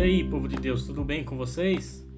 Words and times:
E 0.00 0.02
aí, 0.02 0.24
povo 0.24 0.48
de 0.48 0.56
Deus, 0.56 0.86
tudo 0.86 1.04
bem 1.04 1.22
com 1.22 1.36
vocês? 1.36 2.08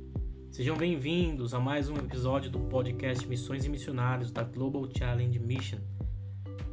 Sejam 0.53 0.77
bem-vindos 0.77 1.53
a 1.53 1.59
mais 1.59 1.89
um 1.89 1.97
episódio 1.97 2.49
do 2.49 2.61
podcast 2.61 3.27
Missões 3.27 3.65
e 3.65 3.69
Missionários 3.69 4.31
da 4.31 4.45
Global 4.45 4.89
Challenge 4.97 5.37
Mission. 5.41 5.81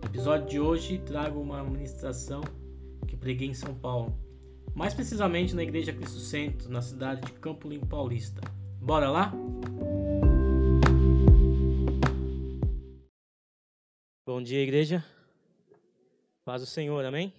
No 0.04 0.08
episódio 0.08 0.48
de 0.48 0.60
hoje, 0.60 1.00
trago 1.00 1.42
uma 1.42 1.64
ministração 1.64 2.42
que 3.08 3.18
preguei 3.18 3.48
em 3.48 3.56
São 3.56 3.74
Paulo, 3.74 4.16
mais 4.76 4.94
precisamente 4.94 5.56
na 5.56 5.64
Igreja 5.64 5.92
Cristo 5.92 6.20
Centro, 6.20 6.70
na 6.70 6.80
cidade 6.80 7.22
de 7.22 7.34
Campo 7.40 7.68
Limpo 7.68 7.88
Paulista. 7.88 8.42
Bora 8.80 9.10
lá? 9.10 9.34
Bom 14.28 14.44
dia, 14.44 14.62
igreja. 14.62 15.04
Paz 16.46 16.62
o 16.62 16.68
Senhor, 16.68 17.04
amém? 17.04 17.34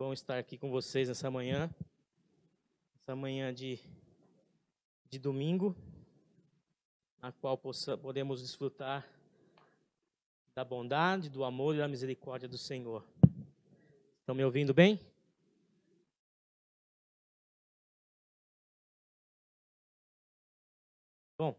Bom 0.00 0.14
estar 0.14 0.38
aqui 0.38 0.56
com 0.56 0.70
vocês 0.70 1.08
nessa 1.08 1.30
manhã, 1.30 1.68
essa 2.94 3.14
manhã 3.14 3.52
de, 3.52 3.78
de 5.10 5.18
domingo, 5.18 5.76
na 7.20 7.30
qual 7.32 7.58
possa, 7.58 7.98
podemos 7.98 8.40
desfrutar 8.40 9.06
da 10.54 10.64
bondade, 10.64 11.28
do 11.28 11.44
amor 11.44 11.74
e 11.74 11.78
da 11.80 11.86
misericórdia 11.86 12.48
do 12.48 12.56
Senhor. 12.56 13.04
Estão 14.20 14.34
me 14.34 14.42
ouvindo 14.42 14.72
bem? 14.72 14.98
Bom, 21.36 21.54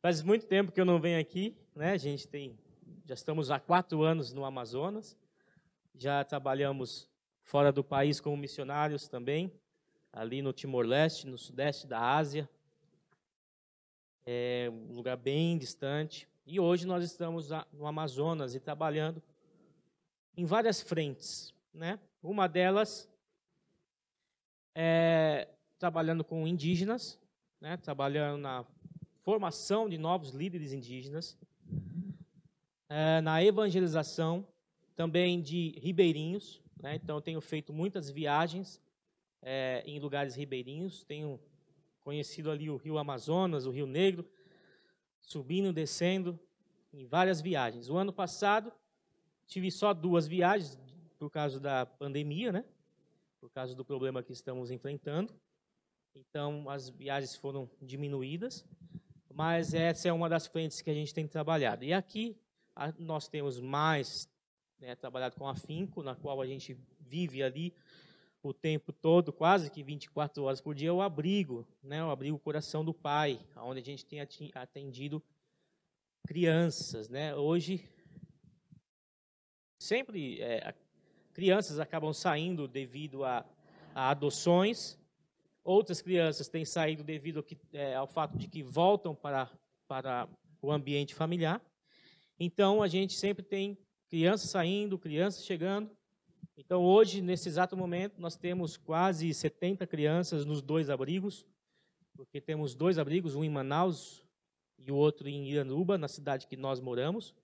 faz 0.00 0.22
muito 0.22 0.46
tempo 0.46 0.72
que 0.72 0.80
eu 0.80 0.86
não 0.86 0.98
venho 0.98 1.20
aqui, 1.20 1.54
né? 1.76 1.90
A 1.90 1.98
gente 1.98 2.26
tem, 2.26 2.58
já 3.04 3.12
estamos 3.12 3.50
há 3.50 3.60
quatro 3.60 4.02
anos 4.02 4.32
no 4.32 4.46
Amazonas, 4.46 5.14
já 5.94 6.24
trabalhamos 6.24 7.08
fora 7.42 7.70
do 7.70 7.84
país 7.84 8.20
como 8.20 8.36
missionários 8.36 9.06
também, 9.08 9.52
ali 10.12 10.42
no 10.42 10.52
Timor-Leste, 10.52 11.26
no 11.26 11.38
sudeste 11.38 11.86
da 11.86 12.00
Ásia, 12.00 12.48
é 14.26 14.70
um 14.70 14.92
lugar 14.92 15.16
bem 15.16 15.58
distante. 15.58 16.28
E 16.46 16.58
hoje 16.58 16.86
nós 16.86 17.04
estamos 17.04 17.50
no 17.72 17.86
Amazonas 17.86 18.54
e 18.54 18.60
trabalhando 18.60 19.22
em 20.36 20.44
várias 20.44 20.80
frentes, 20.80 21.54
né? 21.72 21.98
Uma 22.22 22.48
delas 22.48 23.08
é 24.74 25.48
trabalhando 25.78 26.24
com 26.24 26.46
indígenas, 26.46 27.18
né? 27.60 27.76
Trabalhando 27.76 28.40
na 28.40 28.64
formação 29.22 29.88
de 29.88 29.96
novos 29.96 30.30
líderes 30.30 30.72
indígenas, 30.72 31.36
é, 32.88 33.20
na 33.20 33.42
evangelização 33.42 34.46
também 34.94 35.40
de 35.40 35.78
ribeirinhos. 35.78 36.62
Né? 36.80 36.94
Então, 36.96 37.20
tenho 37.20 37.40
feito 37.40 37.72
muitas 37.72 38.10
viagens 38.10 38.80
é, 39.42 39.82
em 39.86 39.98
lugares 39.98 40.34
ribeirinhos. 40.34 41.04
Tenho 41.04 41.40
conhecido 42.00 42.50
ali 42.50 42.68
o 42.68 42.76
Rio 42.76 42.98
Amazonas, 42.98 43.66
o 43.66 43.70
Rio 43.70 43.86
Negro, 43.86 44.28
subindo, 45.20 45.72
descendo, 45.72 46.38
em 46.92 47.06
várias 47.06 47.40
viagens. 47.40 47.88
O 47.88 47.96
ano 47.96 48.12
passado, 48.12 48.72
tive 49.46 49.70
só 49.70 49.92
duas 49.92 50.26
viagens, 50.26 50.78
por 51.18 51.30
causa 51.30 51.58
da 51.58 51.86
pandemia, 51.86 52.52
né? 52.52 52.64
por 53.40 53.50
causa 53.50 53.74
do 53.74 53.84
problema 53.84 54.22
que 54.22 54.32
estamos 54.32 54.70
enfrentando. 54.70 55.34
Então, 56.14 56.68
as 56.70 56.88
viagens 56.88 57.36
foram 57.36 57.68
diminuídas, 57.82 58.64
mas 59.34 59.74
essa 59.74 60.08
é 60.08 60.12
uma 60.12 60.28
das 60.28 60.46
frentes 60.46 60.80
que 60.80 60.88
a 60.88 60.94
gente 60.94 61.12
tem 61.12 61.26
trabalhado. 61.26 61.84
E 61.84 61.92
aqui, 61.92 62.38
nós 62.98 63.28
temos 63.28 63.60
mais 63.60 64.28
né, 64.84 64.94
trabalhado 64.94 65.36
com 65.36 65.48
afinco, 65.48 66.02
na 66.02 66.14
qual 66.14 66.40
a 66.40 66.46
gente 66.46 66.76
vive 67.00 67.42
ali 67.42 67.74
o 68.42 68.52
tempo 68.52 68.92
todo, 68.92 69.32
quase 69.32 69.70
que 69.70 69.82
24 69.82 70.42
horas 70.42 70.60
por 70.60 70.74
dia, 70.74 70.92
o 70.92 71.00
abrigo, 71.00 71.66
né, 71.82 72.04
o 72.04 72.10
abrigo 72.10 72.38
Coração 72.38 72.84
do 72.84 72.92
Pai, 72.92 73.40
onde 73.56 73.80
a 73.80 73.82
gente 73.82 74.04
tem 74.04 74.20
atendido 74.54 75.22
crianças. 76.26 77.08
Né? 77.08 77.34
Hoje, 77.34 77.88
sempre 79.78 80.42
é, 80.42 80.74
crianças 81.32 81.80
acabam 81.80 82.12
saindo 82.12 82.68
devido 82.68 83.24
a, 83.24 83.46
a, 83.94 84.10
adoções, 84.10 84.98
outras 85.64 86.02
crianças 86.02 86.46
têm 86.46 86.66
saído 86.66 87.02
devido 87.02 87.38
ao, 87.38 87.42
que, 87.42 87.58
é, 87.72 87.94
ao 87.94 88.06
fato 88.06 88.36
de 88.36 88.46
que 88.46 88.62
voltam 88.62 89.14
para, 89.14 89.50
para 89.88 90.28
o 90.60 90.70
ambiente 90.70 91.14
familiar. 91.14 91.62
Então, 92.38 92.82
a 92.82 92.88
gente 92.88 93.14
sempre 93.14 93.42
tem 93.42 93.78
crianças 94.14 94.48
saindo, 94.48 94.96
crianças 94.96 95.44
chegando. 95.44 95.90
Então, 96.56 96.84
hoje, 96.84 97.20
nesse 97.20 97.48
exato 97.48 97.76
momento, 97.76 98.20
nós 98.20 98.36
temos 98.36 98.76
quase 98.76 99.34
70 99.34 99.88
crianças 99.88 100.44
nos 100.44 100.62
dois 100.62 100.88
abrigos, 100.88 101.44
porque 102.14 102.40
temos 102.40 102.76
dois 102.76 102.96
abrigos, 102.96 103.34
um 103.34 103.42
em 103.42 103.50
Manaus 103.50 104.24
e 104.78 104.92
o 104.92 104.94
outro 104.94 105.28
em 105.28 105.50
Iranduba, 105.50 105.98
na 105.98 106.06
cidade 106.06 106.46
que 106.46 106.56
nós 106.56 106.78
moramos. 106.78 107.34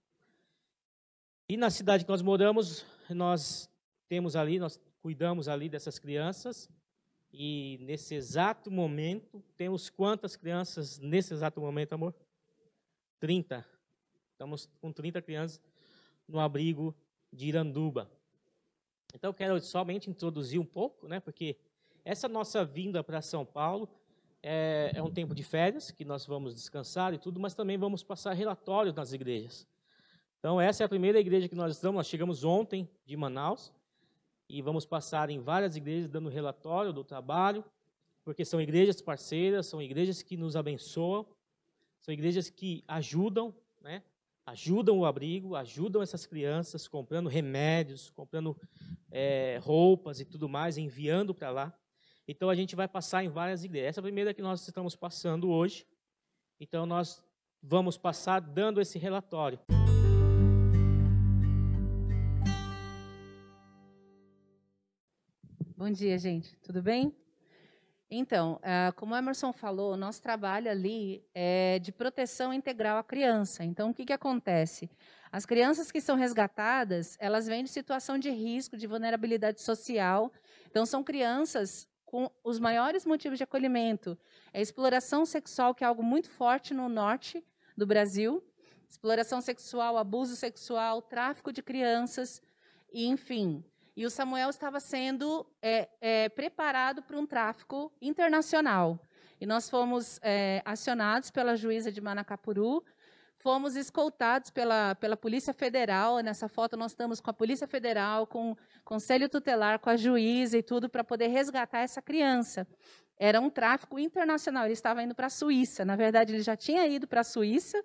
E 1.49 1.57
na 1.57 1.71
cidade 1.71 2.05
que 2.05 2.09
nós 2.09 2.23
moramos, 2.23 2.87
nós 3.09 3.69
temos 4.09 4.37
ali, 4.37 4.61
nós 4.61 4.81
cuidamos 5.03 5.49
ali 5.49 5.69
dessas 5.69 5.99
crianças. 5.99 6.71
E 7.33 7.79
nesse 7.81 8.15
exato 8.15 8.71
momento, 8.71 9.43
temos 9.57 9.91
quantas 9.91 10.37
crianças 10.37 11.01
nesse 11.01 11.35
exato 11.35 11.61
momento, 11.61 11.95
amor? 11.95 12.15
30. 13.19 13.67
Estamos 14.31 14.69
com 14.81 14.93
30 14.93 15.21
crianças 15.21 15.61
no 16.31 16.41
abrigo 16.41 16.95
de 17.33 17.47
Iranduba. 17.49 18.11
Então, 19.15 19.31
eu 19.31 19.35
quero 19.35 19.61
somente 19.61 20.09
introduzir 20.09 20.61
um 20.61 20.65
pouco, 20.65 21.09
né, 21.09 21.21
porque 21.21 21.57
essa 22.05 22.29
nossa 22.29 22.65
vinda 22.65 23.03
para 23.03 23.21
São 23.21 23.45
Paulo 23.45 23.89
é, 24.43 24.93
é, 24.95 25.03
um 25.03 25.11
tempo 25.11 25.35
de 25.35 25.43
férias, 25.43 25.91
que 25.91 26.05
nós 26.05 26.25
vamos 26.25 26.55
descansar 26.55 27.13
e 27.13 27.19
tudo, 27.19 27.39
mas 27.39 27.55
também 27.55 27.77
vamos 27.77 28.03
passar 28.03 28.33
relatórios 28.33 28.95
nas 28.95 29.13
igrejas. 29.13 29.67
Então, 30.39 30.61
essa 30.61 30.83
é 30.83 30.87
a 30.87 30.89
primeira 30.89 31.21
igreja 31.21 31.49
que 31.49 31.55
nós 31.55 31.73
estamos. 31.77 31.99
Nós 31.99 32.07
chegamos 32.07 32.45
ontem 32.45 32.89
de 33.05 33.17
Manaus 33.17 33.71
e 34.49 34.63
vamos 34.63 34.87
passar 34.87 35.29
em 35.29 35.39
várias 35.39 35.77
igrejas 35.77 36.09
dando 36.09 36.31
relatório 36.31 36.93
do 36.93 37.05
trabalho, 37.05 37.63
porque 38.25 38.45
são 38.45 38.61
igrejas 38.61 39.03
parceiras, 39.03 39.67
são 39.67 39.83
igrejas 39.83 40.23
que 40.23 40.37
nos 40.37 40.57
abençoam, 40.57 41.27
são 42.01 42.15
igrejas 42.15 42.49
que 42.49 42.83
ajudam, 42.89 43.55
né? 43.83 44.03
Ajudam 44.51 44.99
o 44.99 45.07
abrigo, 45.07 45.55
ajudam 45.55 46.03
essas 46.03 46.27
crianças, 46.27 46.89
comprando 46.89 47.29
remédios, 47.29 48.11
comprando 48.11 48.57
é, 49.11 49.61
roupas 49.63 50.19
e 50.19 50.25
tudo 50.25 50.49
mais, 50.49 50.77
enviando 50.77 51.33
para 51.33 51.51
lá. 51.51 51.75
Então 52.27 52.51
a 52.51 52.55
gente 52.55 52.75
vai 52.75 52.89
passar 52.89 53.25
em 53.25 53.29
várias 53.29 53.63
igrejas. 53.63 53.91
Essa 53.91 54.01
é 54.01 54.03
a 54.03 54.05
primeira 54.05 54.35
que 54.35 54.43
nós 54.43 54.67
estamos 54.67 54.97
passando 54.97 55.51
hoje. 55.51 55.87
Então 56.59 56.85
nós 56.85 57.25
vamos 57.63 57.97
passar 57.97 58.41
dando 58.41 58.81
esse 58.81 58.99
relatório. 58.99 59.59
Bom 65.77 65.91
dia, 65.91 66.19
gente. 66.19 66.57
Tudo 66.57 66.83
bem? 66.83 67.15
Então, 68.11 68.59
ah, 68.63 68.93
como 68.97 69.15
o 69.15 69.17
Emerson 69.17 69.53
falou, 69.53 69.97
nosso 69.97 70.21
trabalho 70.21 70.69
ali 70.69 71.25
é 71.33 71.79
de 71.79 71.93
proteção 71.93 72.53
integral 72.53 72.99
à 72.99 73.05
criança. 73.05 73.63
Então, 73.63 73.91
o 73.91 73.95
que, 73.95 74.05
que 74.05 74.13
acontece? 74.13 74.91
As 75.31 75.47
crianças 75.47 75.93
que 75.93 76.01
são 76.01 76.17
resgatadas, 76.17 77.17
elas 77.21 77.47
vêm 77.47 77.63
de 77.63 77.71
situação 77.71 78.19
de 78.19 78.29
risco, 78.29 78.77
de 78.77 78.89
vulnerabilidade 78.89 79.61
social. 79.63 80.33
Então, 80.69 80.85
são 80.85 81.05
crianças 81.05 81.89
com 82.05 82.29
os 82.43 82.59
maiores 82.59 83.07
motivos 83.07 83.39
de 83.39 83.45
acolhimento. 83.45 84.19
É 84.53 84.61
exploração 84.61 85.25
sexual, 85.25 85.73
que 85.73 85.85
é 85.85 85.87
algo 85.87 86.03
muito 86.03 86.29
forte 86.29 86.75
no 86.75 86.89
norte 86.89 87.45
do 87.77 87.87
Brasil. 87.87 88.43
Exploração 88.89 89.41
sexual, 89.41 89.97
abuso 89.97 90.35
sexual, 90.35 91.01
tráfico 91.01 91.53
de 91.53 91.63
crianças, 91.63 92.43
e, 92.93 93.07
enfim, 93.07 93.65
e 94.01 94.07
o 94.07 94.09
Samuel 94.09 94.49
estava 94.49 94.81
sendo 94.81 95.47
é, 95.61 95.87
é, 96.01 96.31
preparado 96.31 97.03
para 97.03 97.19
um 97.19 97.27
tráfico 97.27 97.93
internacional. 98.01 98.99
E 99.39 99.45
nós 99.45 99.69
fomos 99.69 100.19
é, 100.23 100.63
acionados 100.65 101.31
pela 101.31 101.55
juíza 101.55 101.93
de 101.93 102.01
Manacapuru, 102.01 102.83
fomos 103.37 103.77
escoltados 103.77 104.49
pela, 104.49 104.95
pela 104.95 105.19
Polícia 105.19 105.53
Federal. 105.53 106.21
Nessa 106.21 106.49
foto 106.49 106.79
nós 106.79 106.93
estamos 106.93 107.21
com 107.21 107.29
a 107.29 107.35
Polícia 107.35 107.69
Federal, 107.69 108.27
com 108.27 108.53
o 108.53 108.57
Conselho 108.87 109.29
Tutelar, 109.29 109.79
com 109.79 109.91
a 109.91 109.97
juíza 109.99 110.57
e 110.57 110.63
tudo, 110.63 110.89
para 110.89 111.05
poder 111.05 111.27
resgatar 111.27 111.81
essa 111.81 112.01
criança. 112.01 112.67
Era 113.19 113.39
um 113.39 113.51
tráfico 113.51 113.99
internacional, 113.99 114.65
ele 114.65 114.73
estava 114.73 115.03
indo 115.03 115.15
para 115.15 115.27
a 115.27 115.31
Suíça. 115.31 115.85
Na 115.85 115.95
verdade, 115.95 116.33
ele 116.33 116.43
já 116.43 116.57
tinha 116.57 116.87
ido 116.87 117.07
para 117.07 117.21
a 117.21 117.25
Suíça 117.25 117.85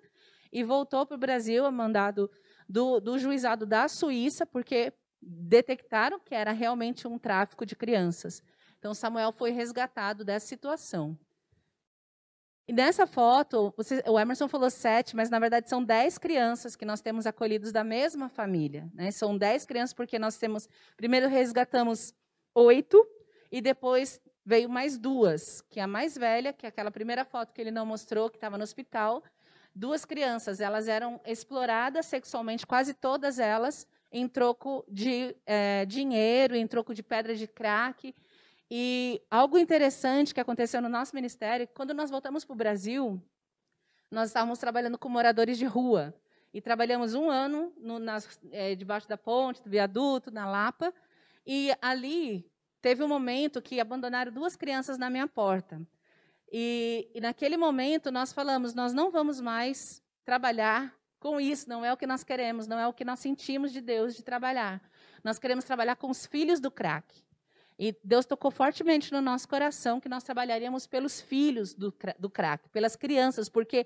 e 0.50 0.64
voltou 0.64 1.04
para 1.04 1.16
o 1.16 1.18
Brasil, 1.18 1.70
mandado 1.70 2.30
do, 2.66 3.00
do 3.00 3.18
juizado 3.18 3.66
da 3.66 3.86
Suíça, 3.86 4.46
porque 4.46 4.94
detectaram 5.26 6.20
que 6.20 6.34
era 6.34 6.52
realmente 6.52 7.08
um 7.08 7.18
tráfico 7.18 7.66
de 7.66 7.74
crianças. 7.74 8.42
Então, 8.78 8.94
Samuel 8.94 9.32
foi 9.32 9.50
resgatado 9.50 10.24
dessa 10.24 10.46
situação. 10.46 11.18
E 12.68 12.72
nessa 12.72 13.06
foto, 13.06 13.72
você, 13.76 14.02
o 14.06 14.18
Emerson 14.18 14.48
falou 14.48 14.68
sete, 14.70 15.14
mas 15.14 15.30
na 15.30 15.38
verdade 15.38 15.68
são 15.68 15.82
dez 15.82 16.18
crianças 16.18 16.74
que 16.74 16.84
nós 16.84 17.00
temos 17.00 17.24
acolhidos 17.24 17.70
da 17.70 17.84
mesma 17.84 18.28
família. 18.28 18.90
Né? 18.92 19.10
São 19.12 19.36
dez 19.38 19.64
crianças 19.64 19.94
porque 19.94 20.18
nós 20.18 20.36
temos. 20.36 20.68
Primeiro 20.96 21.28
resgatamos 21.28 22.12
oito 22.54 23.06
e 23.52 23.60
depois 23.60 24.20
veio 24.44 24.68
mais 24.68 24.98
duas, 24.98 25.60
que 25.70 25.78
é 25.78 25.84
a 25.84 25.86
mais 25.86 26.16
velha, 26.16 26.52
que 26.52 26.66
é 26.66 26.68
aquela 26.68 26.90
primeira 26.90 27.24
foto 27.24 27.52
que 27.52 27.60
ele 27.60 27.70
não 27.70 27.86
mostrou, 27.86 28.28
que 28.28 28.36
estava 28.36 28.58
no 28.58 28.64
hospital. 28.64 29.22
Duas 29.72 30.04
crianças, 30.04 30.60
elas 30.60 30.88
eram 30.88 31.20
exploradas 31.24 32.06
sexualmente, 32.06 32.66
quase 32.66 32.94
todas 32.94 33.38
elas, 33.38 33.86
em 34.10 34.28
troco 34.28 34.84
de 34.88 35.36
é, 35.44 35.84
dinheiro, 35.84 36.56
em 36.56 36.66
troco 36.66 36.94
de 36.94 37.02
pedra 37.02 37.34
de 37.34 37.46
crack. 37.46 38.14
E 38.70 39.22
algo 39.30 39.58
interessante 39.58 40.34
que 40.34 40.40
aconteceu 40.40 40.80
no 40.82 40.88
nosso 40.88 41.14
ministério, 41.14 41.68
quando 41.74 41.94
nós 41.94 42.10
voltamos 42.10 42.44
para 42.44 42.52
o 42.52 42.56
Brasil, 42.56 43.22
nós 44.10 44.28
estávamos 44.28 44.58
trabalhando 44.58 44.98
com 44.98 45.08
moradores 45.08 45.58
de 45.58 45.66
rua. 45.66 46.14
E 46.52 46.60
trabalhamos 46.60 47.14
um 47.14 47.28
ano 47.30 47.72
no, 47.76 47.98
nas, 47.98 48.38
é, 48.50 48.74
debaixo 48.74 49.08
da 49.08 49.16
ponte, 49.16 49.62
do 49.62 49.68
viaduto, 49.68 50.30
na 50.30 50.48
Lapa. 50.48 50.92
E 51.46 51.70
ali 51.82 52.50
teve 52.80 53.04
um 53.04 53.08
momento 53.08 53.60
que 53.60 53.78
abandonaram 53.78 54.32
duas 54.32 54.56
crianças 54.56 54.96
na 54.96 55.10
minha 55.10 55.28
porta. 55.28 55.80
E, 56.50 57.10
e 57.14 57.20
naquele 57.20 57.56
momento 57.56 58.10
nós 58.10 58.32
falamos: 58.32 58.74
nós 58.74 58.92
não 58.92 59.10
vamos 59.10 59.40
mais 59.40 60.02
trabalhar 60.24 60.96
com 61.26 61.40
isso, 61.40 61.68
não 61.68 61.84
é 61.84 61.92
o 61.92 61.96
que 61.96 62.06
nós 62.06 62.22
queremos, 62.22 62.68
não 62.68 62.78
é 62.78 62.86
o 62.86 62.92
que 62.92 63.04
nós 63.04 63.18
sentimos 63.18 63.72
de 63.72 63.80
Deus 63.80 64.14
de 64.14 64.22
trabalhar. 64.22 64.80
Nós 65.24 65.40
queremos 65.40 65.64
trabalhar 65.64 65.96
com 65.96 66.08
os 66.08 66.24
filhos 66.24 66.60
do 66.60 66.70
crack. 66.70 67.20
E 67.76 67.96
Deus 68.04 68.24
tocou 68.24 68.48
fortemente 68.48 69.10
no 69.10 69.20
nosso 69.20 69.48
coração 69.48 69.98
que 69.98 70.08
nós 70.08 70.22
trabalharíamos 70.22 70.86
pelos 70.86 71.20
filhos 71.20 71.74
do, 71.74 71.92
do 72.16 72.30
crack, 72.30 72.68
pelas 72.68 72.94
crianças, 72.94 73.48
porque 73.48 73.84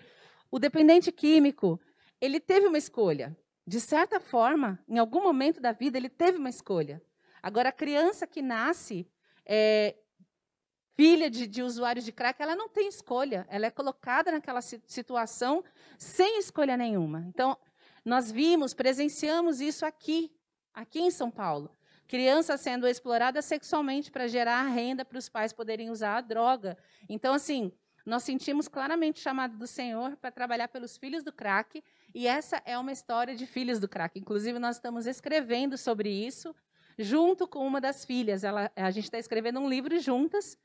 o 0.50 0.58
dependente 0.58 1.10
químico, 1.10 1.81
ele 2.20 2.38
teve 2.38 2.66
uma 2.66 2.76
escolha. 2.76 3.34
De 3.66 3.81
certa 3.81 4.20
forma, 4.20 4.78
em 4.87 4.98
algum 4.98 5.22
momento 5.22 5.62
da 5.62 5.72
vida, 5.72 5.96
ele 5.96 6.10
teve 6.10 6.37
uma 6.37 6.50
escolha. 6.50 7.02
Agora, 7.42 7.70
a 7.70 7.72
criança 7.72 8.26
que 8.26 8.42
nasce 8.42 9.08
é, 9.46 9.96
filha 11.00 11.31
de, 11.31 11.47
de 11.47 11.62
usuários 11.62 12.05
de 12.05 12.12
crack, 12.12 12.43
ela 12.43 12.55
não 12.55 12.69
tem 12.69 12.87
escolha. 12.87 13.47
Ela 13.49 13.64
é 13.64 13.70
colocada 13.70 14.31
naquela 14.31 14.61
situação 14.61 15.64
sem 15.99 16.38
escolha 16.38 16.76
nenhuma. 16.76 17.25
Então, 17.26 17.56
nós 18.05 18.31
vimos, 18.31 18.75
presenciamos 18.75 19.62
isso 19.62 19.87
aqui, 19.87 20.31
aqui 20.75 21.00
em 21.00 21.11
São 21.11 21.31
Paulo 21.31 21.70
criança 22.06 22.56
sendo 22.56 22.88
explorada 22.88 23.41
sexualmente 23.41 24.11
para 24.11 24.26
gerar 24.26 24.64
renda 24.64 25.05
para 25.05 25.17
os 25.17 25.29
pais 25.29 25.52
poderem 25.52 25.91
usar 25.91 26.17
a 26.17 26.20
droga. 26.20 26.76
Então, 27.08 27.32
assim, 27.32 27.70
nós 28.05 28.25
sentimos 28.25 28.67
claramente 28.67 29.20
chamado 29.20 29.56
do 29.56 29.64
Senhor 29.64 30.17
para 30.17 30.32
trabalhar 30.32 30.67
pelos 30.67 30.97
filhos 30.97 31.23
do 31.23 31.32
crack, 31.32 31.85
e 32.12 32.26
essa 32.26 32.61
é 32.64 32.76
uma 32.76 32.91
história 32.91 33.37
de 33.37 33.47
filhos 33.47 33.79
do 33.79 33.88
crack. 33.88 34.19
Inclusive, 34.19 34.58
nós 34.58 34.75
estamos 34.75 35.06
escrevendo 35.06 35.79
sobre 35.79 36.11
isso, 36.11 36.52
junto 36.99 37.47
com 37.47 37.64
uma 37.64 37.81
das 37.81 38.05
filhas. 38.05 38.43
Ela, 38.43 38.73
a 38.75 38.91
gente 38.91 39.05
está 39.05 39.19
escrevendo 39.20 39.61
um 39.61 39.69
livro 39.69 39.97
juntas, 40.00 40.58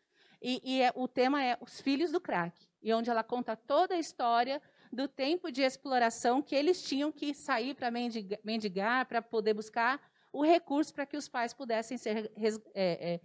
e, 0.48 0.62
e 0.64 0.82
é, 0.84 0.92
o 0.94 1.08
tema 1.08 1.44
é 1.44 1.58
Os 1.60 1.82
Filhos 1.82 2.12
do 2.12 2.22
Crack, 2.22 2.56
e 2.84 2.94
onde 2.94 3.10
ela 3.10 3.24
conta 3.24 3.56
toda 3.56 3.96
a 3.96 3.98
história 3.98 4.62
do 4.94 5.08
tempo 5.08 5.52
de 5.52 5.64
exploração 5.64 6.40
que 6.40 6.56
eles 6.56 6.84
tinham 6.84 7.12
que 7.12 7.34
sair 7.34 7.74
para 7.74 7.90
mendigar, 7.90 9.08
para 9.08 9.24
poder 9.24 9.56
buscar 9.56 10.00
o 10.32 10.44
recurso 10.44 10.94
para 10.94 11.08
que 11.08 11.18
os 11.18 11.28
pais 11.28 11.52
pudessem 11.52 11.98
ser, 11.98 12.32
é, 12.38 12.54
é, 12.76 13.20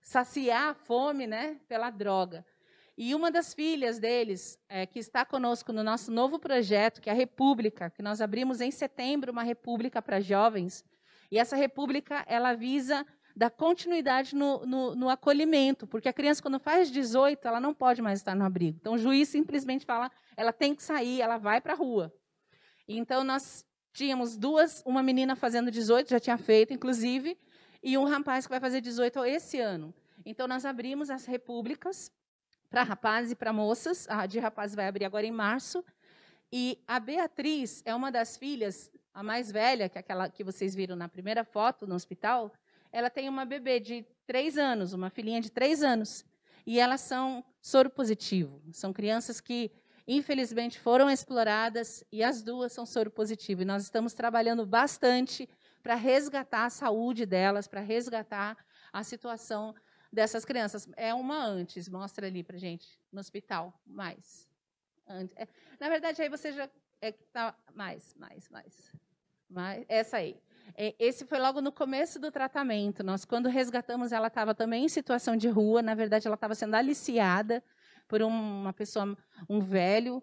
saciar 0.00 0.68
a 0.68 0.74
fome 0.74 1.26
né, 1.26 1.58
pela 1.66 1.90
droga. 1.90 2.46
E 2.96 3.16
uma 3.16 3.32
das 3.32 3.52
filhas 3.52 3.98
deles, 3.98 4.56
é, 4.68 4.86
que 4.86 5.00
está 5.00 5.24
conosco 5.24 5.72
no 5.72 5.82
nosso 5.82 6.12
novo 6.12 6.38
projeto, 6.38 7.00
que 7.00 7.10
é 7.10 7.12
a 7.12 7.16
República, 7.16 7.90
que 7.90 8.00
nós 8.00 8.20
abrimos 8.20 8.60
em 8.60 8.70
setembro 8.70 9.32
uma 9.32 9.42
república 9.42 10.00
para 10.00 10.20
jovens, 10.20 10.84
e 11.32 11.38
essa 11.38 11.56
república 11.56 12.24
ela 12.28 12.54
visa 12.54 13.04
dar 13.36 13.50
continuidade 13.50 14.34
no, 14.34 14.64
no, 14.66 14.94
no, 14.94 15.08
acolhimento, 15.08 15.86
porque 15.86 16.08
a 16.08 16.12
criança, 16.12 16.42
quando 16.42 16.58
faz 16.58 16.90
18, 16.90 17.46
ela 17.46 17.60
não 17.60 17.72
pode 17.72 18.02
mais 18.02 18.18
estar 18.18 18.34
no 18.34 18.44
abrigo. 18.44 18.78
Então, 18.80 18.94
o 18.94 18.98
juiz 18.98 19.28
simplesmente 19.28 19.86
fala, 19.86 20.10
ela 20.36 20.52
tem 20.52 20.74
que 20.74 20.82
sair, 20.82 21.20
ela 21.20 21.38
vai 21.38 21.60
para 21.60 21.72
a 21.72 21.76
rua. 21.76 22.12
Então, 22.88 23.22
nós 23.22 23.64
Tínhamos 23.92 24.36
duas, 24.36 24.82
uma 24.86 25.02
menina 25.02 25.34
fazendo 25.34 25.70
18, 25.70 26.10
já 26.10 26.20
tinha 26.20 26.38
feito, 26.38 26.72
inclusive, 26.72 27.36
e 27.82 27.98
um 27.98 28.04
rapaz 28.04 28.46
que 28.46 28.50
vai 28.50 28.60
fazer 28.60 28.80
18 28.80 29.24
esse 29.24 29.58
ano. 29.58 29.92
Então, 30.24 30.46
nós 30.46 30.64
abrimos 30.64 31.10
as 31.10 31.26
repúblicas 31.26 32.12
para 32.68 32.82
rapazes 32.82 33.32
e 33.32 33.34
para 33.34 33.52
moças. 33.52 34.08
A 34.08 34.26
de 34.26 34.38
rapazes 34.38 34.76
vai 34.76 34.86
abrir 34.86 35.04
agora 35.04 35.26
em 35.26 35.32
março. 35.32 35.84
E 36.52 36.82
a 36.86 37.00
Beatriz 37.00 37.82
é 37.84 37.94
uma 37.94 38.12
das 38.12 38.36
filhas, 38.36 38.90
a 39.12 39.22
mais 39.22 39.50
velha, 39.50 39.88
que 39.88 39.98
é 39.98 40.00
aquela 40.00 40.28
que 40.28 40.44
vocês 40.44 40.74
viram 40.74 40.94
na 40.94 41.08
primeira 41.08 41.44
foto 41.44 41.86
no 41.86 41.94
hospital. 41.94 42.52
Ela 42.92 43.10
tem 43.10 43.28
uma 43.28 43.44
bebê 43.44 43.80
de 43.80 44.04
três 44.26 44.58
anos, 44.58 44.92
uma 44.92 45.10
filhinha 45.10 45.40
de 45.40 45.50
três 45.50 45.82
anos. 45.82 46.24
E 46.66 46.78
elas 46.78 47.00
são 47.00 47.44
soro 47.60 47.90
positivo. 47.90 48.62
São 48.72 48.92
crianças 48.92 49.40
que 49.40 49.70
infelizmente 50.06 50.78
foram 50.78 51.08
exploradas 51.08 52.04
e 52.10 52.22
as 52.22 52.42
duas 52.42 52.72
são 52.72 52.84
soro 52.84 53.10
positivo. 53.10 53.62
E 53.62 53.64
nós 53.64 53.82
estamos 53.82 54.12
trabalhando 54.12 54.66
bastante 54.66 55.48
para 55.82 55.94
resgatar 55.94 56.64
a 56.64 56.70
saúde 56.70 57.24
delas, 57.24 57.66
para 57.66 57.80
resgatar 57.80 58.56
a 58.92 59.02
situação 59.02 59.74
dessas 60.12 60.44
crianças. 60.44 60.88
É 60.96 61.14
uma 61.14 61.44
antes, 61.44 61.88
mostra 61.88 62.26
ali 62.26 62.42
para 62.42 62.58
gente 62.58 62.98
no 63.12 63.20
hospital, 63.20 63.72
mais. 63.86 64.48
É, 65.36 65.48
na 65.78 65.88
verdade, 65.88 66.22
aí 66.22 66.28
você 66.28 66.52
já 66.52 66.68
é 67.00 67.12
tá 67.12 67.54
mais, 67.74 68.14
mais, 68.14 68.48
mais, 68.48 68.92
mais. 69.48 69.84
Essa 69.88 70.18
aí. 70.18 70.40
É, 70.76 70.94
esse 70.98 71.24
foi 71.24 71.38
logo 71.38 71.60
no 71.60 71.72
começo 71.72 72.18
do 72.18 72.30
tratamento. 72.30 73.02
Nós, 73.02 73.24
quando 73.24 73.48
resgatamos, 73.48 74.12
ela 74.12 74.28
estava 74.28 74.54
também 74.54 74.84
em 74.84 74.88
situação 74.88 75.36
de 75.36 75.48
rua. 75.48 75.82
Na 75.82 75.94
verdade, 75.94 76.26
ela 76.26 76.34
estava 76.34 76.54
sendo 76.54 76.74
aliciada 76.74 77.62
por 78.08 78.22
uma 78.22 78.72
pessoa, 78.72 79.16
um 79.48 79.60
velho, 79.60 80.22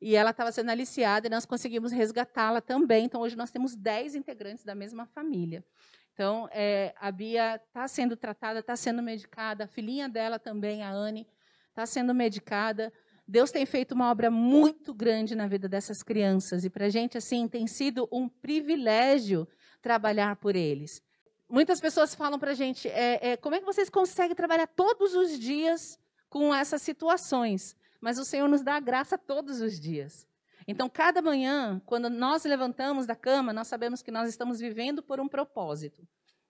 e 0.00 0.14
ela 0.14 0.30
estava 0.30 0.50
sendo 0.52 0.70
aliciada 0.70 1.26
e 1.26 1.30
nós 1.30 1.44
conseguimos 1.44 1.92
resgatá-la 1.92 2.60
também. 2.60 3.04
Então, 3.04 3.20
hoje 3.20 3.36
nós 3.36 3.50
temos 3.50 3.74
10 3.74 4.14
integrantes 4.14 4.64
da 4.64 4.74
mesma 4.74 5.06
família. 5.06 5.64
Então, 6.12 6.48
é, 6.52 6.94
a 6.98 7.12
Bia 7.12 7.56
está 7.56 7.86
sendo 7.86 8.16
tratada, 8.16 8.58
está 8.58 8.74
sendo 8.74 9.02
medicada, 9.02 9.64
a 9.64 9.68
filhinha 9.68 10.08
dela 10.08 10.38
também, 10.38 10.82
a 10.82 10.90
Anne, 10.90 11.28
está 11.68 11.86
sendo 11.86 12.12
medicada. 12.12 12.92
Deus 13.26 13.52
tem 13.52 13.64
feito 13.66 13.92
uma 13.92 14.10
obra 14.10 14.30
muito 14.30 14.92
grande 14.94 15.36
na 15.36 15.46
vida 15.46 15.68
dessas 15.68 16.02
crianças 16.02 16.64
e 16.64 16.70
para 16.70 16.86
a 16.86 16.88
gente 16.88 17.18
assim 17.18 17.46
tem 17.46 17.66
sido 17.66 18.08
um 18.10 18.28
privilégio 18.28 19.46
trabalhar 19.80 20.36
por 20.36 20.56
eles. 20.56 21.02
Muitas 21.48 21.80
pessoas 21.80 22.14
falam 22.14 22.38
para 22.38 22.50
a 22.50 22.54
gente, 22.54 22.88
é, 22.88 23.30
é, 23.32 23.36
como 23.36 23.54
é 23.54 23.60
que 23.60 23.64
vocês 23.64 23.88
conseguem 23.88 24.36
trabalhar 24.36 24.66
todos 24.66 25.14
os 25.14 25.38
dias 25.38 25.98
com 26.28 26.54
essas 26.54 26.82
situações, 26.82 27.74
mas 28.00 28.18
o 28.18 28.24
Senhor 28.24 28.48
nos 28.48 28.62
dá 28.62 28.76
a 28.76 28.80
graça 28.80 29.16
todos 29.16 29.60
os 29.60 29.80
dias. 29.80 30.26
Então, 30.66 30.88
cada 30.88 31.22
manhã, 31.22 31.80
quando 31.86 32.10
nós 32.10 32.44
levantamos 32.44 33.06
da 33.06 33.16
cama, 33.16 33.54
nós 33.54 33.68
sabemos 33.68 34.02
que 34.02 34.10
nós 34.10 34.28
estamos 34.28 34.60
vivendo 34.60 35.02
por 35.02 35.18
um 35.18 35.26
propósito. 35.26 36.06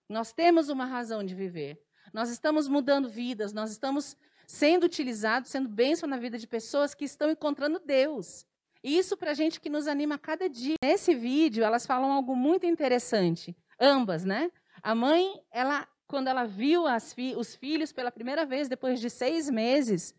Nós 0.09 0.33
temos 0.33 0.67
uma 0.67 0.85
razão 0.85 1.23
de 1.23 1.33
viver. 1.33 1.81
Nós 2.13 2.29
estamos 2.29 2.67
mudando 2.67 3.07
vidas, 3.07 3.53
nós 3.53 3.71
estamos 3.71 4.17
sendo 4.45 4.85
utilizados, 4.85 5.51
sendo 5.51 5.69
bênção 5.69 6.09
na 6.09 6.17
vida 6.17 6.37
de 6.37 6.47
pessoas 6.47 6.93
que 6.93 7.05
estão 7.05 7.29
encontrando 7.29 7.79
Deus. 7.79 8.45
Isso 8.83 9.17
para 9.17 9.31
a 9.31 9.33
gente 9.33 9.59
que 9.59 9.69
nos 9.69 9.87
anima 9.87 10.15
a 10.15 10.19
cada 10.19 10.49
dia. 10.49 10.75
Nesse 10.83 11.13
vídeo, 11.13 11.63
elas 11.63 11.85
falam 11.85 12.11
algo 12.11 12.35
muito 12.35 12.65
interessante. 12.65 13.55
Ambas, 13.79 14.23
né? 14.23 14.51
A 14.81 14.95
mãe, 14.95 15.41
ela 15.51 15.87
quando 16.09 16.27
ela 16.27 16.43
viu 16.43 16.85
fi 17.13 17.35
os 17.37 17.53
filhos 17.53 17.91
pela 17.91 18.11
primeira 18.11 18.43
vez, 18.43 18.67
depois 18.67 18.99
de 18.99 19.11
seis 19.11 19.47
meses, 19.47 20.15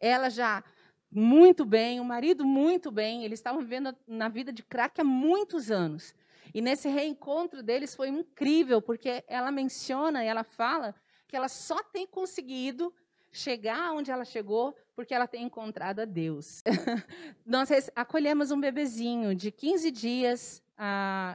ela 0.00 0.30
já 0.30 0.64
muito 1.12 1.62
bem, 1.62 2.00
o 2.00 2.04
marido 2.04 2.44
muito 2.44 2.90
bem, 2.90 3.22
eles 3.22 3.38
estavam 3.38 3.60
vivendo 3.60 3.94
na 4.06 4.30
vida 4.30 4.50
de 4.50 4.62
crack 4.62 4.98
há 4.98 5.04
muitos 5.04 5.70
anos. 5.70 6.14
E 6.54 6.62
nesse 6.62 6.88
reencontro 6.88 7.62
deles 7.62 7.94
foi 7.94 8.08
incrível, 8.08 8.80
porque 8.80 9.22
ela 9.28 9.52
menciona 9.52 10.24
ela 10.24 10.42
fala 10.42 10.94
que 11.28 11.36
ela 11.36 11.48
só 11.48 11.82
tem 11.82 12.06
conseguido 12.06 12.94
chegar 13.36 13.92
onde 13.92 14.10
ela 14.10 14.24
chegou 14.24 14.74
porque 14.94 15.14
ela 15.14 15.26
tem 15.26 15.44
encontrado 15.44 16.00
a 16.00 16.04
Deus. 16.04 16.62
Nós 17.44 17.68
acolhemos 17.94 18.50
um 18.50 18.58
bebezinho 18.58 19.34
de 19.34 19.50
15 19.50 19.90
dias, 19.90 20.62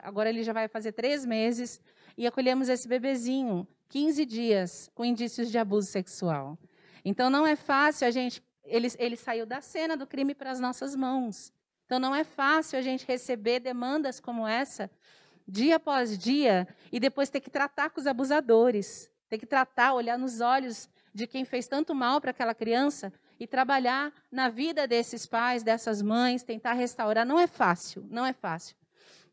agora 0.03 0.29
ele 0.29 0.43
já 0.43 0.51
vai 0.51 0.67
fazer 0.67 0.91
três 0.93 1.25
meses, 1.25 1.79
e 2.17 2.25
acolhemos 2.25 2.69
esse 2.69 2.87
bebezinho 2.87 3.67
15 3.89 4.25
dias 4.25 4.91
com 4.95 5.05
indícios 5.05 5.51
de 5.51 5.57
abuso 5.57 5.87
sexual. 5.87 6.57
Então 7.05 7.29
não 7.29 7.45
é 7.45 7.55
fácil 7.55 8.07
a 8.07 8.11
gente. 8.11 8.43
Ele, 8.63 8.87
ele 8.97 9.15
saiu 9.15 9.45
da 9.45 9.61
cena 9.61 9.97
do 9.97 10.07
crime 10.07 10.33
para 10.33 10.51
as 10.51 10.59
nossas 10.59 10.95
mãos. 10.95 11.53
Então 11.85 11.99
não 11.99 12.15
é 12.15 12.23
fácil 12.23 12.79
a 12.79 12.81
gente 12.81 13.05
receber 13.05 13.59
demandas 13.59 14.19
como 14.19 14.47
essa, 14.47 14.89
dia 15.47 15.75
após 15.75 16.17
dia, 16.17 16.67
e 16.91 16.99
depois 16.99 17.29
ter 17.29 17.41
que 17.41 17.49
tratar 17.49 17.89
com 17.89 17.99
os 17.99 18.07
abusadores. 18.07 19.11
Ter 19.29 19.37
que 19.37 19.45
tratar, 19.45 19.93
olhar 19.93 20.17
nos 20.17 20.41
olhos 20.41 20.89
de 21.13 21.27
quem 21.27 21.45
fez 21.45 21.67
tanto 21.67 21.93
mal 21.93 22.21
para 22.21 22.31
aquela 22.31 22.53
criança 22.53 23.11
e 23.39 23.47
trabalhar 23.47 24.13
na 24.31 24.49
vida 24.49 24.87
desses 24.87 25.25
pais, 25.25 25.63
dessas 25.63 26.01
mães, 26.01 26.43
tentar 26.43 26.73
restaurar. 26.73 27.25
Não 27.25 27.39
é 27.39 27.47
fácil, 27.47 28.05
não 28.09 28.25
é 28.25 28.33
fácil. 28.33 28.75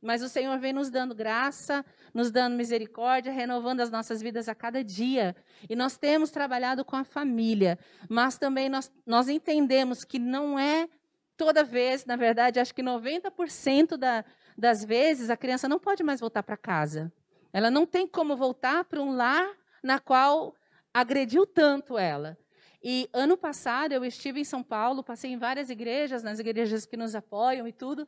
Mas 0.01 0.23
o 0.23 0.29
Senhor 0.29 0.59
vem 0.59 0.73
nos 0.73 0.91
dando 0.91 1.15
graça, 1.15 1.85
nos 2.15 2.31
dando 2.31 2.57
misericórdia, 2.57 3.33
renovando 3.33 3.81
as 3.81 3.91
nossas 3.91 4.23
vidas 4.23 4.49
a 4.49 4.55
cada 4.55 4.83
dia. 4.83 5.35
E 5.69 5.75
nós 5.75 5.97
temos 5.97 6.31
trabalhado 6.31 6.85
com 6.85 6.97
a 6.97 7.05
família, 7.05 7.79
mas 8.09 8.39
também 8.39 8.69
nós, 8.69 8.93
nós 9.05 9.29
entendemos 9.29 10.05
que 10.05 10.19
não 10.19 10.59
é 10.59 10.89
toda 11.37 11.65
vez, 11.65 12.05
na 12.05 12.17
verdade, 12.17 12.61
acho 12.61 12.75
que 12.75 12.83
90% 12.83 13.97
da, 13.97 14.25
das 14.57 14.85
vezes 14.85 15.31
a 15.31 15.37
criança 15.37 15.69
não 15.69 15.79
pode 15.79 16.03
mais 16.03 16.21
voltar 16.21 16.43
para 16.43 16.57
casa. 16.57 17.13
Ela 17.53 17.71
não 17.71 17.87
tem 17.87 18.07
como 18.07 18.37
voltar 18.37 18.85
para 18.85 19.01
um 19.01 19.15
lar 19.15 19.49
na 19.83 19.99
qual 19.99 20.55
agrediu 21.01 21.47
tanto 21.47 21.97
ela. 21.97 22.37
E 22.83 23.09
ano 23.13 23.37
passado 23.37 23.93
eu 23.93 24.05
estive 24.05 24.41
em 24.41 24.45
São 24.45 24.63
Paulo, 24.63 25.03
passei 25.03 25.31
em 25.31 25.39
várias 25.39 25.71
igrejas, 25.71 26.23
nas 26.23 26.39
igrejas 26.39 26.87
que 26.87 26.97
nos 26.97 27.15
apoiam 27.15 27.67
e 27.67 27.73
tudo, 27.73 28.07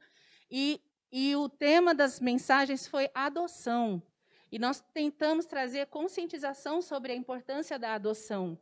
e, 0.50 0.80
e 1.11 1.35
o 1.37 1.49
tema 1.49 1.94
das 1.94 2.20
mensagens 2.20 2.87
foi 2.87 3.09
adoção. 3.14 4.02
E 4.50 4.59
nós 4.59 4.82
tentamos 4.92 5.47
trazer 5.47 5.87
conscientização 5.87 6.82
sobre 6.82 7.12
a 7.12 7.14
importância 7.14 7.78
da 7.78 7.94
adoção. 7.94 8.59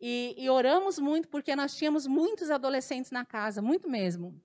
E, 0.00 0.34
e 0.38 0.48
oramos 0.48 0.98
muito 0.98 1.28
porque 1.28 1.54
nós 1.54 1.76
tínhamos 1.76 2.06
muitos 2.06 2.50
adolescentes 2.50 3.10
na 3.10 3.24
casa, 3.24 3.60
muito 3.60 3.88
mesmo. 3.88 4.40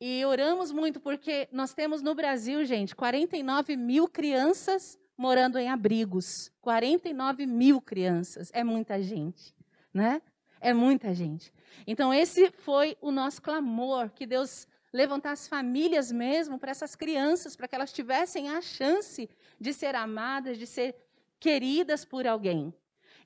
E 0.00 0.24
oramos 0.24 0.72
muito 0.72 0.98
porque 0.98 1.48
nós 1.52 1.72
temos 1.72 2.02
no 2.02 2.14
Brasil, 2.14 2.64
gente, 2.64 2.94
49 2.94 3.76
mil 3.76 4.08
crianças 4.08 4.98
morando 5.16 5.58
em 5.58 5.68
abrigos. 5.68 6.50
49 6.60 7.46
mil 7.46 7.80
crianças. 7.80 8.50
É 8.52 8.62
muita 8.62 9.02
gente, 9.02 9.54
né? 9.92 10.20
É 10.60 10.72
muita 10.72 11.14
gente. 11.14 11.52
Então, 11.86 12.12
esse 12.12 12.50
foi 12.50 12.96
o 13.00 13.10
nosso 13.10 13.40
clamor, 13.40 14.10
que 14.10 14.26
Deus 14.26 14.66
levantasse 14.92 15.48
famílias 15.48 16.10
mesmo 16.10 16.58
para 16.58 16.70
essas 16.70 16.94
crianças, 16.94 17.54
para 17.54 17.68
que 17.68 17.74
elas 17.74 17.92
tivessem 17.92 18.48
a 18.48 18.60
chance 18.60 19.28
de 19.60 19.72
ser 19.72 19.94
amadas, 19.94 20.58
de 20.58 20.66
ser 20.66 20.96
queridas 21.38 22.04
por 22.04 22.26
alguém. 22.26 22.72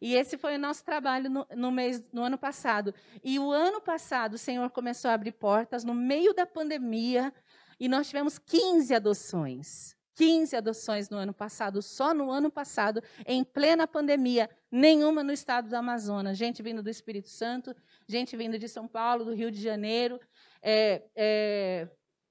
E 0.00 0.14
esse 0.14 0.38
foi 0.38 0.56
o 0.56 0.58
nosso 0.58 0.82
trabalho 0.84 1.28
no, 1.28 1.46
no, 1.54 1.70
mês, 1.70 2.02
no 2.12 2.22
ano 2.22 2.38
passado. 2.38 2.94
E 3.22 3.38
o 3.38 3.52
ano 3.52 3.80
passado, 3.80 4.34
o 4.34 4.38
Senhor 4.38 4.70
começou 4.70 5.10
a 5.10 5.14
abrir 5.14 5.32
portas 5.32 5.84
no 5.84 5.94
meio 5.94 6.34
da 6.34 6.46
pandemia, 6.46 7.32
e 7.78 7.88
nós 7.88 8.08
tivemos 8.08 8.38
15 8.38 8.94
adoções. 8.94 9.96
15 10.20 10.54
adoções 10.54 11.08
no 11.08 11.16
ano 11.16 11.32
passado, 11.32 11.80
só 11.80 12.12
no 12.12 12.30
ano 12.30 12.50
passado, 12.50 13.02
em 13.24 13.42
plena 13.42 13.86
pandemia, 13.86 14.50
nenhuma 14.70 15.22
no 15.22 15.32
estado 15.32 15.70
do 15.70 15.74
Amazonas. 15.74 16.36
Gente 16.36 16.62
vindo 16.62 16.82
do 16.82 16.90
Espírito 16.90 17.30
Santo, 17.30 17.74
gente 18.06 18.36
vindo 18.36 18.58
de 18.58 18.68
São 18.68 18.86
Paulo, 18.86 19.24
do 19.24 19.32
Rio 19.32 19.50
de 19.50 19.58
Janeiro, 19.58 20.20
é, 20.60 21.04
é, 21.16 21.88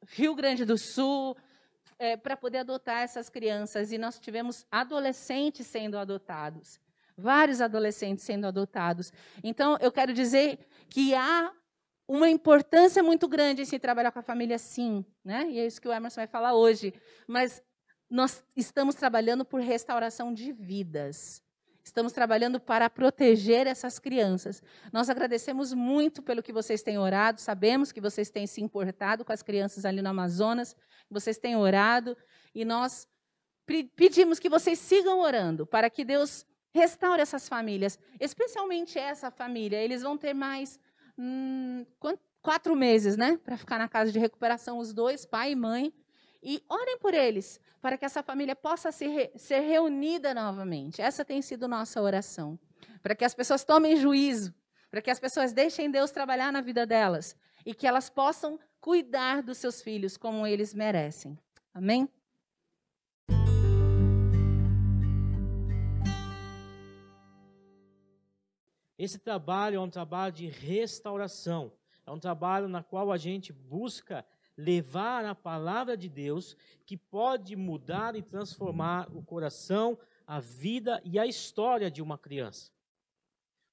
Rio 0.10 0.36
Grande 0.36 0.66
do 0.66 0.78
Sul, 0.78 1.36
é, 1.98 2.16
para 2.16 2.38
poder 2.38 2.60
adotar 2.60 3.02
essas 3.02 3.28
crianças. 3.28 3.92
E 3.92 3.98
nós 3.98 4.20
tivemos 4.20 4.68
adolescentes 4.70 5.66
sendo 5.66 5.98
adotados 5.98 6.80
vários 7.18 7.60
adolescentes 7.60 8.24
sendo 8.24 8.48
adotados. 8.48 9.12
Então, 9.44 9.78
eu 9.82 9.92
quero 9.92 10.14
dizer 10.14 10.58
que 10.90 11.14
há 11.14 11.52
uma 12.08 12.30
importância 12.30 13.04
muito 13.04 13.28
grande 13.28 13.64
em 13.64 13.66
se 13.66 13.78
trabalhar 13.78 14.12
com 14.14 14.20
a 14.20 14.24
família, 14.24 14.58
sim, 14.58 15.04
né? 15.22 15.50
E 15.50 15.60
é 15.60 15.68
isso 15.68 15.82
que 15.82 15.88
o 15.88 15.92
Emerson 15.92 16.22
vai 16.22 16.28
falar 16.28 16.54
hoje. 16.54 16.94
Mas 17.28 17.62
nós 18.10 18.44
estamos 18.56 18.96
trabalhando 18.96 19.46
por 19.46 19.62
restauração 19.62 20.34
de 20.34 20.52
vidas. 20.52 21.44
Estamos 21.84 22.14
trabalhando 22.14 22.60
para 22.60 22.90
proteger 22.90 23.66
essas 23.66 23.98
crianças. 23.98 24.62
Nós 24.92 25.10
agradecemos 25.10 25.74
muito 25.74 26.22
pelo 26.22 26.44
que 26.44 26.54
vocês 26.54 26.84
têm 26.84 26.98
orado. 26.98 27.42
Sabemos 27.42 27.92
que 27.92 28.02
vocês 28.02 28.30
têm 28.30 28.46
se 28.46 28.62
importado 28.62 29.26
com 29.26 29.32
as 29.32 29.42
crianças 29.42 29.86
ali 29.86 30.02
no 30.02 30.10
Amazonas. 30.10 30.76
Vocês 31.10 31.38
têm 31.38 31.56
orado. 31.56 32.16
E 32.54 32.64
nós 32.64 33.08
pedimos 33.96 34.40
que 34.40 34.50
vocês 34.50 34.78
sigam 34.78 35.20
orando 35.20 35.66
para 35.66 35.90
que 35.90 36.04
Deus 36.04 36.46
Restaure 36.72 37.22
essas 37.22 37.50
famílias, 37.50 37.98
especialmente 38.20 39.00
essa 39.00 39.32
família. 39.32 39.78
Eles 39.78 40.04
vão 40.04 40.18
ter 40.18 40.34
mais 40.34 40.80
hum, 41.18 41.84
quatro 42.42 42.76
meses, 42.76 43.18
né, 43.18 43.38
para 43.44 43.58
ficar 43.58 43.80
na 43.80 43.88
casa 43.88 44.12
de 44.12 44.20
recuperação, 44.20 44.78
os 44.78 44.94
dois, 44.94 45.26
pai 45.26 45.52
e 45.52 45.56
mãe. 45.56 45.94
E 46.42 46.64
orem 46.70 46.98
por 47.00 47.14
eles, 47.14 47.60
para 47.82 47.98
que 47.98 48.06
essa 48.06 48.24
família 48.24 48.56
possa 48.56 48.92
ser, 48.92 49.32
ser 49.36 49.60
reunida 49.60 50.34
novamente. 50.34 51.02
Essa 51.02 51.26
tem 51.26 51.42
sido 51.42 51.68
nossa 51.68 52.02
oração. 52.02 52.58
Para 53.04 53.14
que 53.14 53.26
as 53.26 53.34
pessoas 53.34 53.64
tomem 53.64 53.98
juízo, 53.98 54.54
para 54.90 55.02
que 55.02 55.12
as 55.12 55.20
pessoas 55.20 55.54
deixem 55.54 55.92
Deus 55.92 56.12
trabalhar 56.12 56.52
na 56.52 56.62
vida 56.62 56.86
delas 56.86 57.36
e 57.66 57.74
que 57.74 57.86
elas 57.86 58.10
possam 58.10 58.60
cuidar 58.80 59.44
dos 59.44 59.58
seus 59.58 59.82
filhos 59.82 60.16
como 60.16 60.48
eles 60.48 60.74
merecem. 60.74 61.38
Amém? 61.74 62.10
Esse 68.98 69.18
trabalho 69.18 69.78
é 69.78 69.80
um 69.80 69.90
trabalho 69.90 70.34
de 70.34 70.48
restauração, 70.48 71.72
é 72.06 72.12
um 72.12 72.20
trabalho 72.20 72.68
na 72.68 72.84
qual 72.84 73.14
a 73.14 73.18
gente 73.18 73.54
busca 73.54 74.26
levar 74.60 75.24
a 75.24 75.34
palavra 75.34 75.96
de 75.96 76.10
Deus 76.10 76.56
que 76.86 76.98
pode 76.98 77.56
mudar 77.56 78.16
e 78.16 78.22
transformar 78.22 79.08
o 79.16 79.24
coração, 79.24 79.98
a 80.28 80.40
vida 80.40 81.02
e 81.06 81.18
a 81.18 81.26
história 81.26 81.90
de 81.90 82.02
uma 82.02 82.18
criança. 82.18 82.70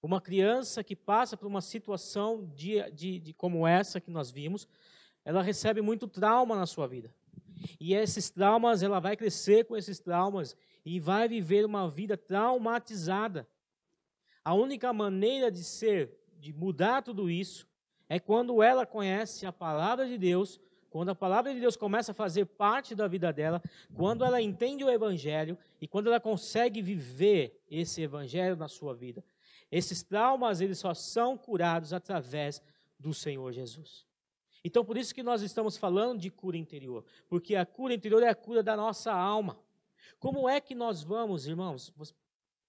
Uma 0.01 0.21
criança 0.21 0.85
que 0.85 0.95
passa 0.95 1.37
por 1.37 1.47
uma 1.47 1.61
situação 1.61 2.47
de, 2.55 2.89
de, 2.93 3.19
de 3.19 3.33
como 3.33 3.67
essa 3.67 4.01
que 4.01 4.11
nós 4.11 4.31
vimos, 4.31 4.69
ela 5.25 5.43
recebe 5.43 5.81
muito 5.81 6.07
trauma 6.07 6.55
na 6.55 6.67
sua 6.67 6.87
vida. 6.87 7.13
E 7.81 7.93
esses 7.93 8.31
traumas, 8.31 8.83
ela 8.83 9.01
vai 9.01 9.17
crescer 9.17 9.65
com 9.65 9.77
esses 9.77 9.99
traumas 9.99 10.57
e 10.85 11.01
vai 11.01 11.27
viver 11.27 11.65
uma 11.65 11.91
vida 11.91 12.17
traumatizada. 12.17 13.49
A 14.45 14.55
única 14.55 14.93
maneira 14.93 15.51
de 15.51 15.65
ser, 15.65 16.17
de 16.39 16.53
mudar 16.53 17.03
tudo 17.03 17.29
isso, 17.29 17.67
é 18.09 18.21
quando 18.21 18.63
ela 18.63 18.87
conhece 18.87 19.45
a 19.47 19.53
palavra 19.53 20.07
de 20.07 20.17
Deus, 20.17 20.61
quando 20.97 21.11
a 21.11 21.15
palavra 21.15 21.53
de 21.53 21.61
Deus 21.61 21.77
começa 21.77 22.13
a 22.13 22.15
fazer 22.15 22.47
parte 22.47 22.95
da 22.95 23.07
vida 23.07 23.31
dela, 23.31 23.63
quando 23.95 24.25
ela 24.25 24.41
entende 24.41 24.83
o 24.83 24.89
evangelho 24.89 25.59
e 25.79 25.87
quando 25.87 26.07
ela 26.07 26.19
consegue 26.19 26.81
viver 26.81 27.63
esse 27.71 28.01
evangelho 28.01 28.57
na 28.57 28.67
sua 28.67 28.95
vida. 28.95 29.23
Esses 29.71 30.03
traumas, 30.03 30.63
eles 30.63 30.79
só 30.79 30.95
são 30.95 31.37
curados 31.37 31.93
através 31.93 32.63
do 32.99 33.13
Senhor 33.13 33.53
Jesus. 33.53 34.07
Então, 34.65 34.83
por 34.83 34.97
isso 34.97 35.15
que 35.15 35.23
nós 35.23 35.43
estamos 35.43 35.77
falando 35.77 36.19
de 36.19 36.31
cura 36.31 36.57
interior, 36.57 37.05
porque 37.29 37.57
a 37.57 37.67
cura 37.67 37.93
interior 37.93 38.23
é 38.23 38.31
a 38.31 38.35
cura 38.35 38.63
da 38.63 38.75
nossa 38.75 39.13
alma. 39.13 39.59
Como 40.19 40.49
é 40.49 40.63
que 40.63 40.75
nós 40.75 41.03
vamos, 41.03 41.47
irmãos? 41.47 41.93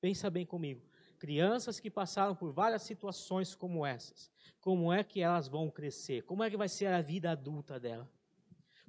Pensa 0.02 0.30
bem 0.30 0.46
comigo 0.46 0.82
crianças 1.18 1.80
que 1.80 1.90
passaram 1.90 2.36
por 2.36 2.52
várias 2.52 2.84
situações 2.84 3.56
como 3.56 3.84
essas, 3.84 4.30
como 4.62 4.94
é 4.94 5.04
que 5.04 5.20
elas 5.20 5.48
vão 5.48 5.68
crescer? 5.68 6.22
Como 6.22 6.44
é 6.44 6.50
que 6.52 6.56
vai 6.56 6.70
ser 6.70 6.86
a 6.86 7.02
vida 7.02 7.32
adulta 7.32 7.80
dela? 7.80 8.08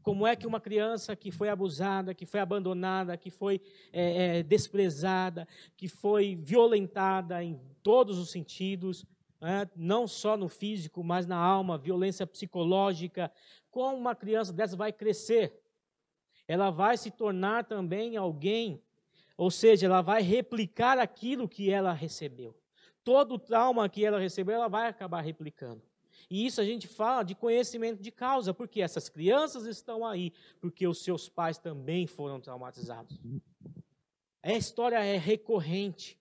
Como 0.02 0.26
é 0.26 0.34
que 0.36 0.46
uma 0.46 0.60
criança 0.60 1.14
que 1.14 1.30
foi 1.30 1.48
abusada, 1.48 2.14
que 2.14 2.24
foi 2.24 2.40
abandonada, 2.40 3.16
que 3.16 3.30
foi 3.30 3.60
é, 3.92 4.38
é, 4.38 4.42
desprezada, 4.42 5.46
que 5.76 5.88
foi 5.88 6.34
violentada 6.36 7.42
em 7.42 7.60
todos 7.82 8.18
os 8.18 8.30
sentidos, 8.30 9.04
né? 9.40 9.68
não 9.76 10.06
só 10.06 10.36
no 10.36 10.48
físico, 10.48 11.02
mas 11.04 11.26
na 11.26 11.36
alma, 11.36 11.76
violência 11.76 12.26
psicológica, 12.26 13.30
como 13.70 13.96
uma 13.96 14.14
criança 14.14 14.52
dessa 14.52 14.76
vai 14.76 14.92
crescer? 14.92 15.60
Ela 16.46 16.70
vai 16.70 16.96
se 16.96 17.10
tornar 17.10 17.64
também 17.64 18.16
alguém 18.16 18.82
ou 19.38 19.52
seja, 19.52 19.86
ela 19.86 20.02
vai 20.02 20.20
replicar 20.20 20.98
aquilo 20.98 21.48
que 21.48 21.70
ela 21.70 21.92
recebeu. 21.92 22.60
Todo 23.04 23.38
trauma 23.38 23.88
que 23.88 24.04
ela 24.04 24.18
recebeu, 24.18 24.56
ela 24.56 24.66
vai 24.66 24.88
acabar 24.88 25.20
replicando. 25.20 25.80
E 26.30 26.46
isso 26.46 26.60
a 26.60 26.64
gente 26.64 26.86
fala 26.86 27.22
de 27.22 27.34
conhecimento 27.34 28.02
de 28.02 28.10
causa, 28.10 28.52
porque 28.52 28.80
essas 28.80 29.08
crianças 29.08 29.66
estão 29.66 30.06
aí, 30.06 30.32
porque 30.60 30.86
os 30.86 31.02
seus 31.02 31.28
pais 31.28 31.58
também 31.58 32.06
foram 32.06 32.40
traumatizados. 32.40 33.18
A 34.42 34.52
história 34.52 35.02
é 35.02 35.16
recorrente. 35.16 36.18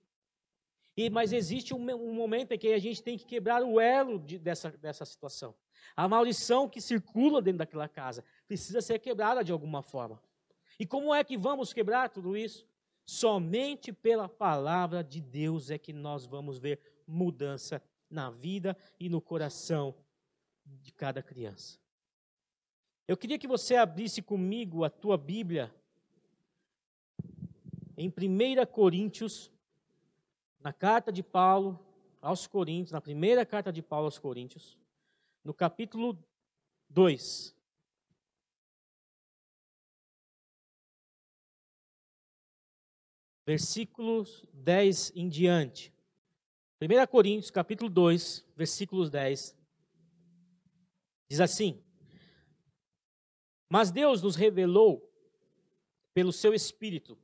E, 0.95 1.09
mas 1.09 1.31
existe 1.31 1.73
um, 1.75 1.91
um, 1.93 2.13
momento 2.13 2.53
em 2.53 2.57
que 2.57 2.73
a 2.73 2.79
gente 2.79 3.03
tem 3.03 3.17
que 3.17 3.25
quebrar 3.25 3.61
o 3.61 3.79
elo 3.79 4.19
de, 4.19 4.39
dessa, 4.39 4.71
dessa 4.71 5.05
situação. 5.05 5.53
A 5.95 6.07
maldição 6.07 6.67
que 6.67 6.81
circula 6.81 7.41
dentro 7.41 7.59
daquela 7.59 7.87
casa 7.87 8.23
precisa 8.47 8.81
ser 8.81 8.99
quebrada 8.99 9.43
de 9.43 9.51
alguma 9.51 9.83
forma. 9.83 10.21
E 10.79 10.85
como 10.85 11.13
é 11.13 11.23
que 11.23 11.37
vamos 11.37 11.71
quebrar 11.71 12.09
tudo 12.09 12.35
isso? 12.35 12.67
Somente 13.05 13.93
pela 13.93 14.27
palavra 14.27 15.03
de 15.03 15.21
Deus 15.21 15.69
é 15.69 15.77
que 15.77 15.93
nós 15.93 16.25
vamos 16.25 16.57
ver 16.57 16.79
mudança 17.07 17.81
na 18.09 18.29
vida 18.29 18.77
e 18.99 19.09
no 19.09 19.21
coração 19.21 19.95
de 20.65 20.91
cada 20.91 21.21
criança. 21.21 21.79
Eu 23.07 23.15
queria 23.15 23.39
que 23.39 23.47
você 23.47 23.75
abrisse 23.75 24.21
comigo 24.21 24.83
a 24.83 24.89
tua 24.89 25.17
Bíblia 25.17 25.73
em 27.97 28.09
1 28.09 28.65
Coríntios, 28.71 29.51
na 30.59 30.73
carta 30.73 31.11
de 31.11 31.23
Paulo 31.23 31.79
aos 32.21 32.45
Coríntios, 32.45 32.91
na 32.91 33.01
primeira 33.01 33.45
carta 33.45 33.71
de 33.71 33.81
Paulo 33.81 34.05
aos 34.05 34.19
Coríntios, 34.19 34.77
no 35.43 35.53
capítulo 35.53 36.17
2. 36.89 37.55
Versículos 43.45 44.45
10 44.51 45.13
em 45.15 45.29
diante. 45.29 45.93
1 46.79 47.07
Coríntios, 47.07 47.49
capítulo 47.49 47.89
2, 47.89 48.45
versículos 48.55 49.09
10. 49.09 49.57
Diz 51.27 51.41
assim: 51.41 51.83
Mas 53.67 53.89
Deus 53.89 54.21
nos 54.21 54.35
revelou 54.35 55.11
pelo 56.13 56.31
seu 56.31 56.53
Espírito. 56.53 57.17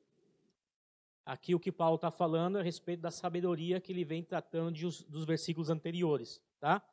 Aqui 1.23 1.53
o 1.53 1.59
que 1.59 1.71
Paulo 1.71 1.97
está 1.97 2.09
falando 2.09 2.57
é 2.57 2.61
a 2.61 2.63
respeito 2.63 3.01
da 3.01 3.11
sabedoria 3.11 3.79
que 3.79 3.91
ele 3.91 4.03
vem 4.03 4.23
tratando 4.23 4.71
de, 4.71 4.85
dos 5.05 5.23
versículos 5.23 5.69
anteriores, 5.69 6.41
tá? 6.59 6.83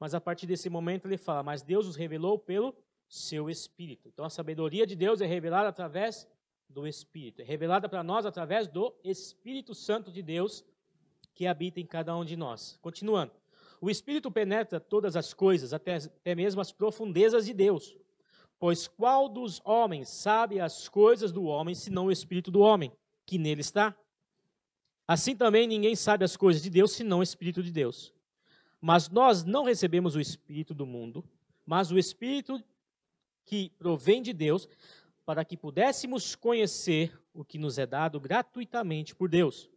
Mas 0.00 0.14
a 0.14 0.20
partir 0.20 0.46
desse 0.46 0.70
momento 0.70 1.06
ele 1.06 1.18
fala, 1.18 1.42
mas 1.42 1.62
Deus 1.62 1.86
nos 1.86 1.94
revelou 1.94 2.38
pelo 2.38 2.74
seu 3.06 3.50
Espírito. 3.50 4.08
Então 4.08 4.24
a 4.24 4.30
sabedoria 4.30 4.86
de 4.86 4.96
Deus 4.96 5.20
é 5.20 5.26
revelada 5.26 5.68
através 5.68 6.26
do 6.68 6.86
Espírito, 6.86 7.42
é 7.42 7.44
revelada 7.44 7.86
para 7.86 8.02
nós 8.02 8.24
através 8.24 8.66
do 8.66 8.98
Espírito 9.04 9.74
Santo 9.74 10.10
de 10.10 10.22
Deus 10.22 10.64
que 11.34 11.46
habita 11.46 11.80
em 11.80 11.86
cada 11.86 12.16
um 12.16 12.24
de 12.24 12.36
nós. 12.36 12.78
Continuando. 12.82 13.32
O 13.80 13.90
Espírito 13.90 14.30
penetra 14.30 14.78
todas 14.78 15.16
as 15.16 15.34
coisas, 15.34 15.72
até, 15.72 15.96
até 15.96 16.34
mesmo 16.34 16.60
as 16.60 16.70
profundezas 16.70 17.46
de 17.46 17.52
Deus. 17.52 17.96
Pois 18.58 18.86
qual 18.86 19.28
dos 19.28 19.60
homens 19.64 20.08
sabe 20.08 20.60
as 20.60 20.88
coisas 20.88 21.32
do 21.32 21.44
homem, 21.44 21.74
senão 21.74 22.06
o 22.06 22.12
Espírito 22.12 22.50
do 22.50 22.60
homem, 22.60 22.92
que 23.26 23.38
nele 23.38 23.60
está? 23.60 23.92
Assim 25.06 25.34
também 25.34 25.66
ninguém 25.66 25.96
sabe 25.96 26.24
as 26.24 26.36
coisas 26.36 26.62
de 26.62 26.70
Deus, 26.70 26.92
senão 26.92 27.18
o 27.18 27.22
Espírito 27.24 27.62
de 27.62 27.72
Deus. 27.72 28.14
Mas 28.80 29.08
nós 29.08 29.42
não 29.42 29.64
recebemos 29.64 30.14
o 30.14 30.20
Espírito 30.20 30.72
do 30.72 30.86
mundo, 30.86 31.24
mas 31.66 31.90
o 31.90 31.98
Espírito 31.98 32.62
que 33.44 33.70
provém 33.78 34.22
de 34.22 34.32
Deus, 34.32 34.68
para 35.24 35.44
que 35.44 35.56
pudéssemos 35.56 36.34
conhecer 36.34 37.18
o 37.34 37.44
que 37.44 37.58
nos 37.58 37.78
é 37.78 37.86
dado 37.86 38.20
gratuitamente 38.20 39.14
por 39.14 39.28
Deus. 39.28 39.68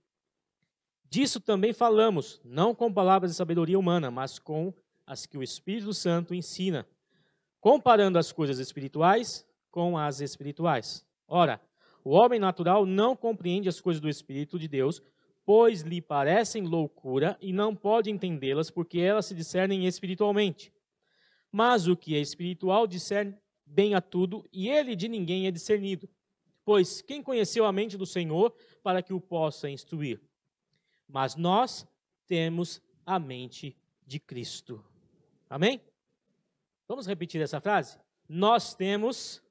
Disso 1.09 1.39
também 1.39 1.73
falamos, 1.73 2.41
não 2.43 2.73
com 2.73 2.91
palavras 2.91 3.31
de 3.31 3.37
sabedoria 3.37 3.79
humana, 3.79 4.09
mas 4.09 4.39
com 4.39 4.73
as 5.05 5.25
que 5.25 5.37
o 5.37 5.43
Espírito 5.43 5.93
Santo 5.93 6.33
ensina, 6.33 6.87
comparando 7.59 8.17
as 8.17 8.31
coisas 8.31 8.59
espirituais 8.59 9.45
com 9.69 9.97
as 9.97 10.19
espirituais. 10.19 11.05
Ora, 11.27 11.61
o 12.03 12.11
homem 12.11 12.39
natural 12.39 12.85
não 12.85 13.15
compreende 13.15 13.67
as 13.67 13.81
coisas 13.81 14.01
do 14.01 14.09
Espírito 14.09 14.59
de 14.59 14.67
Deus, 14.67 15.01
pois 15.45 15.81
lhe 15.81 16.01
parecem 16.01 16.63
loucura 16.63 17.37
e 17.41 17.53
não 17.53 17.75
pode 17.75 18.09
entendê-las, 18.09 18.71
porque 18.71 18.99
elas 18.99 19.27
se 19.27 19.35
discernem 19.35 19.85
espiritualmente. 19.85 20.73
Mas 21.51 21.87
o 21.87 21.95
que 21.95 22.15
é 22.15 22.19
espiritual 22.19 22.87
discerne 22.87 23.35
bem 23.65 23.95
a 23.95 24.01
tudo, 24.01 24.45
e 24.51 24.69
ele 24.69 24.95
de 24.95 25.07
ninguém 25.07 25.47
é 25.47 25.51
discernido. 25.51 26.09
Pois 26.63 27.01
quem 27.01 27.21
conheceu 27.21 27.65
a 27.65 27.71
mente 27.71 27.97
do 27.97 28.05
Senhor 28.05 28.53
para 28.81 29.01
que 29.01 29.13
o 29.13 29.21
possa 29.21 29.69
instruir? 29.69 30.19
Mas 31.07 31.35
nós 31.35 31.87
temos 32.27 32.81
a 33.05 33.19
mente 33.19 33.77
de 34.05 34.19
Cristo. 34.19 34.83
Amém? 35.49 35.81
Vamos 36.87 37.07
repetir 37.07 37.41
essa 37.41 37.59
frase? 37.59 37.97
Nós 38.27 38.73
temos 38.73 39.41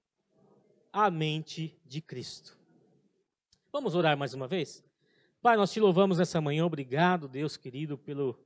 a 0.92 1.10
mente 1.10 1.76
de 1.84 2.00
Cristo. 2.00 2.58
Vamos 3.72 3.94
orar 3.94 4.16
mais 4.16 4.34
uma 4.34 4.46
vez? 4.46 4.84
Pai, 5.42 5.56
nós 5.56 5.72
te 5.72 5.80
louvamos 5.80 6.18
nessa 6.18 6.40
manhã. 6.40 6.64
Obrigado, 6.64 7.28
Deus 7.28 7.56
querido, 7.56 7.98
pelo, 7.98 8.38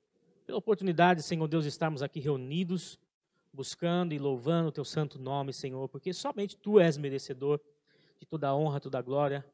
pela 0.46 0.58
oportunidade, 0.58 1.22
Senhor 1.22 1.46
Deus, 1.46 1.64
de 1.64 1.68
estarmos 1.68 2.02
aqui 2.02 2.18
reunidos, 2.18 2.98
buscando 3.52 4.14
e 4.14 4.18
louvando 4.18 4.68
o 4.68 4.72
teu 4.72 4.84
santo 4.84 5.18
nome, 5.18 5.52
Senhor, 5.52 5.88
porque 5.88 6.12
somente 6.12 6.56
tu 6.56 6.80
és 6.80 6.96
merecedor 6.96 7.60
de 8.18 8.26
toda 8.26 8.48
a 8.48 8.56
honra, 8.56 8.80
toda 8.80 8.98
a 8.98 9.02
glória, 9.02 9.44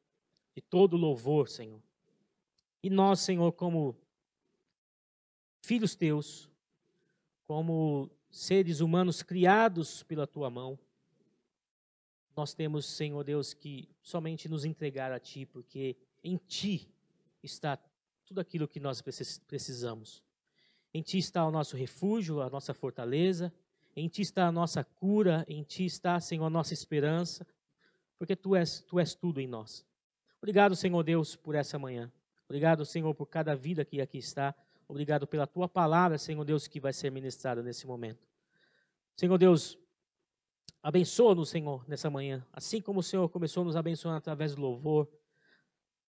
de 0.54 0.62
todo 0.62 0.94
o 0.94 0.96
louvor, 0.96 1.49
Senhor. 1.49 1.82
E 2.84 2.90
nós, 2.90 3.20
Senhor, 3.20 3.50
como 3.52 3.97
filhos 5.62 5.94
teus, 5.94 6.50
como 7.47 8.10
seres 8.30 8.80
humanos 8.80 9.23
criados 9.23 10.02
pela 10.02 10.26
tua 10.26 10.50
mão, 10.50 10.78
nós 12.36 12.52
temos, 12.52 12.84
Senhor 12.84 13.25
Deus, 13.25 13.54
que 13.54 13.88
somente 14.02 14.50
nos 14.50 14.66
entregar 14.66 15.10
a 15.12 15.18
ti, 15.18 15.47
porque 15.47 15.97
em 16.23 16.36
ti 16.36 16.86
está 17.42 17.78
tudo 18.26 18.38
aquilo 18.38 18.68
que 18.68 18.78
nós 18.78 19.00
precisamos. 19.00 20.23
Em 20.92 21.00
ti 21.00 21.16
está 21.16 21.42
o 21.47 21.50
nosso 21.50 21.78
refúgio, 21.78 22.42
a 22.42 22.50
nossa 22.50 22.75
fortaleza, 22.75 23.50
em 23.97 24.08
ti 24.08 24.20
está 24.20 24.47
a 24.47 24.52
nossa 24.52 24.84
cura, 24.84 25.42
em 25.49 25.62
ti 25.62 25.86
está, 25.86 26.20
Senhor, 26.20 26.44
a 26.44 26.50
nossa 26.50 26.75
esperança, 26.75 27.47
porque 28.18 28.36
tu 28.36 28.54
és, 28.54 28.82
tu 28.82 29.00
és 29.00 29.14
tudo 29.14 29.40
em 29.40 29.47
nós. 29.47 29.86
Obrigado, 30.36 30.76
Senhor 30.76 31.02
Deus, 31.02 31.34
por 31.34 31.54
essa 31.54 31.78
manhã. 31.78 32.12
Obrigado, 32.49 32.85
Senhor, 32.85 33.15
por 33.15 33.26
cada 33.26 33.54
vida 33.54 33.85
que 33.85 34.00
aqui 34.00 34.19
está. 34.19 34.54
Obrigado 34.87 35.26
pela 35.26 35.47
tua 35.47 35.69
palavra, 35.69 36.19
Senhor 36.19 36.45
Deus, 36.45 36.67
que 36.67 36.78
vai 36.78 36.93
ser 36.93 37.11
ministrada 37.11 37.63
nesse 37.63 37.87
momento. 37.87 38.26
Senhor 39.17 39.39
Deus, 39.39 39.78
abençoa-nos, 40.83 41.49
Senhor, 41.49 41.89
nessa 41.89 42.11
manhã. 42.11 42.47
Assim 42.52 42.80
como 42.80 43.00
o 43.00 43.02
Senhor 43.02 43.28
começou 43.28 43.63
a 43.63 43.65
nos 43.65 43.76
abençoar 43.76 44.17
através 44.17 44.54
do 44.54 44.61
louvor, 44.61 45.09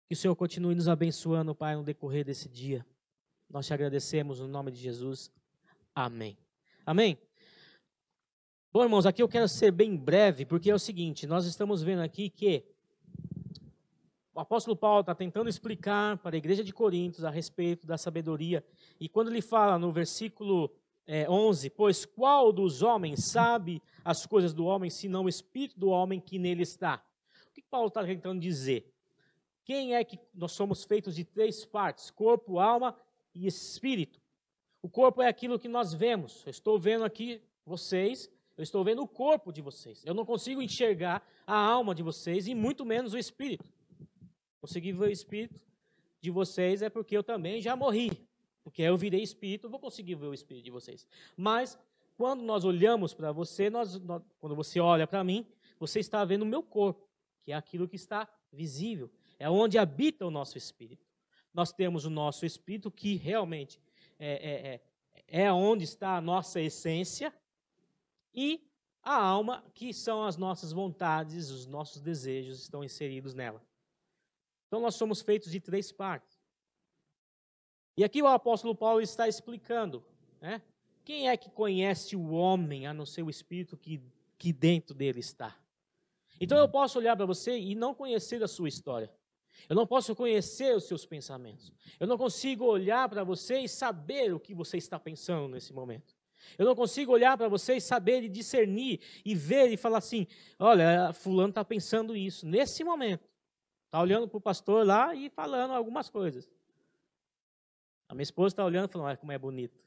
que 0.06 0.14
o 0.14 0.16
Senhor 0.16 0.34
continue 0.36 0.74
nos 0.74 0.88
abençoando, 0.88 1.54
Pai, 1.54 1.76
no 1.76 1.82
decorrer 1.82 2.24
desse 2.24 2.48
dia. 2.48 2.84
Nós 3.48 3.66
te 3.66 3.72
agradecemos 3.72 4.40
no 4.40 4.48
nome 4.48 4.70
de 4.70 4.78
Jesus. 4.78 5.32
Amém. 5.94 6.36
Amém. 6.84 7.18
Bom, 8.70 8.84
irmãos, 8.84 9.06
aqui 9.06 9.22
eu 9.22 9.28
quero 9.28 9.48
ser 9.48 9.70
bem 9.70 9.96
breve, 9.96 10.44
porque 10.44 10.70
é 10.70 10.74
o 10.74 10.78
seguinte: 10.78 11.26
nós 11.26 11.46
estamos 11.46 11.82
vendo 11.82 12.02
aqui 12.02 12.28
que 12.28 12.64
o 14.38 14.40
apóstolo 14.40 14.76
Paulo 14.76 15.00
está 15.00 15.16
tentando 15.16 15.50
explicar 15.50 16.16
para 16.18 16.36
a 16.36 16.38
igreja 16.38 16.62
de 16.62 16.72
Coríntios 16.72 17.24
a 17.24 17.30
respeito 17.30 17.88
da 17.88 17.98
sabedoria. 17.98 18.64
E 19.00 19.08
quando 19.08 19.32
ele 19.32 19.42
fala 19.42 19.80
no 19.80 19.90
versículo 19.90 20.70
é, 21.08 21.28
11: 21.28 21.70
Pois 21.70 22.04
qual 22.06 22.52
dos 22.52 22.80
homens 22.80 23.32
sabe 23.32 23.82
as 24.04 24.26
coisas 24.26 24.54
do 24.54 24.64
homem, 24.64 24.90
senão 24.90 25.24
o 25.24 25.28
espírito 25.28 25.76
do 25.76 25.88
homem 25.88 26.20
que 26.20 26.38
nele 26.38 26.62
está? 26.62 27.02
O 27.48 27.52
que 27.52 27.60
Paulo 27.60 27.88
está 27.88 28.04
tentando 28.04 28.40
dizer? 28.40 28.88
Quem 29.64 29.96
é 29.96 30.04
que 30.04 30.16
nós 30.32 30.52
somos 30.52 30.84
feitos 30.84 31.16
de 31.16 31.24
três 31.24 31.64
partes: 31.64 32.08
corpo, 32.08 32.60
alma 32.60 32.94
e 33.34 33.44
espírito. 33.44 34.20
O 34.80 34.88
corpo 34.88 35.20
é 35.20 35.26
aquilo 35.26 35.58
que 35.58 35.66
nós 35.66 35.92
vemos. 35.92 36.44
Eu 36.46 36.50
estou 36.50 36.78
vendo 36.78 37.04
aqui 37.04 37.42
vocês, 37.66 38.30
eu 38.56 38.62
estou 38.62 38.84
vendo 38.84 39.02
o 39.02 39.08
corpo 39.08 39.52
de 39.52 39.60
vocês. 39.60 40.06
Eu 40.06 40.14
não 40.14 40.24
consigo 40.24 40.62
enxergar 40.62 41.26
a 41.44 41.56
alma 41.56 41.92
de 41.92 42.04
vocês 42.04 42.46
e 42.46 42.54
muito 42.54 42.86
menos 42.86 43.14
o 43.14 43.18
espírito 43.18 43.68
conseguir 44.60 44.92
ver 44.92 45.08
o 45.08 45.10
espírito 45.10 45.60
de 46.20 46.30
vocês 46.30 46.82
é 46.82 46.90
porque 46.90 47.16
eu 47.16 47.22
também 47.22 47.60
já 47.60 47.76
morri. 47.76 48.10
Porque 48.62 48.82
eu 48.82 48.96
virei 48.96 49.22
espírito, 49.22 49.70
vou 49.70 49.80
conseguir 49.80 50.14
ver 50.14 50.26
o 50.26 50.34
espírito 50.34 50.64
de 50.64 50.70
vocês. 50.70 51.06
Mas 51.36 51.78
quando 52.16 52.42
nós 52.42 52.64
olhamos 52.64 53.14
para 53.14 53.32
você, 53.32 53.70
nós, 53.70 53.98
nós, 54.00 54.22
quando 54.40 54.54
você 54.54 54.80
olha 54.80 55.06
para 55.06 55.22
mim, 55.24 55.46
você 55.78 56.00
está 56.00 56.24
vendo 56.24 56.42
o 56.42 56.46
meu 56.46 56.62
corpo, 56.62 57.08
que 57.42 57.52
é 57.52 57.54
aquilo 57.54 57.88
que 57.88 57.96
está 57.96 58.28
visível. 58.52 59.10
É 59.38 59.48
onde 59.48 59.78
habita 59.78 60.26
o 60.26 60.30
nosso 60.30 60.58
espírito. 60.58 61.06
Nós 61.54 61.72
temos 61.72 62.04
o 62.04 62.10
nosso 62.10 62.44
espírito 62.44 62.90
que 62.90 63.16
realmente 63.16 63.80
é, 64.18 64.32
é, 64.32 64.80
é, 65.28 65.44
é 65.44 65.52
onde 65.52 65.84
está 65.84 66.16
a 66.16 66.20
nossa 66.20 66.60
essência 66.60 67.32
e 68.34 68.68
a 69.02 69.14
alma, 69.14 69.64
que 69.74 69.94
são 69.94 70.24
as 70.24 70.36
nossas 70.36 70.72
vontades, 70.72 71.50
os 71.50 71.66
nossos 71.66 72.02
desejos 72.02 72.60
estão 72.60 72.84
inseridos 72.84 73.32
nela. 73.32 73.62
Então 74.68 74.80
nós 74.80 74.94
somos 74.94 75.20
feitos 75.20 75.50
de 75.50 75.58
três 75.58 75.90
partes. 75.90 76.38
E 77.96 78.04
aqui 78.04 78.22
o 78.22 78.28
apóstolo 78.28 78.74
Paulo 78.74 79.00
está 79.00 79.26
explicando, 79.26 80.04
né? 80.40 80.62
Quem 81.04 81.28
é 81.28 81.36
que 81.36 81.50
conhece 81.50 82.14
o 82.14 82.30
homem 82.30 82.86
a 82.86 82.92
não 82.92 83.06
ser 83.06 83.22
o 83.22 83.30
espírito 83.30 83.76
que, 83.76 84.00
que 84.38 84.52
dentro 84.52 84.94
dele 84.94 85.20
está? 85.20 85.56
Então 86.40 86.58
eu 86.58 86.68
posso 86.68 86.98
olhar 86.98 87.16
para 87.16 87.26
você 87.26 87.58
e 87.58 87.74
não 87.74 87.94
conhecer 87.94 88.42
a 88.42 88.46
sua 88.46 88.68
história. 88.68 89.12
Eu 89.68 89.74
não 89.74 89.86
posso 89.86 90.14
conhecer 90.14 90.76
os 90.76 90.84
seus 90.84 91.04
pensamentos. 91.04 91.72
Eu 91.98 92.06
não 92.06 92.16
consigo 92.16 92.64
olhar 92.64 93.08
para 93.08 93.24
você 93.24 93.60
e 93.60 93.68
saber 93.68 94.32
o 94.34 94.38
que 94.38 94.54
você 94.54 94.76
está 94.76 95.00
pensando 95.00 95.48
nesse 95.48 95.72
momento. 95.72 96.14
Eu 96.56 96.66
não 96.66 96.76
consigo 96.76 97.10
olhar 97.10 97.36
para 97.36 97.48
você 97.48 97.76
e 97.76 97.80
saber 97.80 98.22
e 98.22 98.28
discernir 98.28 99.00
e 99.24 99.34
ver 99.34 99.72
e 99.72 99.76
falar 99.76 99.98
assim: 99.98 100.26
olha, 100.58 101.12
fulano 101.12 101.48
está 101.48 101.64
pensando 101.64 102.14
isso 102.14 102.46
nesse 102.46 102.84
momento. 102.84 103.28
Está 103.88 104.02
olhando 104.02 104.28
para 104.28 104.36
o 104.36 104.40
pastor 104.40 104.86
lá 104.86 105.14
e 105.14 105.30
falando 105.30 105.72
algumas 105.72 106.10
coisas. 106.10 106.46
A 108.06 108.14
minha 108.14 108.22
esposa 108.22 108.52
está 108.52 108.62
olhando 108.62 108.86
e 108.86 108.92
falando, 108.92 109.06
olha 109.08 109.16
como 109.16 109.32
é 109.32 109.38
bonito. 109.38 109.80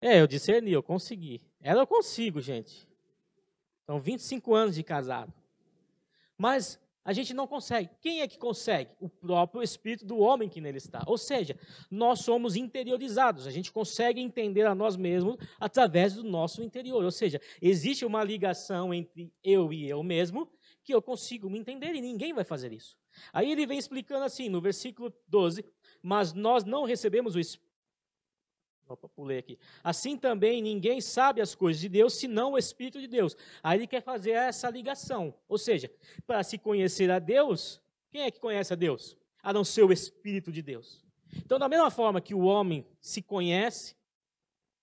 É, 0.00 0.20
eu 0.20 0.26
discerni, 0.26 0.72
eu 0.72 0.82
consegui. 0.82 1.40
Ela 1.60 1.82
eu 1.82 1.86
consigo, 1.86 2.40
gente. 2.40 2.88
São 3.86 4.00
25 4.00 4.52
anos 4.52 4.74
de 4.74 4.82
casado. 4.82 5.32
Mas 6.36 6.80
A 7.02 7.14
gente 7.14 7.32
não 7.32 7.46
consegue. 7.46 7.88
Quem 8.00 8.20
é 8.20 8.28
que 8.28 8.38
consegue? 8.38 8.90
O 9.00 9.08
próprio 9.08 9.62
espírito 9.62 10.04
do 10.04 10.18
homem 10.18 10.48
que 10.48 10.60
nele 10.60 10.76
está. 10.76 11.02
Ou 11.06 11.16
seja, 11.16 11.56
nós 11.90 12.20
somos 12.20 12.56
interiorizados. 12.56 13.46
A 13.46 13.50
gente 13.50 13.72
consegue 13.72 14.20
entender 14.20 14.66
a 14.66 14.74
nós 14.74 14.96
mesmos 14.96 15.36
através 15.58 16.14
do 16.14 16.22
nosso 16.22 16.62
interior. 16.62 17.02
Ou 17.02 17.10
seja, 17.10 17.40
existe 17.60 18.04
uma 18.04 18.22
ligação 18.22 18.92
entre 18.92 19.32
eu 19.42 19.72
e 19.72 19.88
eu 19.88 20.02
mesmo 20.02 20.48
que 20.90 20.94
eu 20.94 21.00
consigo 21.00 21.48
me 21.48 21.56
entender 21.56 21.94
e 21.94 22.00
ninguém 22.00 22.32
vai 22.32 22.42
fazer 22.42 22.72
isso. 22.72 22.98
Aí 23.32 23.52
ele 23.52 23.64
vem 23.64 23.78
explicando 23.78 24.24
assim, 24.24 24.48
no 24.48 24.60
versículo 24.60 25.14
12: 25.28 25.64
Mas 26.02 26.32
nós 26.32 26.64
não 26.64 26.84
recebemos 26.84 27.36
o 27.36 27.38
Espírito. 27.38 27.70
Opa, 28.88 29.08
pulei 29.08 29.38
aqui. 29.38 29.56
Assim 29.84 30.16
também 30.16 30.60
ninguém 30.60 31.00
sabe 31.00 31.40
as 31.40 31.54
coisas 31.54 31.80
de 31.80 31.88
Deus 31.88 32.14
senão 32.14 32.52
o 32.52 32.58
Espírito 32.58 33.00
de 33.00 33.06
Deus. 33.06 33.36
Aí 33.62 33.78
ele 33.78 33.86
quer 33.86 34.02
fazer 34.02 34.32
essa 34.32 34.68
ligação. 34.68 35.32
Ou 35.48 35.56
seja, 35.56 35.88
para 36.26 36.42
se 36.42 36.58
conhecer 36.58 37.08
a 37.08 37.20
Deus, 37.20 37.80
quem 38.10 38.22
é 38.22 38.30
que 38.32 38.40
conhece 38.40 38.72
a 38.72 38.76
Deus? 38.76 39.16
A 39.40 39.52
não 39.52 39.62
ser 39.62 39.84
o 39.84 39.92
Espírito 39.92 40.50
de 40.50 40.60
Deus. 40.60 41.06
Então, 41.36 41.56
da 41.56 41.68
mesma 41.68 41.92
forma 41.92 42.20
que 42.20 42.34
o 42.34 42.40
homem 42.40 42.84
se 43.00 43.22
conhece, 43.22 43.94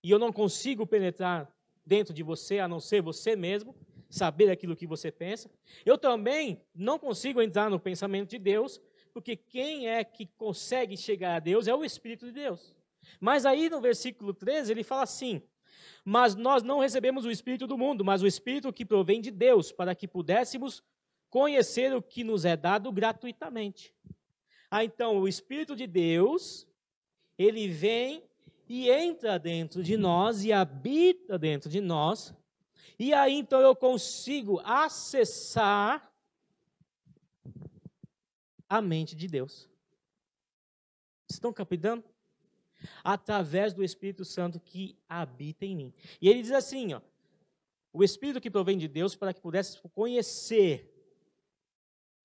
e 0.01 0.09
eu 0.09 0.17
não 0.17 0.31
consigo 0.31 0.87
penetrar 0.87 1.53
dentro 1.85 2.13
de 2.13 2.23
você 2.23 2.59
a 2.59 2.67
não 2.67 2.79
ser 2.79 3.01
você 3.01 3.35
mesmo, 3.35 3.75
saber 4.09 4.49
aquilo 4.49 4.75
que 4.75 4.87
você 4.87 5.11
pensa. 5.11 5.49
Eu 5.85 5.97
também 5.97 6.61
não 6.73 6.97
consigo 6.97 7.41
entrar 7.41 7.69
no 7.69 7.79
pensamento 7.79 8.29
de 8.29 8.39
Deus, 8.39 8.79
porque 9.13 9.35
quem 9.35 9.87
é 9.87 10.03
que 10.03 10.25
consegue 10.37 10.95
chegar 10.95 11.35
a 11.35 11.39
Deus 11.39 11.67
é 11.67 11.75
o 11.75 11.83
Espírito 11.83 12.27
de 12.27 12.31
Deus. 12.31 12.75
Mas 13.19 13.45
aí 13.45 13.69
no 13.69 13.81
versículo 13.81 14.33
13 14.33 14.71
ele 14.71 14.83
fala 14.83 15.03
assim: 15.03 15.41
Mas 16.03 16.35
nós 16.35 16.63
não 16.63 16.79
recebemos 16.79 17.25
o 17.25 17.31
Espírito 17.31 17.67
do 17.67 17.77
mundo, 17.77 18.03
mas 18.03 18.21
o 18.21 18.27
Espírito 18.27 18.73
que 18.73 18.85
provém 18.85 19.21
de 19.21 19.31
Deus, 19.31 19.71
para 19.71 19.95
que 19.95 20.07
pudéssemos 20.07 20.83
conhecer 21.29 21.93
o 21.93 22.01
que 22.01 22.23
nos 22.23 22.45
é 22.45 22.55
dado 22.55 22.91
gratuitamente. 22.91 23.93
Ah, 24.69 24.83
então 24.83 25.17
o 25.17 25.27
Espírito 25.27 25.75
de 25.75 25.87
Deus, 25.87 26.67
ele 27.37 27.67
vem 27.67 28.23
e 28.67 28.89
entra 28.89 29.39
dentro 29.39 29.81
de 29.81 29.95
nós 29.95 30.43
e 30.43 30.51
habita 30.51 31.39
dentro 31.39 31.69
de 31.69 31.79
nós 31.79 32.35
e 32.99 33.13
aí 33.13 33.33
então 33.35 33.59
eu 33.59 33.75
consigo 33.75 34.59
acessar 34.63 36.11
a 38.67 38.81
mente 38.81 39.15
de 39.15 39.27
Deus. 39.27 39.69
Estão 41.29 41.53
captando? 41.53 42.03
Através 43.03 43.73
do 43.73 43.83
Espírito 43.83 44.23
Santo 44.23 44.59
que 44.59 44.97
habita 45.07 45.65
em 45.65 45.75
mim. 45.75 45.93
E 46.21 46.29
ele 46.29 46.41
diz 46.41 46.51
assim, 46.51 46.93
ó, 46.93 47.01
o 47.91 48.03
Espírito 48.03 48.39
que 48.39 48.51
provém 48.51 48.77
de 48.77 48.87
Deus 48.87 49.15
para 49.15 49.33
que 49.33 49.41
pudesse 49.41 49.79
conhecer 49.93 50.93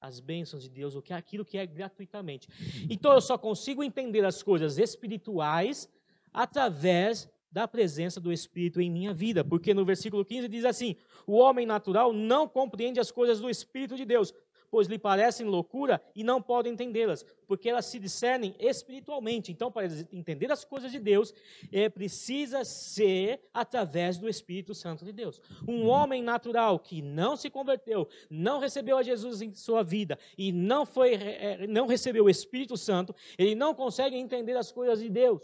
as 0.00 0.18
bênçãos 0.18 0.64
de 0.64 0.68
Deus, 0.68 0.96
o 0.96 1.02
que 1.02 1.12
é 1.12 1.16
aquilo 1.16 1.44
que 1.44 1.56
é 1.56 1.64
gratuitamente. 1.64 2.48
Então 2.90 3.12
eu 3.12 3.20
só 3.20 3.38
consigo 3.38 3.84
entender 3.84 4.24
as 4.24 4.42
coisas 4.42 4.76
espirituais 4.76 5.88
através 6.32 7.30
da 7.52 7.68
presença 7.68 8.18
do 8.18 8.32
Espírito 8.32 8.80
em 8.80 8.90
minha 8.90 9.12
vida, 9.12 9.44
porque 9.44 9.74
no 9.74 9.84
versículo 9.84 10.24
15 10.24 10.48
diz 10.48 10.64
assim: 10.64 10.96
O 11.26 11.34
homem 11.34 11.66
natural 11.66 12.12
não 12.12 12.48
compreende 12.48 12.98
as 12.98 13.10
coisas 13.10 13.40
do 13.40 13.50
Espírito 13.50 13.94
de 13.94 14.04
Deus, 14.06 14.34
pois 14.72 14.88
lhe 14.88 14.98
parecem 14.98 15.46
loucura 15.46 16.00
e 16.16 16.24
não 16.24 16.40
pode 16.40 16.66
entendê-las, 16.66 17.26
porque 17.46 17.68
elas 17.68 17.84
se 17.84 17.98
discernem 17.98 18.56
espiritualmente. 18.58 19.52
Então, 19.52 19.70
para 19.70 19.86
entender 20.10 20.50
as 20.50 20.64
coisas 20.64 20.90
de 20.90 20.98
Deus, 20.98 21.34
é, 21.70 21.90
precisa 21.90 22.64
ser 22.64 23.42
através 23.52 24.16
do 24.16 24.26
Espírito 24.30 24.74
Santo 24.74 25.04
de 25.04 25.12
Deus. 25.12 25.42
Um 25.68 25.86
homem 25.86 26.22
natural 26.22 26.78
que 26.78 27.02
não 27.02 27.36
se 27.36 27.50
converteu, 27.50 28.08
não 28.30 28.60
recebeu 28.60 28.96
a 28.96 29.02
Jesus 29.02 29.42
em 29.42 29.52
sua 29.52 29.82
vida 29.82 30.18
e 30.38 30.50
não, 30.50 30.86
foi, 30.86 31.16
é, 31.16 31.66
não 31.66 31.86
recebeu 31.86 32.24
o 32.24 32.30
Espírito 32.30 32.74
Santo, 32.78 33.14
ele 33.36 33.54
não 33.54 33.74
consegue 33.74 34.16
entender 34.16 34.56
as 34.56 34.72
coisas 34.72 35.00
de 35.00 35.10
Deus. 35.10 35.42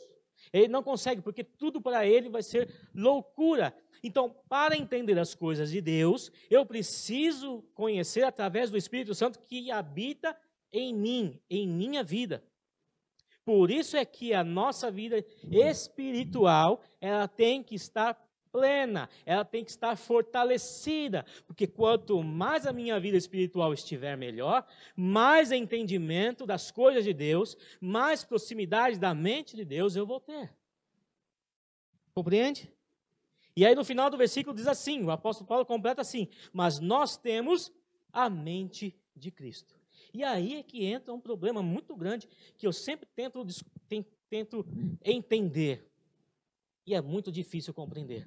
Ele 0.53 0.69
não 0.69 0.83
consegue, 0.83 1.21
porque 1.21 1.45
tudo 1.45 1.81
para 1.81 2.07
ele 2.07 2.29
vai 2.29 2.43
ser 2.43 2.69
loucura. 2.95 3.75
Então, 4.03 4.35
para 4.49 4.77
entender 4.77 5.19
as 5.19 5.35
coisas 5.35 5.71
de 5.71 5.81
Deus, 5.81 6.31
eu 6.51 6.65
preciso 6.65 7.63
conhecer 7.75 8.25
através 8.25 8.71
do 8.71 8.77
Espírito 8.77 9.15
Santo 9.15 9.41
que 9.41 9.71
habita 9.71 10.37
em 10.73 10.95
mim, 10.95 11.41
em 11.49 11.67
minha 11.67 12.03
vida. 12.03 12.45
Por 13.45 13.71
isso 13.71 13.97
é 13.97 14.05
que 14.05 14.35
a 14.35 14.45
nossa 14.45 14.91
vida 14.91 15.25
espiritual, 15.51 16.83
ela 17.01 17.27
tem 17.27 17.63
que 17.63 17.75
estar 17.75 18.15
plena, 18.53 19.09
ela 19.25 19.45
tem 19.45 19.65
que 19.65 19.71
estar 19.71 19.97
fortalecida, 19.97 21.25
porque 21.47 21.67
quanto 21.67 22.23
mais 22.23 22.67
a 22.67 22.73
minha 22.73 22.99
vida 22.99 23.17
espiritual 23.17 23.73
estiver 23.73 24.17
melhor, 24.17 24.67
mais 24.97 25.53
entendimento 25.53 26.47
das 26.47 26.71
coisas 26.71 27.05
de 27.05 27.13
Deus, 27.13 27.57
mais 27.81 28.25
proximidade 28.25 28.99
da 28.99 29.15
mente 29.15 29.57
de 29.57 29.65
Deus 29.65 29.97
eu 29.97 30.07
vou 30.07 30.21
ter. 30.21 30.53
Compreende? 32.15 32.73
E 33.57 33.65
aí 33.67 33.75
no 33.75 33.85
final 33.85 34.11
do 34.11 34.17
versículo 34.17 34.55
diz 34.55 34.67
assim, 34.67 35.03
o 35.05 35.11
apóstolo 35.11 35.47
Paulo 35.49 35.67
completa 35.67 36.03
assim: 36.03 36.29
"Mas 36.53 36.79
nós 36.81 37.17
temos 37.17 37.73
a 38.13 38.31
mente 38.31 38.97
de 39.15 39.31
Cristo". 39.31 39.79
E 40.13 40.25
aí 40.25 40.57
é 40.57 40.63
que 40.63 40.85
entra 40.85 41.13
um 41.13 41.21
problema 41.21 41.63
muito 41.63 41.95
grande 41.97 42.29
que 42.57 42.67
eu 42.67 42.73
sempre 42.73 43.07
tento, 43.15 43.45
tento 44.29 44.67
entender 45.05 45.89
e 46.89 46.95
é 46.95 47.03
muito 47.03 47.31
difícil 47.31 47.75
compreender. 47.75 48.27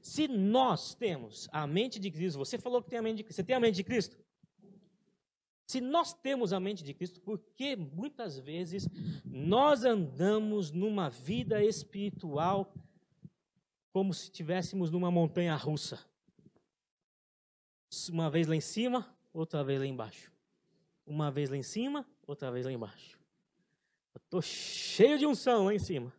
Se 0.00 0.26
nós 0.26 0.94
temos 0.94 1.48
a 1.52 1.66
mente 1.66 2.00
de 2.00 2.10
Cristo, 2.10 2.38
você 2.38 2.58
falou 2.58 2.82
que 2.82 2.88
tem 2.88 2.98
a 2.98 3.02
mente 3.02 3.18
de 3.18 3.24
Cristo, 3.24 3.36
você 3.36 3.44
tem 3.44 3.54
a 3.54 3.60
mente 3.60 3.74
de 3.76 3.84
Cristo? 3.84 4.16
Se 5.66 5.82
nós 5.82 6.14
temos 6.14 6.54
a 6.54 6.58
mente 6.58 6.82
de 6.82 6.94
Cristo, 6.94 7.20
por 7.20 7.38
que 7.54 7.76
muitas 7.76 8.38
vezes 8.38 8.88
nós 9.22 9.84
andamos 9.84 10.70
numa 10.70 11.10
vida 11.10 11.62
espiritual 11.62 12.72
como 13.92 14.14
se 14.14 14.24
estivéssemos 14.24 14.90
numa 14.90 15.10
montanha 15.10 15.54
russa? 15.54 16.02
Uma 18.10 18.30
vez 18.30 18.46
lá 18.46 18.56
em 18.56 18.62
cima, 18.62 19.14
outra 19.30 19.62
vez 19.62 19.78
lá 19.78 19.86
embaixo. 19.86 20.32
Uma 21.06 21.30
vez 21.30 21.50
lá 21.50 21.56
em 21.56 21.62
cima, 21.62 22.06
outra 22.26 22.50
vez 22.50 22.64
lá 22.64 22.72
embaixo. 22.72 23.18
Eu 24.14 24.20
estou 24.24 24.40
cheio 24.40 25.18
de 25.18 25.26
unção 25.26 25.66
lá 25.66 25.74
em 25.74 25.78
cima. 25.78 26.12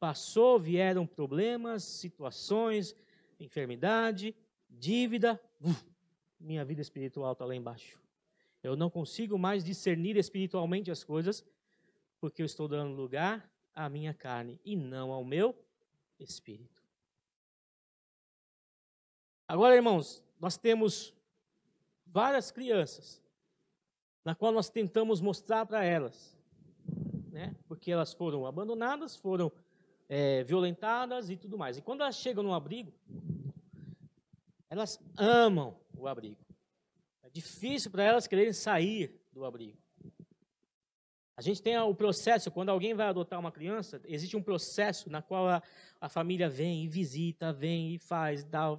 Passou, 0.00 0.58
vieram 0.58 1.06
problemas, 1.06 1.84
situações, 1.84 2.96
enfermidade, 3.38 4.34
dívida. 4.68 5.38
minha 6.40 6.64
vida 6.64 6.80
espiritual 6.80 7.32
está 7.32 7.44
lá 7.44 7.54
embaixo. 7.54 8.00
Eu 8.62 8.74
não 8.76 8.88
consigo 8.88 9.38
mais 9.38 9.62
discernir 9.62 10.16
espiritualmente 10.16 10.90
as 10.90 11.04
coisas, 11.04 11.44
porque 12.18 12.40
eu 12.40 12.46
estou 12.46 12.66
dando 12.66 12.94
lugar 12.94 13.50
à 13.74 13.88
minha 13.88 14.14
carne 14.14 14.58
e 14.64 14.74
não 14.74 15.12
ao 15.12 15.24
meu 15.24 15.54
espírito. 16.18 16.82
Agora, 19.46 19.74
irmãos, 19.74 20.22
nós 20.38 20.56
temos 20.56 21.14
várias 22.06 22.50
crianças, 22.50 23.22
na 24.24 24.34
qual 24.34 24.52
nós 24.52 24.70
tentamos 24.70 25.20
mostrar 25.20 25.66
para 25.66 25.84
elas, 25.84 26.36
né? 27.30 27.54
Porque 27.66 27.90
elas 27.90 28.12
foram 28.12 28.46
abandonadas, 28.46 29.16
foram 29.16 29.50
é, 30.10 30.42
violentadas 30.42 31.30
e 31.30 31.36
tudo 31.36 31.56
mais. 31.56 31.78
E 31.78 31.82
quando 31.82 32.00
elas 32.00 32.16
chegam 32.16 32.42
no 32.42 32.52
abrigo, 32.52 32.92
elas 34.68 35.00
amam 35.16 35.78
o 35.96 36.08
abrigo. 36.08 36.44
É 37.22 37.30
difícil 37.30 37.92
para 37.92 38.02
elas 38.02 38.26
quererem 38.26 38.52
sair 38.52 39.22
do 39.32 39.44
abrigo. 39.44 39.78
A 41.36 41.42
gente 41.42 41.62
tem 41.62 41.78
o 41.78 41.94
processo, 41.94 42.50
quando 42.50 42.68
alguém 42.68 42.92
vai 42.92 43.06
adotar 43.06 43.38
uma 43.38 43.52
criança, 43.52 44.00
existe 44.04 44.36
um 44.36 44.42
processo 44.42 45.08
na 45.08 45.22
qual 45.22 45.48
a, 45.48 45.62
a 46.00 46.08
família 46.08 46.50
vem 46.50 46.84
e 46.84 46.88
visita, 46.88 47.52
vem 47.52 47.94
e 47.94 47.98
faz, 47.98 48.44
dá 48.44 48.76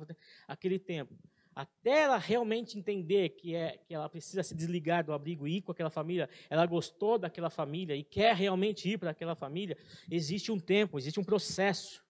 aquele 0.47 0.77
tempo 0.77 1.15
até 1.53 2.03
ela 2.03 2.17
realmente 2.17 2.79
entender 2.79 3.29
que, 3.29 3.55
é, 3.55 3.77
que 3.77 3.93
ela 3.93 4.09
precisa 4.09 4.41
se 4.41 4.55
desligar 4.55 5.03
do 5.03 5.13
abrigo 5.13 5.47
e 5.47 5.57
ir 5.57 5.61
com 5.61 5.71
aquela 5.71 5.89
família, 5.89 6.29
ela 6.49 6.65
gostou 6.65 7.17
daquela 7.17 7.49
família 7.49 7.95
e 7.95 8.03
quer 8.03 8.35
realmente 8.35 8.89
ir 8.89 8.97
para 8.97 9.11
aquela 9.11 9.35
família, 9.35 9.77
existe 10.09 10.51
um 10.51 10.59
tempo, 10.59 10.97
existe 10.97 11.19
um 11.19 11.23
processo. 11.23 12.03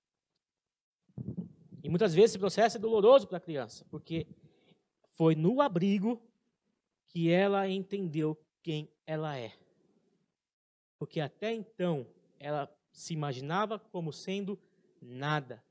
E 1.83 1.89
muitas 1.89 2.13
vezes 2.13 2.31
esse 2.31 2.39
processo 2.39 2.77
é 2.77 2.79
doloroso 2.79 3.27
para 3.27 3.37
a 3.37 3.41
criança, 3.41 3.85
porque 3.89 4.27
foi 5.13 5.35
no 5.35 5.59
abrigo 5.59 6.21
que 7.07 7.31
ela 7.31 7.67
entendeu 7.67 8.39
quem 8.61 8.89
ela 9.05 9.37
é. 9.37 9.53
Porque 10.99 11.19
até 11.19 11.51
então 11.51 12.07
ela 12.39 12.71
se 12.91 13.13
imaginava 13.13 13.79
como 13.79 14.13
sendo 14.13 14.59
nada. 15.01 15.63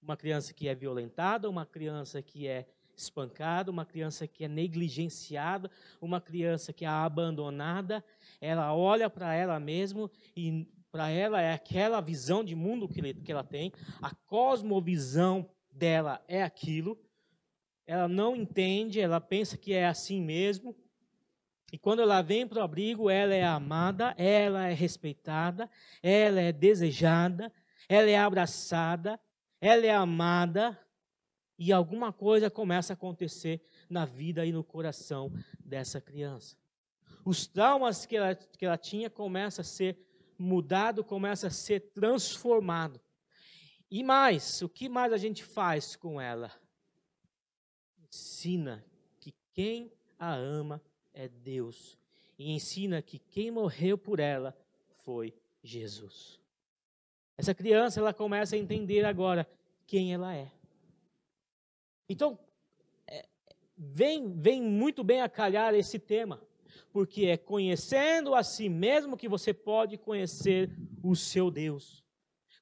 Uma 0.00 0.16
criança 0.16 0.54
que 0.54 0.68
é 0.68 0.74
violentada, 0.74 1.50
uma 1.50 1.66
criança 1.66 2.22
que 2.22 2.46
é 2.46 2.68
espancada, 2.96 3.70
uma 3.70 3.84
criança 3.84 4.26
que 4.26 4.44
é 4.44 4.48
negligenciada, 4.48 5.70
uma 6.00 6.20
criança 6.20 6.72
que 6.72 6.84
é 6.84 6.88
abandonada, 6.88 8.04
ela 8.40 8.74
olha 8.74 9.10
para 9.10 9.34
ela 9.34 9.60
mesma 9.60 10.10
e 10.34 10.66
para 10.90 11.10
ela 11.10 11.40
é 11.42 11.52
aquela 11.52 12.00
visão 12.00 12.42
de 12.42 12.54
mundo 12.54 12.88
que, 12.88 13.14
que 13.14 13.30
ela 13.30 13.44
tem, 13.44 13.70
a 14.00 14.14
cosmovisão 14.14 15.48
dela 15.70 16.24
é 16.26 16.42
aquilo, 16.42 16.98
ela 17.86 18.08
não 18.08 18.34
entende, 18.34 19.00
ela 19.00 19.20
pensa 19.20 19.58
que 19.58 19.72
é 19.74 19.86
assim 19.86 20.22
mesmo, 20.22 20.74
E 21.72 21.78
quando 21.78 22.00
ela 22.00 22.22
vem 22.22 22.46
para 22.46 22.60
o 22.60 22.62
abrigo, 22.62 23.10
ela 23.10 23.34
é 23.34 23.44
amada, 23.44 24.14
ela 24.16 24.68
é 24.68 24.72
respeitada, 24.72 25.68
ela 26.02 26.40
é 26.40 26.52
desejada, 26.52 27.52
ela 27.88 28.08
é 28.08 28.16
abraçada, 28.16 29.20
ela 29.60 29.84
é 29.84 29.90
amada, 29.90 30.78
e 31.58 31.72
alguma 31.72 32.12
coisa 32.12 32.50
começa 32.50 32.92
a 32.92 32.94
acontecer 32.94 33.60
na 33.88 34.04
vida 34.04 34.44
e 34.44 34.52
no 34.52 34.62
coração 34.62 35.32
dessa 35.58 36.00
criança. 36.00 36.56
Os 37.24 37.46
traumas 37.46 38.06
que 38.06 38.16
ela, 38.16 38.34
que 38.34 38.64
ela 38.64 38.76
tinha 38.76 39.10
começam 39.10 39.62
a 39.62 39.64
ser 39.64 39.98
mudado, 40.38 41.02
começa 41.02 41.46
a 41.48 41.50
ser 41.50 41.80
transformado. 41.92 43.00
E 43.90 44.02
mais, 44.02 44.60
o 44.62 44.68
que 44.68 44.88
mais 44.88 45.12
a 45.12 45.16
gente 45.16 45.42
faz 45.42 45.96
com 45.96 46.20
ela? 46.20 46.52
Ensina 47.98 48.84
que 49.18 49.34
quem 49.52 49.92
a 50.18 50.34
ama 50.34 50.82
é 51.14 51.28
Deus. 51.28 51.98
E 52.38 52.52
ensina 52.52 53.00
que 53.00 53.18
quem 53.18 53.50
morreu 53.50 53.96
por 53.96 54.20
ela 54.20 54.56
foi 55.04 55.34
Jesus. 55.62 56.38
Essa 57.36 57.54
criança, 57.54 58.00
ela 58.00 58.12
começa 58.12 58.56
a 58.56 58.58
entender 58.58 59.04
agora 59.04 59.48
quem 59.86 60.12
ela 60.12 60.34
é. 60.34 60.50
Então, 62.08 62.38
é, 63.06 63.26
vem, 63.76 64.32
vem 64.38 64.62
muito 64.62 65.02
bem 65.02 65.20
a 65.20 65.28
calhar 65.28 65.74
esse 65.74 65.98
tema, 65.98 66.40
porque 66.92 67.26
é 67.26 67.36
conhecendo 67.36 68.34
a 68.34 68.42
si 68.42 68.68
mesmo 68.68 69.16
que 69.16 69.28
você 69.28 69.52
pode 69.52 69.96
conhecer 69.98 70.70
o 71.02 71.14
seu 71.14 71.50
Deus. 71.50 72.04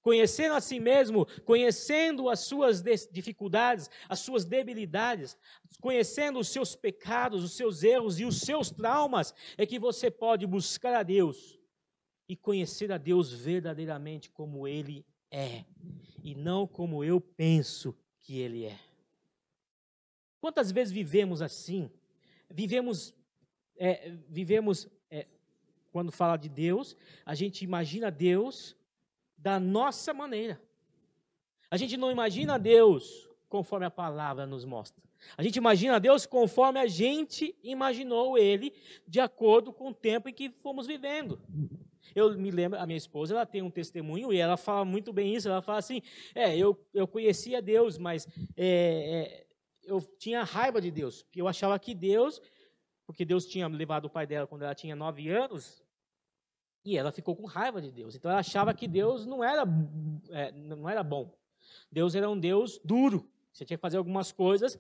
Conhecendo 0.03 0.55
a 0.55 0.61
si 0.61 0.79
mesmo, 0.79 1.25
conhecendo 1.47 2.29
as 2.29 2.41
suas 2.41 2.83
dificuldades, 3.11 3.89
as 4.07 4.19
suas 4.19 4.45
debilidades, 4.45 5.35
conhecendo 5.81 6.39
os 6.39 6.49
seus 6.49 6.77
pecados, 6.77 7.43
os 7.43 7.57
seus 7.57 7.83
erros 7.83 8.21
e 8.21 8.25
os 8.27 8.41
seus 8.41 8.71
traumas, 8.71 9.35
é 9.57 9.65
que 9.65 9.79
você 9.79 10.11
pode 10.11 10.47
buscar 10.47 10.95
a 10.95 11.03
Deus 11.03 11.59
e 12.29 12.37
conhecer 12.37 12.93
a 12.93 12.99
Deus 12.99 13.33
verdadeiramente 13.33 14.31
como 14.31 14.69
Ele 14.69 15.07
é, 15.31 15.65
e 16.23 16.35
não 16.35 16.67
como 16.67 17.03
eu 17.03 17.19
penso 17.19 17.97
que 18.21 18.39
Ele 18.39 18.67
é. 18.67 18.79
Quantas 20.45 20.71
vezes 20.71 20.93
vivemos 20.93 21.41
assim? 21.41 21.91
Vivemos, 22.51 23.15
é, 23.79 24.13
vivemos 24.29 24.87
é, 25.11 25.27
quando 25.91 26.13
fala 26.13 26.37
de 26.37 26.51
Deus, 26.51 26.95
a 27.25 27.35
gente 27.35 27.65
imagina 27.65 28.11
Deus 28.11 28.77
da 29.39 29.59
nossa 29.59 30.13
maneira. 30.13 30.61
A 31.71 31.79
gente 31.79 31.97
não 31.97 32.13
imagina 32.13 32.59
Deus 32.59 33.27
conforme 33.49 33.87
a 33.87 33.91
palavra 33.91 34.45
nos 34.45 34.67
mostra. 34.67 35.03
A 35.35 35.43
gente 35.43 35.57
imagina 35.57 35.99
Deus 35.99 36.27
conforme 36.27 36.79
a 36.79 36.87
gente 36.87 37.57
imaginou 37.63 38.37
Ele, 38.37 38.71
de 39.09 39.21
acordo 39.21 39.73
com 39.73 39.89
o 39.89 39.95
tempo 39.95 40.29
em 40.29 40.35
que 40.35 40.51
fomos 40.51 40.87
vivendo. 40.87 41.41
Eu 42.15 42.37
me 42.37 42.51
lembro, 42.51 42.79
a 42.79 42.85
minha 42.85 42.99
esposa, 42.99 43.35
ela 43.35 43.47
tem 43.47 43.63
um 43.63 43.71
testemunho 43.71 44.31
e 44.31 44.37
ela 44.37 44.59
fala 44.59 44.85
muito 44.85 45.11
bem 45.11 45.35
isso. 45.35 45.49
Ela 45.49 45.63
fala 45.63 45.79
assim: 45.79 46.03
é, 46.35 46.55
eu, 46.55 46.79
eu 46.93 47.09
conhecia 47.09 47.63
Deus, 47.63 47.97
mas 47.97 48.29
é, 48.57 48.67
é, 49.41 49.44
eu 49.87 50.01
tinha 50.19 50.43
raiva 50.43 50.81
de 50.81 50.91
Deus, 50.91 51.23
porque 51.23 51.41
eu 51.41 51.49
achava 51.49 51.79
que 51.79 51.95
Deus, 51.95 52.41
porque 53.07 53.25
Deus 53.25 53.47
tinha 53.47 53.67
levado 53.69 54.07
o 54.07 54.11
pai 54.11 54.27
dela 54.27 54.47
quando 54.47 54.63
ela 54.63 54.75
tinha 54.75 54.97
nove 54.97 55.29
anos, 55.31 55.83
e 56.85 56.99
ela 56.99 57.11
ficou 57.11 57.35
com 57.35 57.47
raiva 57.47 57.81
de 57.81 57.91
Deus. 57.91 58.15
Então 58.15 58.31
ela 58.31 58.41
achava 58.41 58.75
que 58.75 58.87
Deus 58.87 59.25
não 59.25 59.43
era, 59.43 59.65
é, 60.31 60.53
não 60.53 60.89
era 60.89 61.03
bom. 61.03 61.35
Deus 61.91 62.15
era 62.15 62.29
um 62.29 62.39
Deus 62.39 62.79
duro. 62.85 63.29
Você 63.53 63.65
tinha 63.65 63.79
que 63.79 63.83
fazer 63.83 63.97
algumas 63.97 64.31
coisas 64.33 64.79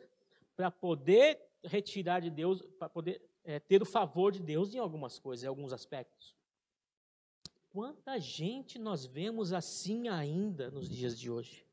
para 0.55 0.71
poder 0.71 1.40
retirar 1.64 2.21
de 2.21 2.31
Deus, 2.31 2.62
para 2.79 2.88
poder 2.88 3.23
é, 3.43 3.59
ter 3.59 3.81
o 3.81 3.87
favor 3.87 4.33
de 4.33 4.43
Deus 4.43 4.75
em 4.75 4.79
algumas 4.79 5.19
coisas, 5.19 5.45
em 5.45 5.49
alguns 5.49 5.73
aspectos. 5.73 6.35
Quanta 7.71 8.21
gente 8.21 8.79
nós 8.79 9.05
vemos 9.05 9.53
assim 9.53 10.09
ainda 10.09 10.71
nos 10.71 10.88
dias 10.88 11.19
de 11.19 11.31
hoje? 11.31 11.67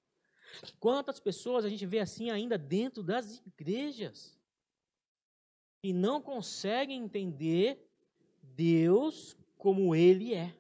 Quantas 0.80 1.20
pessoas 1.20 1.66
a 1.66 1.70
gente 1.70 1.86
vê 1.86 2.00
assim 2.00 2.30
ainda 2.30 2.58
dentro 2.58 3.04
das 3.04 3.42
igrejas 3.46 4.38
e 5.84 5.94
não 5.94 6.22
conseguem 6.22 7.04
entender 7.04 7.90
Deus 8.42 9.36
como 9.58 9.96
Ele 9.96 10.34
é? 10.34 10.56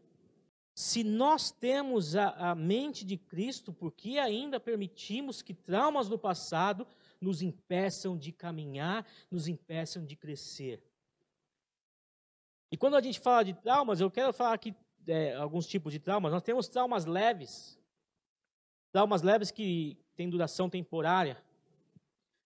Se 0.73 1.03
nós 1.03 1.51
temos 1.51 2.15
a, 2.15 2.51
a 2.51 2.55
mente 2.55 3.05
de 3.05 3.17
Cristo, 3.17 3.73
por 3.73 3.91
que 3.91 4.17
ainda 4.17 4.59
permitimos 4.59 5.41
que 5.41 5.53
traumas 5.53 6.07
do 6.07 6.17
passado 6.17 6.87
nos 7.19 7.41
impeçam 7.41 8.17
de 8.17 8.31
caminhar, 8.31 9.05
nos 9.29 9.47
impeçam 9.47 10.05
de 10.05 10.15
crescer? 10.15 10.81
E 12.71 12.77
quando 12.77 12.95
a 12.95 13.01
gente 13.01 13.19
fala 13.19 13.43
de 13.43 13.53
traumas, 13.53 13.99
eu 13.99 14.09
quero 14.09 14.31
falar 14.31 14.53
aqui 14.53 14.73
é, 15.05 15.35
alguns 15.35 15.67
tipos 15.67 15.91
de 15.91 15.99
traumas. 15.99 16.31
Nós 16.31 16.41
temos 16.41 16.69
traumas 16.69 17.05
leves, 17.05 17.77
Traumas 18.91 19.21
leves 19.21 19.51
que 19.51 19.97
têm 20.15 20.29
duração 20.29 20.69
temporária. 20.69 21.37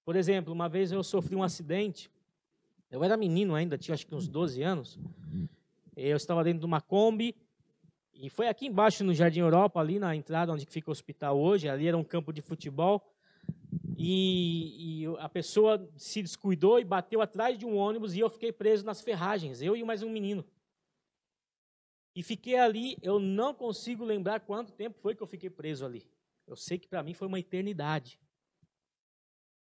Por 0.03 0.15
exemplo, 0.15 0.53
uma 0.53 0.69
vez 0.69 0.91
eu 0.91 1.03
sofri 1.03 1.36
um 1.36 1.41
acidente. 1.41 2.12
Eu 2.91 3.03
era 3.03 3.17
menino 3.17 3.55
ainda, 3.55 3.77
tinha 3.77 3.95
acho 3.95 4.05
que 4.05 4.13
uns 4.13 4.27
12 4.27 4.62
anos. 4.62 4.99
Eu 5.95 6.15
estava 6.15 6.43
dentro 6.43 6.60
de 6.60 6.65
uma 6.65 6.81
Kombi 6.81 7.36
e 8.13 8.29
foi 8.29 8.47
aqui 8.47 8.67
embaixo 8.67 9.03
no 9.03 9.13
Jardim 9.13 9.39
Europa, 9.39 9.79
ali 9.79 9.97
na 9.97 10.15
entrada 10.15 10.53
onde 10.53 10.65
fica 10.65 10.89
o 10.89 10.91
hospital 10.91 11.39
hoje. 11.39 11.67
Ali 11.67 11.88
era 11.88 11.97
um 11.97 12.03
campo 12.03 12.31
de 12.31 12.41
futebol. 12.41 13.03
E, 13.97 15.03
e, 15.03 15.17
a 15.17 15.27
pessoa 15.27 15.89
se 15.95 16.21
descuidou 16.21 16.79
e 16.79 16.84
bateu 16.84 17.21
atrás 17.21 17.58
de 17.58 17.65
um 17.65 17.75
ônibus 17.75 18.13
e 18.13 18.19
eu 18.19 18.29
fiquei 18.29 18.51
preso 18.51 18.86
nas 18.86 19.01
ferragens, 19.01 19.62
eu 19.62 19.75
e 19.75 19.84
mais 19.84 20.03
um 20.03 20.10
menino. 20.10 20.45
E 22.15 22.21
fiquei 22.21 22.58
ali, 22.58 22.97
eu 23.01 23.19
não 23.19 23.53
consigo 23.53 24.03
lembrar 24.03 24.41
quanto 24.41 24.71
tempo 24.71 24.97
foi 24.99 25.15
que 25.15 25.23
eu 25.23 25.27
fiquei 25.27 25.49
preso 25.49 25.86
ali. 25.86 26.05
Eu 26.47 26.55
sei 26.55 26.77
que 26.77 26.88
para 26.88 27.03
mim 27.03 27.13
foi 27.13 27.27
uma 27.27 27.39
eternidade. 27.39 28.19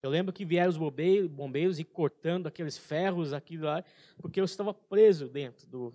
Eu 0.03 0.11
lembro 0.11 0.33
que 0.33 0.45
vieram 0.45 0.71
os 0.71 0.77
bombeiros, 0.77 1.79
e 1.79 1.85
cortando 1.85 2.47
aqueles 2.47 2.79
ferros 2.79 3.33
aqui 3.33 3.57
lá, 3.57 3.85
porque 4.19 4.41
eu 4.41 4.45
estava 4.45 4.73
preso 4.73 5.29
dentro 5.29 5.67
do, 5.67 5.95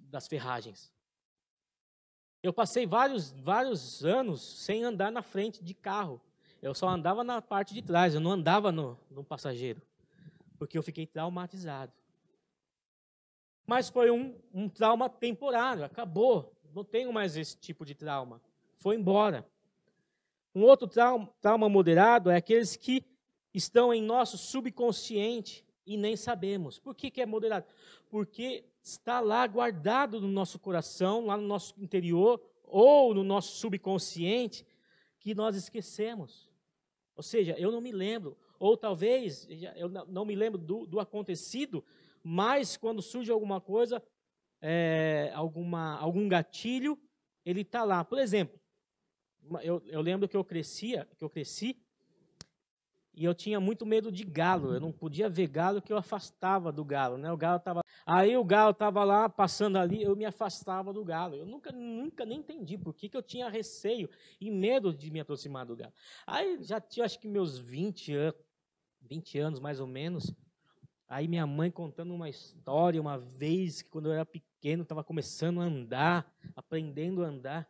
das 0.00 0.28
ferragens. 0.28 0.92
Eu 2.42 2.52
passei 2.52 2.86
vários, 2.86 3.32
vários 3.32 4.04
anos 4.04 4.42
sem 4.42 4.84
andar 4.84 5.10
na 5.10 5.22
frente 5.22 5.64
de 5.64 5.74
carro. 5.74 6.20
Eu 6.60 6.74
só 6.74 6.88
andava 6.88 7.24
na 7.24 7.40
parte 7.40 7.72
de 7.72 7.80
trás, 7.80 8.14
eu 8.14 8.20
não 8.20 8.32
andava 8.32 8.70
no, 8.70 8.98
no 9.10 9.24
passageiro, 9.24 9.80
porque 10.58 10.76
eu 10.76 10.82
fiquei 10.82 11.06
traumatizado. 11.06 11.92
Mas 13.66 13.88
foi 13.88 14.10
um, 14.10 14.38
um 14.52 14.68
trauma 14.68 15.08
temporário, 15.08 15.84
acabou. 15.84 16.54
Não 16.74 16.84
tenho 16.84 17.12
mais 17.12 17.36
esse 17.36 17.56
tipo 17.56 17.84
de 17.84 17.94
trauma. 17.94 18.40
Foi 18.78 18.96
embora. 18.96 19.46
Um 20.58 20.64
outro 20.64 20.88
trauma, 20.88 21.68
moderado 21.68 22.30
é 22.30 22.36
aqueles 22.36 22.74
que 22.74 23.04
estão 23.54 23.94
em 23.94 24.02
nosso 24.02 24.36
subconsciente 24.36 25.64
e 25.86 25.96
nem 25.96 26.16
sabemos. 26.16 26.80
Por 26.80 26.96
que, 26.96 27.12
que 27.12 27.20
é 27.20 27.26
moderado? 27.26 27.64
Porque 28.10 28.64
está 28.82 29.20
lá 29.20 29.46
guardado 29.46 30.20
no 30.20 30.26
nosso 30.26 30.58
coração, 30.58 31.26
lá 31.26 31.36
no 31.36 31.46
nosso 31.46 31.74
interior, 31.78 32.42
ou 32.64 33.14
no 33.14 33.22
nosso 33.22 33.56
subconsciente, 33.56 34.66
que 35.20 35.32
nós 35.32 35.54
esquecemos. 35.54 36.50
Ou 37.14 37.22
seja, 37.22 37.54
eu 37.56 37.70
não 37.70 37.80
me 37.80 37.92
lembro, 37.92 38.36
ou 38.58 38.76
talvez 38.76 39.46
eu 39.76 39.88
não 40.08 40.24
me 40.24 40.34
lembro 40.34 40.58
do, 40.58 40.88
do 40.88 40.98
acontecido, 40.98 41.84
mas 42.20 42.76
quando 42.76 43.00
surge 43.00 43.30
alguma 43.30 43.60
coisa, 43.60 44.02
é, 44.60 45.30
alguma, 45.36 45.96
algum 46.00 46.28
gatilho, 46.28 46.98
ele 47.44 47.60
está 47.60 47.84
lá. 47.84 48.04
Por 48.04 48.18
exemplo, 48.18 48.57
eu, 49.62 49.82
eu 49.86 50.00
lembro 50.00 50.28
que 50.28 50.36
eu 50.36 50.44
crescia, 50.44 51.08
que 51.16 51.24
eu 51.24 51.30
cresci, 51.30 51.76
e 53.18 53.24
eu 53.24 53.34
tinha 53.34 53.58
muito 53.58 53.84
medo 53.84 54.12
de 54.12 54.22
galo. 54.22 54.72
Eu 54.72 54.80
não 54.80 54.92
podia 54.92 55.28
ver 55.28 55.48
galo 55.48 55.82
que 55.82 55.92
eu 55.92 55.96
afastava 55.96 56.70
do 56.70 56.84
galo, 56.84 57.18
né? 57.18 57.32
O 57.32 57.36
galo 57.36 57.58
tava, 57.58 57.82
aí 58.06 58.36
o 58.36 58.44
galo 58.44 58.70
estava 58.70 59.02
lá 59.02 59.28
passando 59.28 59.76
ali, 59.76 60.00
eu 60.00 60.14
me 60.14 60.24
afastava 60.24 60.92
do 60.92 61.04
galo. 61.04 61.34
Eu 61.34 61.44
nunca, 61.44 61.72
nunca 61.72 62.24
nem 62.24 62.38
entendi 62.38 62.78
por 62.78 62.94
que, 62.94 63.08
que 63.08 63.16
eu 63.16 63.22
tinha 63.22 63.48
receio 63.48 64.08
e 64.40 64.52
medo 64.52 64.94
de 64.94 65.10
me 65.10 65.18
aproximar 65.18 65.66
do 65.66 65.74
galo. 65.74 65.92
Aí 66.24 66.62
já 66.62 66.80
tinha 66.80 67.04
acho 67.04 67.18
que 67.18 67.26
meus 67.26 67.58
20 67.58 68.14
anos, 68.14 68.40
20 69.02 69.38
anos 69.40 69.58
mais 69.58 69.80
ou 69.80 69.86
menos. 69.88 70.32
Aí 71.08 71.26
minha 71.26 71.46
mãe 71.46 71.72
contando 71.72 72.14
uma 72.14 72.28
história 72.28 73.00
uma 73.00 73.18
vez 73.18 73.82
que 73.82 73.90
quando 73.90 74.06
eu 74.06 74.12
era 74.12 74.24
pequeno 74.24 74.84
estava 74.84 75.02
começando 75.02 75.60
a 75.60 75.64
andar, 75.64 76.32
aprendendo 76.54 77.24
a 77.24 77.26
andar 77.26 77.68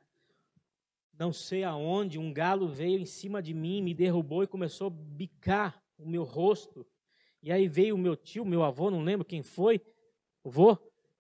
não 1.19 1.33
sei 1.33 1.65
aonde, 1.65 2.19
um 2.19 2.33
galo 2.33 2.69
veio 2.69 3.01
em 3.01 3.05
cima 3.05 3.43
de 3.43 3.53
mim, 3.53 3.83
me 3.83 3.93
derrubou 3.93 4.45
e 4.45 4.47
começou 4.47 4.87
a 4.87 4.91
bicar 4.91 5.83
o 5.99 6.09
meu 6.09 6.23
rosto. 6.23 6.87
E 7.43 7.51
aí 7.51 7.67
veio 7.67 7.97
o 7.97 7.99
meu 7.99 8.15
tio, 8.15 8.45
meu 8.45 8.63
avô, 8.63 8.91
não 8.91 9.03
lembro 9.03 9.25
quem 9.25 9.43
foi, 9.43 9.81
o 10.45 10.51
vô, 10.51 10.79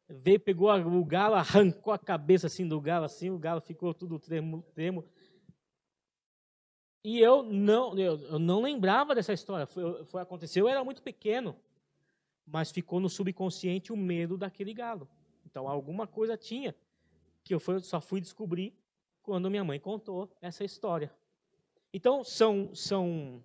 veio, 0.08 0.38
pegou 0.38 0.70
o 0.70 1.04
galo, 1.04 1.34
arrancou 1.34 1.92
a 1.92 1.98
cabeça 1.98 2.46
assim 2.46 2.66
do 2.66 2.80
galo, 2.80 3.04
assim, 3.04 3.28
o 3.30 3.38
galo 3.38 3.60
ficou 3.60 3.92
tudo 3.92 4.18
tremo. 4.18 4.62
tremo. 4.72 5.04
E 7.04 7.18
eu 7.18 7.42
não, 7.42 7.98
eu, 7.98 8.18
eu 8.20 8.38
não 8.38 8.62
lembrava 8.62 9.14
dessa 9.14 9.32
história, 9.32 9.66
foi, 9.66 10.04
foi 10.04 10.22
aconteceu, 10.22 10.66
eu 10.66 10.68
era 10.68 10.84
muito 10.84 11.02
pequeno. 11.02 11.56
mas 12.46 12.70
ficou 12.70 13.00
no 13.00 13.08
subconsciente 13.08 13.92
o 13.92 13.96
medo 13.96 14.38
daquele 14.38 14.72
galo. 14.72 15.08
Então 15.44 15.68
alguma 15.68 16.06
coisa 16.06 16.36
tinha 16.36 16.74
que 17.42 17.54
eu 17.54 17.60
só 17.80 18.00
fui 18.00 18.20
descobrir 18.20 18.74
quando 19.28 19.50
minha 19.50 19.62
mãe 19.62 19.78
contou 19.78 20.34
essa 20.40 20.64
história. 20.64 21.12
Então 21.92 22.24
são 22.24 22.74
são 22.74 23.44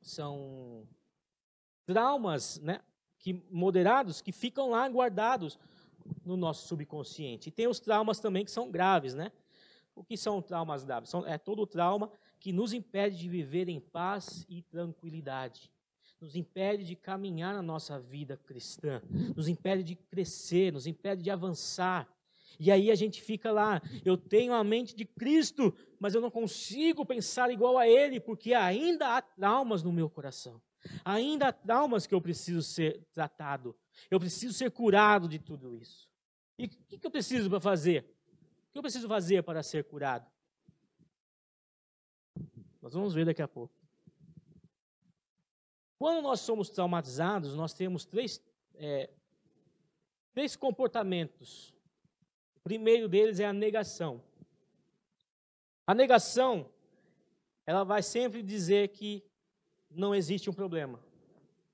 são 0.00 0.84
traumas, 1.86 2.58
né, 2.58 2.80
que 3.20 3.34
moderados 3.52 4.20
que 4.20 4.32
ficam 4.32 4.70
lá 4.70 4.88
guardados 4.88 5.56
no 6.24 6.36
nosso 6.36 6.66
subconsciente. 6.66 7.50
E 7.50 7.52
tem 7.52 7.68
os 7.68 7.78
traumas 7.78 8.18
também 8.18 8.44
que 8.44 8.50
são 8.50 8.68
graves, 8.68 9.14
né? 9.14 9.30
O 9.94 10.02
que 10.02 10.16
são 10.16 10.42
traumas 10.42 10.82
graves? 10.82 11.08
São, 11.08 11.24
é 11.24 11.38
todo 11.38 11.64
trauma 11.68 12.10
que 12.40 12.52
nos 12.52 12.72
impede 12.72 13.16
de 13.16 13.28
viver 13.28 13.68
em 13.68 13.78
paz 13.78 14.44
e 14.48 14.60
tranquilidade. 14.60 15.70
Nos 16.20 16.34
impede 16.34 16.82
de 16.82 16.96
caminhar 16.96 17.54
na 17.54 17.62
nossa 17.62 18.00
vida 18.00 18.36
cristã, 18.36 19.00
nos 19.36 19.46
impede 19.46 19.84
de 19.84 19.94
crescer, 19.94 20.72
nos 20.72 20.88
impede 20.88 21.22
de 21.22 21.30
avançar. 21.30 22.08
E 22.58 22.70
aí 22.70 22.90
a 22.90 22.94
gente 22.94 23.20
fica 23.20 23.50
lá, 23.50 23.80
eu 24.04 24.16
tenho 24.16 24.52
a 24.52 24.62
mente 24.62 24.94
de 24.94 25.04
Cristo, 25.04 25.74
mas 25.98 26.14
eu 26.14 26.20
não 26.20 26.30
consigo 26.30 27.04
pensar 27.04 27.50
igual 27.50 27.78
a 27.78 27.88
Ele, 27.88 28.20
porque 28.20 28.54
ainda 28.54 29.16
há 29.16 29.22
traumas 29.22 29.82
no 29.82 29.92
meu 29.92 30.08
coração. 30.08 30.60
Ainda 31.04 31.48
há 31.48 31.52
traumas 31.52 32.06
que 32.06 32.14
eu 32.14 32.20
preciso 32.20 32.62
ser 32.62 33.04
tratado. 33.12 33.76
Eu 34.10 34.20
preciso 34.20 34.52
ser 34.52 34.70
curado 34.70 35.28
de 35.28 35.38
tudo 35.38 35.74
isso. 35.74 36.08
E 36.58 36.66
o 36.66 36.68
que 36.68 37.06
eu 37.06 37.10
preciso 37.10 37.48
para 37.48 37.60
fazer? 37.60 38.04
O 38.68 38.72
que 38.72 38.78
eu 38.78 38.82
preciso 38.82 39.08
fazer 39.08 39.42
para 39.42 39.62
ser 39.62 39.84
curado? 39.84 40.30
Nós 42.80 42.92
vamos 42.92 43.14
ver 43.14 43.24
daqui 43.24 43.40
a 43.40 43.48
pouco. 43.48 43.74
Quando 45.98 46.22
nós 46.22 46.40
somos 46.40 46.68
traumatizados, 46.68 47.54
nós 47.54 47.72
temos 47.72 48.04
três, 48.04 48.42
é, 48.74 49.10
três 50.34 50.54
comportamentos. 50.54 51.74
Primeiro 52.64 53.08
deles 53.08 53.38
é 53.38 53.44
a 53.44 53.52
negação. 53.52 54.22
A 55.86 55.94
negação, 55.94 56.70
ela 57.66 57.84
vai 57.84 58.02
sempre 58.02 58.42
dizer 58.42 58.88
que 58.88 59.22
não 59.90 60.14
existe 60.14 60.48
um 60.48 60.54
problema. 60.54 60.98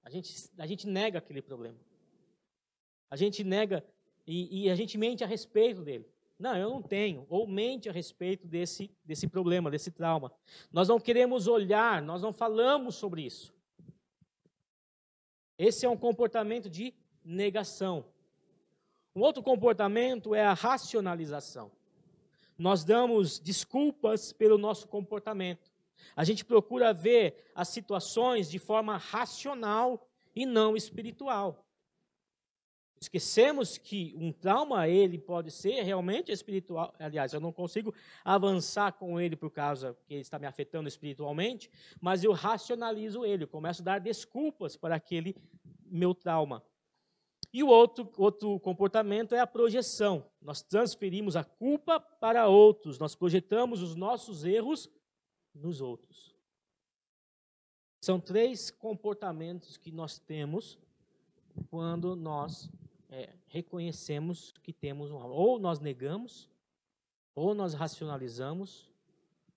A 0.03 0.11
gente, 0.11 0.51
a 0.59 0.67
gente 0.67 0.89
nega 0.89 1.19
aquele 1.19 1.41
problema. 1.41 1.79
A 3.09 3.15
gente 3.15 3.45
nega 3.45 3.85
e, 4.27 4.65
e 4.65 4.71
a 4.71 4.75
gente 4.75 4.99
mente 4.99 5.23
a 5.23 5.27
respeito 5.29 5.83
dele. 5.83 6.09
Não, 6.37 6.57
eu 6.57 6.71
não 6.71 6.83
tenho. 6.83 7.25
Ou 7.29 7.47
mente 7.47 7.89
a 7.89 7.93
respeito 7.93 8.49
desse, 8.49 8.91
desse 9.05 9.29
problema, 9.29 9.71
desse 9.71 9.93
trauma. 9.93 10.33
Nós 10.73 10.89
não 10.89 10.99
queremos 10.99 11.47
olhar, 11.47 12.03
nós 12.03 12.21
não 12.21 12.33
falamos 12.33 12.97
sobre 12.97 13.23
isso. 13.23 13.55
Esse 15.57 15.87
é 15.87 15.89
um 15.89 15.97
comportamento 15.97 16.69
de 16.69 16.95
negação. 17.25 18.10
Um 19.15 19.21
outro 19.21 19.43
comportamento 19.43 20.35
é 20.35 20.45
a 20.45 20.53
racionalização. 20.53 21.71
Nós 22.57 22.85
damos 22.85 23.39
desculpas 23.39 24.33
pelo 24.33 24.59
nosso 24.59 24.87
comportamento. 24.87 25.73
A 26.15 26.25
gente 26.25 26.45
procura 26.45 26.93
ver 26.93 27.51
as 27.55 27.69
situações 27.69 28.51
de 28.51 28.59
forma 28.59 28.97
racional 28.97 30.07
e 30.35 30.47
não 30.47 30.77
espiritual. 30.77 31.65
Esquecemos 33.01 33.79
que 33.79 34.15
um 34.19 34.31
trauma 34.31 34.87
ele 34.87 35.19
pode 35.19 35.51
ser 35.51 35.83
realmente 35.83 36.31
espiritual. 36.31 36.95
Aliás, 36.99 37.33
eu 37.33 37.41
não 37.41 37.51
consigo 37.51 37.95
avançar 38.23 38.93
com 38.93 39.19
ele 39.19 39.35
por 39.35 39.51
causa 39.51 39.97
que 40.07 40.13
ele 40.13 40.21
está 40.21 40.39
me 40.39 40.47
afetando 40.47 40.87
espiritualmente, 40.87 41.71
mas 41.99 42.23
eu 42.23 42.33
racionalizo 42.33 43.25
ele, 43.25 43.45
eu 43.45 43.49
começo 43.49 43.81
a 43.81 43.85
dar 43.87 44.01
desculpas 44.01 44.77
para 44.77 44.97
aquele 44.97 45.35
meu 45.87 46.15
trauma. 46.15 46.63
E 47.53 47.63
o 47.63 47.69
outro, 47.69 48.11
outro 48.17 48.61
comportamento 48.61 49.35
é 49.35 49.41
a 49.41 49.47
projeção. 49.47 50.25
Nós 50.41 50.63
transferimos 50.63 51.35
a 51.35 51.43
culpa 51.43 51.99
para 51.99 52.47
outros, 52.47 52.99
nós 52.99 53.15
projetamos 53.15 53.83
os 53.83 53.95
nossos 53.97 54.45
erros 54.45 54.89
nos 55.55 55.81
outros. 55.81 56.35
São 58.01 58.21
três 58.21 58.71
comportamentos 58.71 59.77
que 59.77 59.91
nós 59.91 60.19
temos 60.19 60.79
quando 61.69 62.15
nós 62.15 62.71
é, 63.11 63.35
reconhecemos 63.49 64.55
que 64.63 64.73
temos 64.73 65.11
um 65.11 65.17
Ou 65.17 65.59
nós 65.59 65.81
negamos, 65.81 66.49
ou 67.35 67.55
nós 67.55 67.75
racionalizamos, 67.75 68.91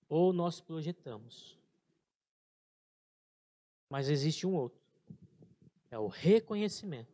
ou 0.08 0.32
nós 0.32 0.60
projetamos. 0.60 1.56
Mas 3.88 4.08
existe 4.08 4.46
um 4.46 4.54
outro. 4.54 4.80
É 5.90 5.98
o 5.98 6.08
reconhecimento. 6.08 7.13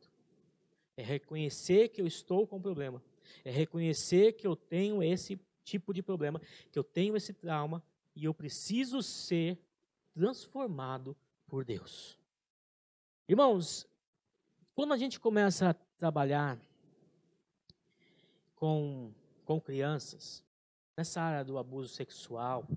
É 1.00 1.02
reconhecer 1.02 1.88
que 1.88 2.02
eu 2.02 2.06
estou 2.06 2.46
com 2.46 2.60
problema. 2.60 3.02
É 3.42 3.50
reconhecer 3.50 4.34
que 4.34 4.46
eu 4.46 4.54
tenho 4.54 5.02
esse 5.02 5.40
tipo 5.64 5.94
de 5.94 6.02
problema, 6.02 6.38
que 6.70 6.78
eu 6.78 6.84
tenho 6.84 7.16
esse 7.16 7.32
trauma 7.32 7.82
e 8.14 8.26
eu 8.26 8.34
preciso 8.34 9.02
ser 9.02 9.58
transformado 10.12 11.16
por 11.48 11.64
Deus. 11.64 12.18
Irmãos, 13.26 13.88
quando 14.74 14.92
a 14.92 14.98
gente 14.98 15.18
começa 15.18 15.70
a 15.70 15.74
trabalhar 15.74 16.60
com, 18.54 19.10
com 19.46 19.58
crianças, 19.58 20.44
nessa 20.98 21.22
área 21.22 21.42
do 21.42 21.56
abuso 21.56 21.88
sexual, 21.94 22.68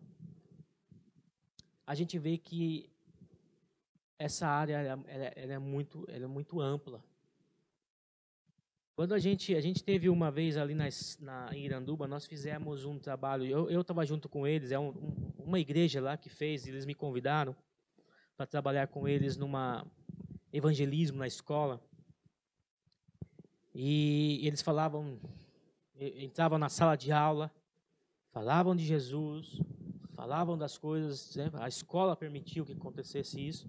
a 1.86 1.93
gente 1.93 2.17
vê 2.17 2.38
que 2.38 2.89
essa 4.17 4.47
área 4.47 4.77
ela, 4.77 5.03
ela 5.36 5.53
é, 5.55 5.59
muito, 5.59 6.05
ela 6.07 6.23
é 6.23 6.27
muito 6.27 6.62
ampla. 6.62 7.03
Quando 8.95 9.13
a 9.13 9.19
gente, 9.19 9.56
a 9.56 9.62
gente 9.62 9.84
teve 9.84 10.08
uma 10.08 10.29
vez 10.29 10.56
ali 10.56 10.75
na, 10.75 10.88
em 11.51 11.65
Iranduba, 11.65 12.08
nós 12.08 12.27
fizemos 12.27 12.86
um 12.86 12.99
trabalho, 12.99 13.43
eu 13.45 13.82
estava 13.82 14.06
junto 14.06 14.29
com 14.29 14.45
eles, 14.45 14.71
é 14.71 14.77
um, 14.77 14.89
um, 14.89 15.34
uma 15.39 15.60
igreja 15.60 15.99
lá 15.99 16.15
que 16.15 16.29
fez, 16.29 16.67
eles 16.67 16.86
me 16.86 16.93
convidaram 16.93 17.56
para 18.38 18.45
trabalhar 18.45 18.88
com 18.88 19.08
eles 19.08 19.36
numa 19.36 19.84
evangelismo 20.51 21.17
na 21.17 21.25
escola. 21.25 21.82
E 23.73 24.45
eles 24.45 24.62
falavam, 24.62 25.19
entravam 25.95 26.60
na 26.60 26.69
sala 26.69 26.95
de 26.95 27.12
aula, 27.12 27.51
falavam 28.32 28.75
de 28.75 28.86
Jesus, 28.86 29.60
falavam 30.13 30.56
das 30.56 30.77
coisas, 30.77 31.36
né? 31.36 31.49
a 31.53 31.67
escola 31.67 32.15
permitiu 32.15 32.63
que 32.63 32.73
acontecesse 32.73 33.43
isso. 33.43 33.67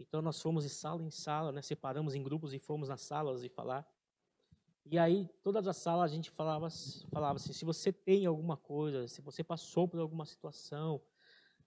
Então 0.00 0.22
nós 0.22 0.40
fomos 0.40 0.64
de 0.64 0.70
sala 0.70 1.02
em 1.02 1.10
sala, 1.10 1.52
né? 1.52 1.60
separamos 1.60 2.14
em 2.14 2.22
grupos 2.22 2.54
e 2.54 2.58
fomos 2.58 2.88
nas 2.88 3.02
salas 3.02 3.44
e 3.44 3.50
falar. 3.50 3.86
E 4.86 4.98
aí, 4.98 5.28
todas 5.42 5.66
as 5.66 5.76
salas 5.78 6.10
a 6.10 6.14
gente 6.14 6.30
falava, 6.30 6.68
falava 7.10 7.36
assim: 7.36 7.52
se 7.52 7.64
você 7.64 7.92
tem 7.92 8.26
alguma 8.26 8.56
coisa, 8.56 9.08
se 9.08 9.22
você 9.22 9.42
passou 9.42 9.88
por 9.88 9.98
alguma 9.98 10.26
situação 10.26 11.00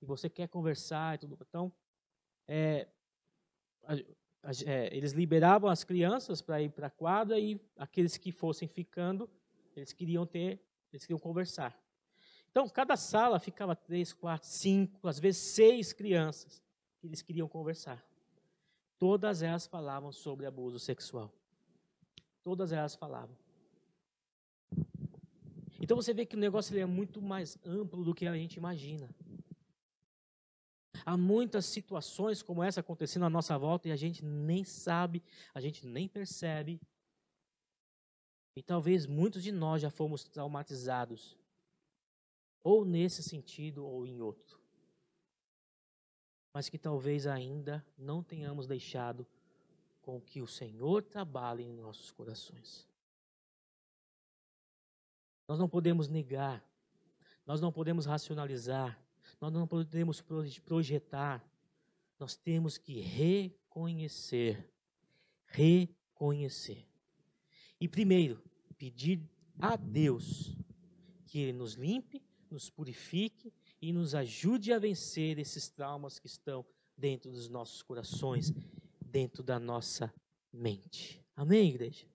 e 0.01 0.05
você 0.05 0.29
quer 0.29 0.47
conversar 0.47 1.15
e 1.15 1.17
tudo. 1.19 1.37
Então, 1.41 1.71
é, 2.47 2.87
é, 4.65 4.95
eles 4.95 5.13
liberavam 5.13 5.69
as 5.69 5.83
crianças 5.83 6.41
para 6.41 6.61
ir 6.61 6.69
para 6.69 6.87
a 6.87 6.91
quadra 6.91 7.39
e 7.39 7.59
aqueles 7.75 8.17
que 8.17 8.31
fossem 8.31 8.67
ficando, 8.67 9.29
eles 9.75 9.91
queriam 9.91 10.25
ter, 10.25 10.61
eles 10.93 11.03
queriam 11.03 11.19
conversar. 11.19 11.77
Então, 12.51 12.69
cada 12.69 12.95
sala 12.95 13.39
ficava 13.39 13.75
três, 13.75 14.13
quatro, 14.13 14.47
cinco, 14.47 15.07
às 15.07 15.19
vezes 15.19 15.41
seis 15.41 15.91
crianças 15.91 16.63
que 16.99 17.07
eles 17.07 17.21
queriam 17.21 17.47
conversar. 17.47 18.03
Todas 18.97 19.41
elas 19.41 19.67
falavam 19.67 20.11
sobre 20.11 20.45
abuso 20.45 20.79
sexual. 20.79 21.31
Todas 22.47 22.71
elas 22.71 22.95
falavam. 22.95 23.35
Então 25.81 25.97
você 25.97 26.13
vê 26.13 26.25
que 26.25 26.37
o 26.37 26.39
negócio 26.39 26.79
é 26.79 26.85
muito 26.85 27.21
mais 27.21 27.57
amplo 27.65 28.05
do 28.05 28.15
que 28.15 28.25
a 28.25 28.37
gente 28.37 28.55
imagina. 28.55 29.13
Há 31.05 31.17
muitas 31.17 31.65
situações 31.65 32.41
como 32.41 32.63
essa 32.63 32.79
acontecendo 32.79 33.25
à 33.25 33.29
nossa 33.29 33.57
volta 33.57 33.89
e 33.89 33.91
a 33.91 33.97
gente 33.97 34.23
nem 34.23 34.63
sabe, 34.63 35.21
a 35.53 35.59
gente 35.59 35.85
nem 35.85 36.07
percebe. 36.07 36.79
E 38.55 38.63
talvez 38.63 39.05
muitos 39.05 39.43
de 39.43 39.51
nós 39.51 39.81
já 39.81 39.89
fomos 39.89 40.23
traumatizados, 40.23 41.37
ou 42.63 42.85
nesse 42.85 43.21
sentido 43.21 43.85
ou 43.85 44.05
em 44.05 44.21
outro. 44.21 44.57
Mas 46.53 46.69
que 46.69 46.77
talvez 46.77 47.27
ainda 47.27 47.85
não 47.97 48.23
tenhamos 48.23 48.67
deixado 48.67 49.27
com 50.07 50.21
que 50.21 50.41
o 50.41 50.47
Senhor 50.47 51.03
trabalhe 51.03 51.65
em 51.65 51.73
nossos 51.73 52.11
corações. 52.11 52.87
Nós 55.45 55.59
não 55.59 55.67
podemos 55.67 56.07
negar, 56.07 56.65
nós 57.45 57.59
não 57.59 57.73
podemos 57.73 58.05
racionalizar, 58.05 58.97
nós 59.41 59.51
não 59.51 59.67
podemos 59.67 60.23
projetar, 60.63 61.45
nós 62.17 62.37
temos 62.37 62.77
que 62.77 63.01
reconhecer. 63.01 64.71
Reconhecer. 65.45 66.87
E 67.77 67.85
primeiro, 67.85 68.41
pedir 68.77 69.21
a 69.59 69.75
Deus 69.75 70.55
que 71.25 71.37
Ele 71.39 71.51
nos 71.51 71.73
limpe, 71.73 72.23
nos 72.49 72.69
purifique 72.69 73.53
e 73.81 73.91
nos 73.91 74.15
ajude 74.15 74.71
a 74.71 74.79
vencer 74.79 75.37
esses 75.37 75.67
traumas 75.67 76.17
que 76.17 76.27
estão 76.27 76.65
dentro 76.97 77.29
dos 77.29 77.49
nossos 77.49 77.81
corações, 77.81 78.53
dentro 79.17 79.41
da 79.41 79.59
nossa 79.59 80.13
mente. 80.53 81.25
Amém, 81.35 81.69
igreja? 81.69 82.05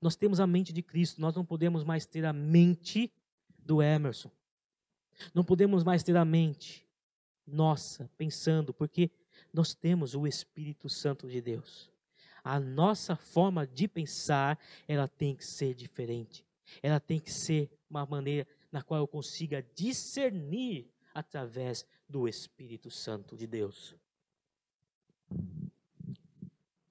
Nós 0.00 0.16
temos 0.16 0.40
a 0.40 0.46
mente 0.46 0.72
de 0.72 0.82
Cristo, 0.82 1.20
nós 1.20 1.34
não 1.34 1.44
podemos 1.44 1.84
mais 1.84 2.06
ter 2.06 2.24
a 2.24 2.32
mente 2.32 3.12
do 3.58 3.82
Emerson. 3.82 4.30
Não 5.34 5.44
podemos 5.44 5.84
mais 5.84 6.02
ter 6.02 6.16
a 6.16 6.24
mente 6.24 6.88
nossa 7.46 8.10
pensando, 8.16 8.72
porque 8.72 9.10
nós 9.52 9.74
temos 9.74 10.14
o 10.14 10.26
Espírito 10.26 10.88
Santo 10.88 11.28
de 11.28 11.42
Deus. 11.42 11.90
A 12.42 12.58
nossa 12.58 13.14
forma 13.14 13.66
de 13.66 13.86
pensar, 13.86 14.58
ela 14.88 15.06
tem 15.06 15.36
que 15.36 15.44
ser 15.44 15.74
diferente. 15.74 16.42
Ela 16.82 17.00
tem 17.00 17.20
que 17.20 17.30
ser 17.30 17.70
uma 17.90 18.06
maneira 18.06 18.48
na 18.72 18.82
qual 18.82 18.98
eu 18.98 19.06
consiga 19.06 19.62
discernir 19.74 20.90
através 21.12 21.84
do 22.08 22.26
Espírito 22.26 22.90
Santo 22.90 23.36
de 23.36 23.46
Deus. 23.46 23.94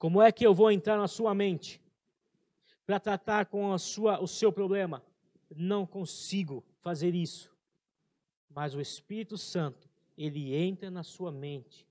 Como 0.01 0.19
é 0.19 0.31
que 0.31 0.43
eu 0.43 0.51
vou 0.51 0.71
entrar 0.71 0.97
na 0.97 1.07
sua 1.07 1.31
mente 1.31 1.79
para 2.87 2.99
tratar 2.99 3.45
com 3.45 3.71
a 3.71 3.77
sua, 3.77 4.19
o 4.19 4.27
seu 4.27 4.51
problema? 4.51 5.05
Não 5.55 5.85
consigo 5.85 6.63
fazer 6.79 7.13
isso. 7.13 7.55
Mas 8.49 8.73
o 8.73 8.81
Espírito 8.81 9.37
Santo, 9.37 9.87
ele 10.17 10.55
entra 10.55 10.89
na 10.89 11.03
sua 11.03 11.31
mente 11.31 11.87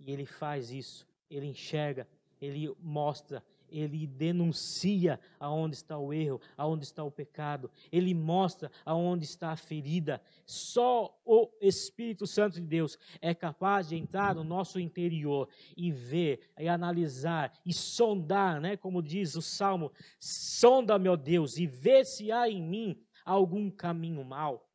e 0.00 0.10
ele 0.10 0.26
faz 0.26 0.72
isso. 0.72 1.06
Ele 1.30 1.46
enxerga, 1.46 2.08
ele 2.40 2.74
mostra, 2.80 3.44
ele 3.72 4.06
denuncia 4.06 5.18
aonde 5.40 5.76
está 5.76 5.98
o 5.98 6.12
erro, 6.12 6.40
aonde 6.56 6.84
está 6.84 7.02
o 7.02 7.10
pecado, 7.10 7.70
ele 7.90 8.14
mostra 8.14 8.70
aonde 8.84 9.24
está 9.24 9.50
a 9.50 9.56
ferida. 9.56 10.20
Só 10.44 11.18
o 11.24 11.48
Espírito 11.60 12.26
Santo 12.26 12.60
de 12.60 12.66
Deus 12.66 12.98
é 13.20 13.34
capaz 13.34 13.88
de 13.88 13.96
entrar 13.96 14.34
no 14.34 14.44
nosso 14.44 14.78
interior 14.78 15.48
e 15.76 15.90
ver, 15.90 16.40
e 16.58 16.68
analisar, 16.68 17.52
e 17.64 17.72
sondar, 17.72 18.60
né, 18.60 18.76
como 18.76 19.02
diz 19.02 19.34
o 19.34 19.42
Salmo: 19.42 19.90
sonda, 20.20 20.98
meu 20.98 21.16
Deus, 21.16 21.56
e 21.56 21.66
vê 21.66 22.04
se 22.04 22.30
há 22.30 22.48
em 22.48 22.62
mim 22.62 23.00
algum 23.24 23.70
caminho 23.70 24.24
mau 24.24 24.71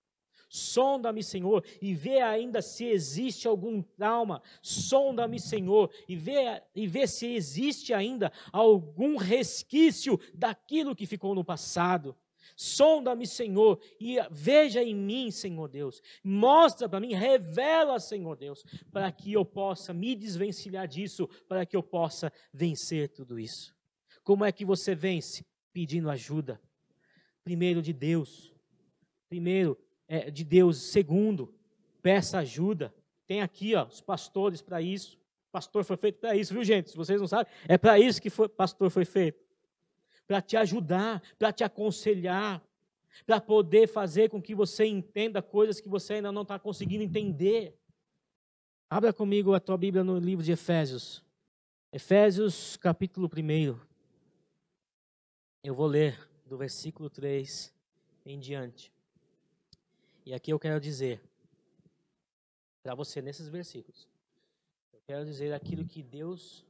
Sonda-me, 0.58 1.24
Senhor, 1.24 1.64
e 1.82 1.94
vê 1.94 2.20
ainda 2.20 2.62
se 2.62 2.86
existe 2.86 3.48
algum 3.48 3.82
trauma. 3.82 4.42
Sonda-me, 4.62 5.40
Senhor, 5.40 5.92
e 6.08 6.16
vê, 6.16 6.62
e 6.76 6.88
vê 6.88 7.06
se 7.06 7.28
existe 7.28 7.94
ainda 7.94 8.32
algum 8.52 9.18
resquício 9.18 10.20
daquilo 10.34 10.96
que 10.96 11.06
ficou 11.06 11.36
no 11.36 11.46
passado. 11.46 12.16
Sonda-me, 12.56 13.28
Senhor, 13.28 13.80
e 14.00 14.18
veja 14.32 14.82
em 14.82 14.96
mim, 14.96 15.30
Senhor 15.30 15.68
Deus. 15.68 16.02
Mostra 16.24 16.90
para 16.90 17.00
mim, 17.00 17.14
revela, 17.14 18.00
Senhor 18.00 18.36
Deus, 18.36 18.64
para 18.92 19.12
que 19.12 19.34
eu 19.34 19.46
possa 19.46 19.94
me 19.94 20.16
desvencilhar 20.16 20.88
disso, 20.88 21.28
para 21.48 21.66
que 21.66 21.76
eu 21.76 21.84
possa 21.84 22.34
vencer 22.52 23.10
tudo 23.10 23.40
isso. 23.40 23.76
Como 24.24 24.44
é 24.44 24.52
que 24.52 24.66
você 24.66 24.96
vence? 24.96 25.46
Pedindo 25.72 26.10
ajuda. 26.10 26.60
Primeiro 27.44 27.82
de 27.82 27.94
Deus. 27.94 28.54
Primeiro, 29.30 29.78
é, 30.08 30.32
de 30.32 30.44
Deus. 30.44 30.78
Segundo, 30.78 31.54
peça 32.02 32.40
ajuda. 32.40 32.94
Tem 33.26 33.42
aqui 33.42 33.76
ó, 33.76 33.86
os 33.86 34.02
pastores 34.02 34.62
para 34.62 34.82
isso. 34.82 35.18
Pastor 35.52 35.84
foi 35.84 35.98
feito 35.98 36.20
para 36.20 36.36
isso, 36.36 36.54
viu, 36.54 36.64
gente? 36.64 36.92
Se 36.92 36.98
vocês 36.98 37.20
não 37.20 37.28
sabem, 37.28 37.52
é 37.68 37.78
para 37.78 38.00
isso 38.00 38.22
que 38.22 38.30
foi, 38.30 38.48
pastor 38.48 38.90
foi 38.90 39.06
feito. 39.06 39.40
Para 40.28 40.42
te 40.42 40.58
ajudar, 40.58 41.22
para 41.40 41.52
te 41.52 41.64
aconselhar, 41.64 42.62
para 43.26 43.40
poder 43.42 43.88
fazer 43.88 44.30
com 44.30 44.42
que 44.42 44.54
você 44.54 44.86
entenda 44.86 45.42
coisas 45.42 45.80
que 45.80 45.90
você 45.90 46.16
ainda 46.16 46.32
não 46.32 46.44
está 46.44 46.60
conseguindo 46.60 47.04
entender. 47.04 47.76
Abra 48.90 49.12
comigo 49.12 49.54
a 49.54 49.60
tua 49.60 49.78
Bíblia 49.78 50.04
no 50.04 50.20
livro 50.20 50.44
de 50.44 50.52
Efésios. 50.52 51.24
Efésios, 51.92 52.78
capítulo 52.78 53.28
1. 53.28 53.80
Eu 55.64 55.74
vou 55.74 55.88
ler 55.88 56.30
do 56.46 56.58
versículo 56.58 57.10
3 57.10 57.74
em 58.26 58.40
diante. 58.40 58.92
E 60.28 60.34
aqui 60.34 60.52
eu 60.52 60.60
quero 60.60 60.78
dizer 60.78 61.22
para 62.84 62.94
você 62.94 63.22
nesses 63.22 63.48
versículos. 63.48 64.10
Eu 64.92 65.00
quero 65.08 65.24
dizer 65.24 65.54
aquilo 65.54 65.86
que 65.86 66.04
Deus, 66.04 66.66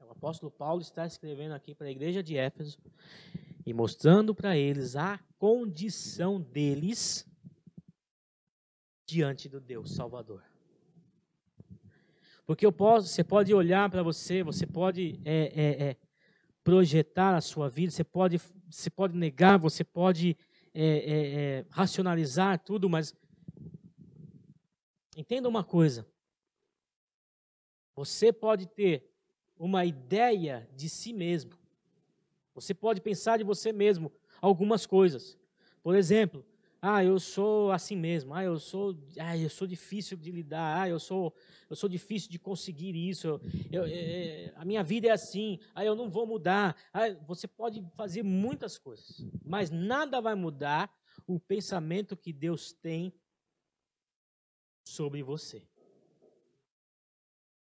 o 0.00 0.12
apóstolo 0.12 0.50
Paulo 0.50 0.80
está 0.80 1.06
escrevendo 1.06 1.52
aqui 1.52 1.74
para 1.74 1.88
a 1.88 1.90
igreja 1.90 2.22
de 2.22 2.38
Éfeso 2.38 2.78
e 3.66 3.74
mostrando 3.74 4.34
para 4.34 4.56
eles 4.56 4.96
a 4.96 5.20
condição 5.38 6.40
deles 6.40 7.30
diante 9.04 9.46
do 9.46 9.60
Deus 9.60 9.94
Salvador. 9.94 10.42
Porque 12.46 12.64
eu 12.64 12.72
posso, 12.72 13.08
você 13.08 13.22
pode 13.22 13.52
olhar 13.52 13.90
para 13.90 14.02
você, 14.02 14.42
você 14.42 14.66
pode 14.66 15.20
é, 15.22 15.52
é, 15.54 15.88
é, 15.90 15.96
projetar 16.64 17.36
a 17.36 17.42
sua 17.42 17.68
vida, 17.68 17.92
você 17.92 18.04
pode, 18.04 18.40
você 18.70 18.88
pode 18.88 19.14
negar, 19.14 19.58
você 19.58 19.84
pode 19.84 20.34
é, 20.74 20.84
é, 20.84 21.34
é, 21.34 21.66
racionalizar 21.70 22.58
tudo, 22.58 22.88
mas 22.88 23.14
entenda 25.16 25.48
uma 25.48 25.62
coisa. 25.62 26.06
Você 27.94 28.32
pode 28.32 28.66
ter 28.66 29.10
uma 29.58 29.84
ideia 29.84 30.68
de 30.74 30.88
si 30.88 31.12
mesmo. 31.12 31.52
Você 32.54 32.74
pode 32.74 33.00
pensar 33.00 33.38
de 33.38 33.44
você 33.44 33.72
mesmo 33.72 34.12
algumas 34.40 34.86
coisas. 34.86 35.38
Por 35.82 35.94
exemplo, 35.94 36.44
ah, 36.84 37.04
eu 37.04 37.20
sou 37.20 37.70
assim 37.70 37.94
mesmo. 37.94 38.34
Ah, 38.34 38.42
eu 38.42 38.58
sou, 38.58 38.98
ah, 39.20 39.38
eu 39.38 39.48
sou 39.48 39.68
difícil 39.68 40.16
de 40.16 40.32
lidar. 40.32 40.82
Ah, 40.82 40.88
eu 40.88 40.98
sou, 40.98 41.32
eu 41.70 41.76
sou 41.76 41.88
difícil 41.88 42.28
de 42.28 42.40
conseguir 42.40 42.96
isso. 42.96 43.28
Eu, 43.28 43.40
eu, 43.70 43.84
é, 43.86 44.52
a 44.56 44.64
minha 44.64 44.82
vida 44.82 45.06
é 45.06 45.12
assim. 45.12 45.60
Ah, 45.76 45.84
eu 45.84 45.94
não 45.94 46.10
vou 46.10 46.26
mudar. 46.26 46.76
Ah, 46.92 47.10
você 47.24 47.46
pode 47.46 47.80
fazer 47.96 48.24
muitas 48.24 48.78
coisas, 48.78 49.24
mas 49.44 49.70
nada 49.70 50.20
vai 50.20 50.34
mudar 50.34 50.92
o 51.24 51.38
pensamento 51.38 52.16
que 52.16 52.32
Deus 52.32 52.72
tem 52.72 53.14
sobre 54.84 55.22
você. 55.22 55.64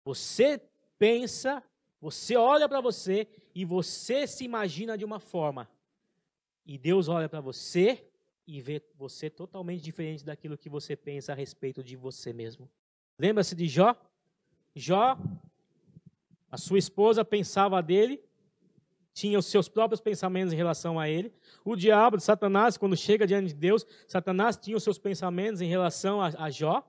Você 0.04 0.62
pensa, 0.96 1.60
você 2.00 2.36
olha 2.36 2.68
para 2.68 2.80
você 2.80 3.26
e 3.52 3.64
você 3.64 4.28
se 4.28 4.44
imagina 4.44 4.96
de 4.96 5.04
uma 5.04 5.18
forma. 5.18 5.68
E 6.64 6.78
Deus 6.78 7.08
olha 7.08 7.28
para 7.28 7.40
você 7.40 8.11
e 8.46 8.60
vê 8.60 8.82
você 8.96 9.30
totalmente 9.30 9.82
diferente 9.82 10.24
daquilo 10.24 10.58
que 10.58 10.68
você 10.68 10.96
pensa 10.96 11.32
a 11.32 11.34
respeito 11.34 11.82
de 11.82 11.96
você 11.96 12.32
mesmo. 12.32 12.68
Lembra-se 13.18 13.54
de 13.54 13.68
Jó? 13.68 13.94
Jó, 14.74 15.16
a 16.50 16.56
sua 16.56 16.78
esposa 16.78 17.24
pensava 17.24 17.82
dele, 17.82 18.22
tinha 19.14 19.38
os 19.38 19.46
seus 19.46 19.68
próprios 19.68 20.00
pensamentos 20.00 20.52
em 20.52 20.56
relação 20.56 20.98
a 20.98 21.08
ele. 21.08 21.32
O 21.64 21.76
diabo, 21.76 22.18
Satanás, 22.18 22.76
quando 22.78 22.96
chega 22.96 23.26
diante 23.26 23.48
de 23.48 23.54
Deus, 23.54 23.86
Satanás 24.08 24.56
tinha 24.56 24.76
os 24.76 24.82
seus 24.82 24.98
pensamentos 24.98 25.60
em 25.60 25.68
relação 25.68 26.20
a, 26.20 26.32
a 26.38 26.50
Jó. 26.50 26.82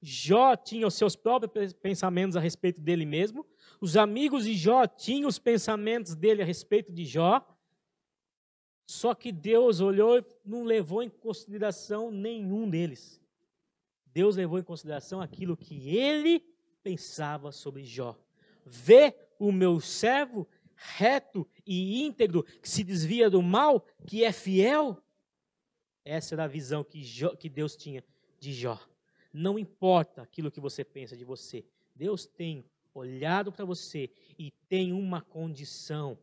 Jó 0.00 0.56
tinha 0.56 0.86
os 0.86 0.94
seus 0.94 1.16
próprios 1.16 1.72
pensamentos 1.72 2.36
a 2.36 2.40
respeito 2.40 2.80
dele 2.80 3.06
mesmo. 3.06 3.46
Os 3.80 3.96
amigos 3.96 4.44
de 4.44 4.54
Jó 4.54 4.86
tinham 4.86 5.28
os 5.28 5.38
pensamentos 5.38 6.14
dele 6.14 6.42
a 6.42 6.44
respeito 6.44 6.92
de 6.92 7.04
Jó. 7.04 7.46
Só 8.92 9.14
que 9.14 9.32
Deus 9.32 9.80
olhou 9.80 10.18
e 10.18 10.24
não 10.44 10.64
levou 10.64 11.02
em 11.02 11.08
consideração 11.08 12.10
nenhum 12.10 12.68
deles. 12.68 13.18
Deus 14.12 14.36
levou 14.36 14.58
em 14.58 14.62
consideração 14.62 15.18
aquilo 15.18 15.56
que 15.56 15.96
ele 15.96 16.44
pensava 16.82 17.52
sobre 17.52 17.84
Jó. 17.84 18.14
Vê 18.66 19.16
o 19.38 19.50
meu 19.50 19.80
servo 19.80 20.46
reto 20.76 21.48
e 21.66 22.04
íntegro, 22.04 22.42
que 22.42 22.68
se 22.68 22.84
desvia 22.84 23.30
do 23.30 23.40
mal, 23.40 23.82
que 24.06 24.24
é 24.24 24.30
fiel. 24.30 25.02
Essa 26.04 26.34
era 26.34 26.44
a 26.44 26.48
visão 26.48 26.84
que, 26.84 27.02
Jó, 27.02 27.34
que 27.34 27.48
Deus 27.48 27.74
tinha 27.74 28.04
de 28.38 28.52
Jó. 28.52 28.78
Não 29.32 29.58
importa 29.58 30.20
aquilo 30.20 30.50
que 30.50 30.60
você 30.60 30.84
pensa 30.84 31.16
de 31.16 31.24
você, 31.24 31.64
Deus 31.96 32.26
tem 32.26 32.62
olhado 32.92 33.50
para 33.50 33.64
você 33.64 34.10
e 34.38 34.50
tem 34.68 34.92
uma 34.92 35.22
condição. 35.22 36.18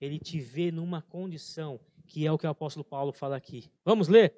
Ele 0.00 0.20
te 0.20 0.38
vê 0.38 0.70
numa 0.70 1.02
condição 1.02 1.80
que 2.06 2.26
é 2.26 2.32
o 2.32 2.38
que 2.38 2.46
o 2.46 2.50
apóstolo 2.50 2.84
Paulo 2.84 3.12
fala 3.12 3.36
aqui. 3.36 3.70
Vamos 3.84 4.08
ler? 4.08 4.34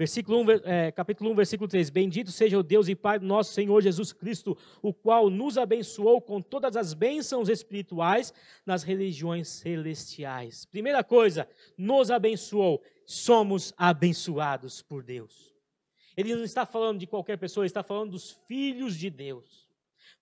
Versículo 0.00 0.38
1, 0.38 0.50
é, 0.64 0.90
capítulo 0.90 1.30
1, 1.32 1.34
versículo 1.34 1.68
3. 1.68 1.90
Bendito 1.90 2.32
seja 2.32 2.58
o 2.58 2.62
Deus 2.62 2.88
e 2.88 2.94
Pai 2.94 3.18
do 3.18 3.26
nosso 3.26 3.52
Senhor 3.52 3.82
Jesus 3.82 4.14
Cristo, 4.14 4.56
o 4.80 4.94
qual 4.94 5.28
nos 5.28 5.58
abençoou 5.58 6.22
com 6.22 6.40
todas 6.40 6.74
as 6.74 6.94
bênçãos 6.94 7.50
espirituais 7.50 8.32
nas 8.64 8.82
religiões 8.82 9.46
celestiais. 9.48 10.64
Primeira 10.64 11.04
coisa, 11.04 11.46
nos 11.76 12.10
abençoou. 12.10 12.82
Somos 13.04 13.74
abençoados 13.76 14.80
por 14.80 15.02
Deus. 15.02 15.54
Ele 16.16 16.34
não 16.34 16.44
está 16.44 16.64
falando 16.64 16.98
de 16.98 17.06
qualquer 17.06 17.36
pessoa, 17.36 17.64
ele 17.64 17.68
está 17.68 17.82
falando 17.82 18.12
dos 18.12 18.30
filhos 18.48 18.96
de 18.96 19.10
Deus. 19.10 19.59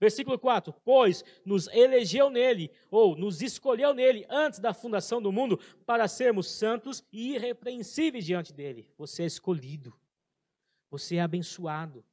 Versículo 0.01 0.39
4: 0.39 0.73
Pois 0.85 1.25
nos 1.45 1.67
elegeu 1.69 2.31
nele, 2.31 2.71
ou 2.91 3.17
nos 3.17 3.43
escolheu 3.43 3.93
nele, 3.93 4.25
antes 4.29 4.59
da 4.59 4.73
fundação 4.73 5.21
do 5.21 5.33
mundo, 5.33 5.59
para 5.85 6.07
sermos 6.07 6.51
santos 6.51 7.03
e 7.13 7.35
irrepreensíveis 7.35 8.25
diante 8.25 8.53
dele. 8.53 8.89
Você 8.97 9.25
é 9.25 9.27
escolhido, 9.27 9.93
você 10.91 11.17
é 11.17 11.21
abençoado, 11.21 12.05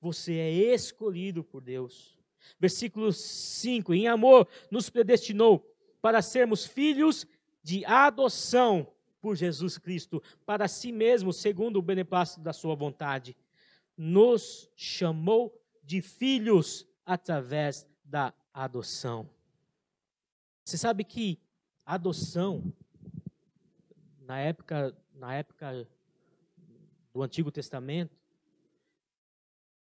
você 0.00 0.34
é 0.34 0.50
escolhido 0.50 1.42
por 1.42 1.60
Deus. 1.60 2.18
Versículo 2.58 3.12
5: 3.12 3.92
Em 3.92 4.06
amor 4.06 4.48
nos 4.70 4.88
predestinou 4.88 5.68
para 6.00 6.22
sermos 6.22 6.64
filhos 6.64 7.26
de 7.62 7.84
adoção 7.84 8.86
por 9.20 9.36
Jesus 9.36 9.78
Cristo, 9.78 10.20
para 10.44 10.66
si 10.66 10.90
mesmo, 10.90 11.32
segundo 11.32 11.78
o 11.78 11.82
beneplácito 11.82 12.40
da 12.40 12.52
sua 12.52 12.74
vontade. 12.74 13.36
Nos 13.96 14.68
chamou 14.74 15.56
de 15.84 16.02
filhos 16.02 16.86
através 17.04 17.86
da 18.04 18.32
adoção. 18.52 19.28
Você 20.64 20.78
sabe 20.78 21.04
que 21.04 21.40
adoção, 21.84 22.72
na 24.20 24.38
época, 24.38 24.96
na 25.14 25.34
época 25.34 25.88
do 27.12 27.22
Antigo 27.22 27.50
Testamento, 27.50 28.16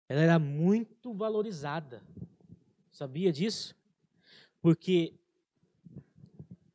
ela 0.09 0.21
era 0.21 0.39
muito 0.39 1.13
valorizada. 1.13 2.03
Sabia 2.91 3.31
disso? 3.33 3.77
Porque 4.61 5.15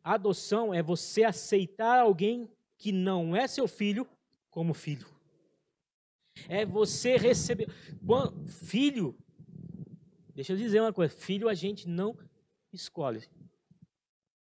adoção 0.04 0.74
é 0.74 0.84
você 0.84 1.24
aceitar 1.24 2.00
alguém 2.00 2.50
que 2.78 2.92
não 2.92 3.36
é 3.36 3.48
seu 3.48 3.68
filho 3.68 4.08
como 4.52 4.74
filho. 4.74 5.08
É 6.48 6.66
você 6.66 7.18
receber. 7.18 7.68
Filho, 8.48 9.18
deixa 10.34 10.54
eu 10.54 10.58
dizer 10.58 10.82
uma 10.82 10.94
coisa: 10.94 11.16
filho 11.16 11.50
a 11.50 11.54
gente 11.54 11.88
não 11.88 12.18
escolhe. 12.72 13.28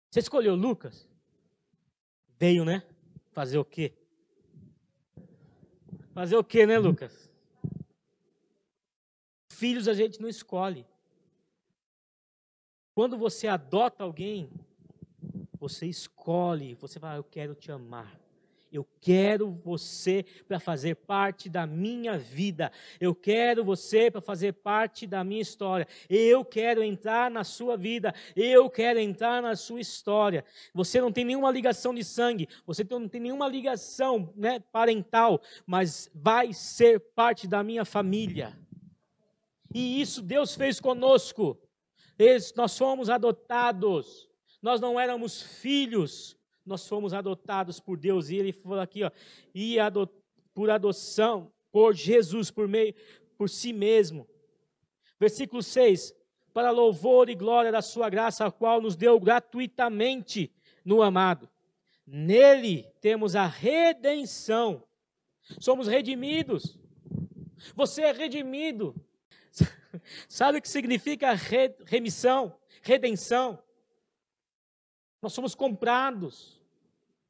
Você 0.09 0.19
escolheu 0.19 0.55
Lucas? 0.55 1.07
Veio, 2.39 2.63
né? 2.63 2.83
Fazer 3.31 3.57
o 3.57 3.65
quê? 3.65 3.93
Fazer 6.13 6.35
o 6.35 6.43
quê, 6.43 6.65
né, 6.65 6.79
Lucas? 6.79 7.29
Filhos 9.51 9.87
a 9.87 9.93
gente 9.93 10.21
não 10.21 10.29
escolhe. 10.29 10.85
Quando 12.93 13.17
você 13.17 13.47
adota 13.47 14.03
alguém, 14.03 14.49
você 15.59 15.85
escolhe, 15.85 16.75
você 16.75 16.99
fala, 16.99 17.17
eu 17.17 17.23
quero 17.23 17.53
te 17.53 17.71
amar. 17.71 18.19
Eu 18.71 18.85
quero 18.99 19.51
você 19.63 20.25
para 20.47 20.59
fazer 20.59 20.95
parte 20.95 21.49
da 21.49 21.65
minha 21.65 22.17
vida. 22.17 22.71
Eu 22.99 23.15
quero 23.15 23.63
você 23.63 24.11
para 24.11 24.19
fazer 24.19 24.53
parte 24.53 25.07
da 25.07 25.23
minha 25.23 25.41
história. 25.41 25.87
Eu 26.09 26.43
quero 26.43 26.83
entrar 26.83 27.31
na 27.31 27.43
sua 27.43 27.77
vida. 27.77 28.13
Eu 28.35 28.69
quero 28.69 28.99
entrar 28.99 29.41
na 29.41 29.55
sua 29.55 29.79
história. 29.79 30.43
Você 30.73 30.99
não 30.99 31.11
tem 31.11 31.23
nenhuma 31.23 31.51
ligação 31.51 31.93
de 31.93 32.03
sangue. 32.03 32.49
Você 32.65 32.85
não 32.89 33.07
tem 33.07 33.21
nenhuma 33.21 33.47
ligação 33.47 34.33
né, 34.35 34.59
parental. 34.59 35.41
Mas 35.65 36.09
vai 36.13 36.53
ser 36.53 36.99
parte 36.99 37.47
da 37.47 37.63
minha 37.63 37.85
família. 37.85 38.57
E 39.73 40.01
isso 40.01 40.21
Deus 40.21 40.55
fez 40.55 40.79
conosco. 40.79 41.57
Nós 42.55 42.77
fomos 42.77 43.09
adotados. 43.09 44.27
Nós 44.61 44.81
não 44.81 44.99
éramos 44.99 45.41
filhos 45.41 46.36
nós 46.67 46.87
fomos 46.87 47.13
adotados 47.13 47.79
por 47.79 47.97
Deus. 47.97 48.29
E 48.29 48.35
ele 48.35 48.51
falou 48.51 48.79
aqui, 48.79 49.03
ó, 49.03 49.11
e 49.53 49.79
adot, 49.79 50.11
por 50.53 50.69
adoção, 50.69 51.51
por 51.71 51.93
Jesus, 51.93 52.51
por 52.51 52.67
meio, 52.67 52.93
por 53.37 53.49
si 53.49 53.71
mesmo. 53.71 54.27
Versículo 55.19 55.63
6, 55.63 56.13
para 56.53 56.71
louvor 56.71 57.29
e 57.29 57.35
glória 57.35 57.71
da 57.71 57.81
sua 57.81 58.09
graça, 58.09 58.45
a 58.45 58.51
qual 58.51 58.81
nos 58.81 58.95
deu 58.95 59.19
gratuitamente 59.19 60.51
no 60.83 61.01
amado. 61.01 61.49
Nele 62.05 62.83
temos 63.01 63.35
a 63.35 63.45
redenção. 63.45 64.83
Somos 65.59 65.87
redimidos. 65.87 66.79
Você 67.75 68.01
é 68.03 68.11
redimido. 68.11 68.95
Sabe 70.27 70.57
o 70.57 70.61
que 70.61 70.69
significa 70.69 71.33
remissão, 71.85 72.57
redenção? 72.81 73.61
Nós 75.21 75.33
somos 75.33 75.55
comprados. 75.55 76.56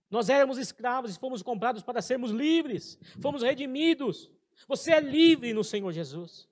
Nós 0.09 0.29
éramos 0.29 0.57
escravos 0.57 1.15
e 1.15 1.19
fomos 1.19 1.41
comprados 1.41 1.83
para 1.83 2.01
sermos 2.01 2.31
livres, 2.31 2.97
fomos 3.21 3.43
redimidos. 3.43 4.31
Você 4.67 4.91
é 4.91 4.99
livre 4.99 5.53
no 5.53 5.63
Senhor 5.63 5.91
Jesus. 5.91 6.47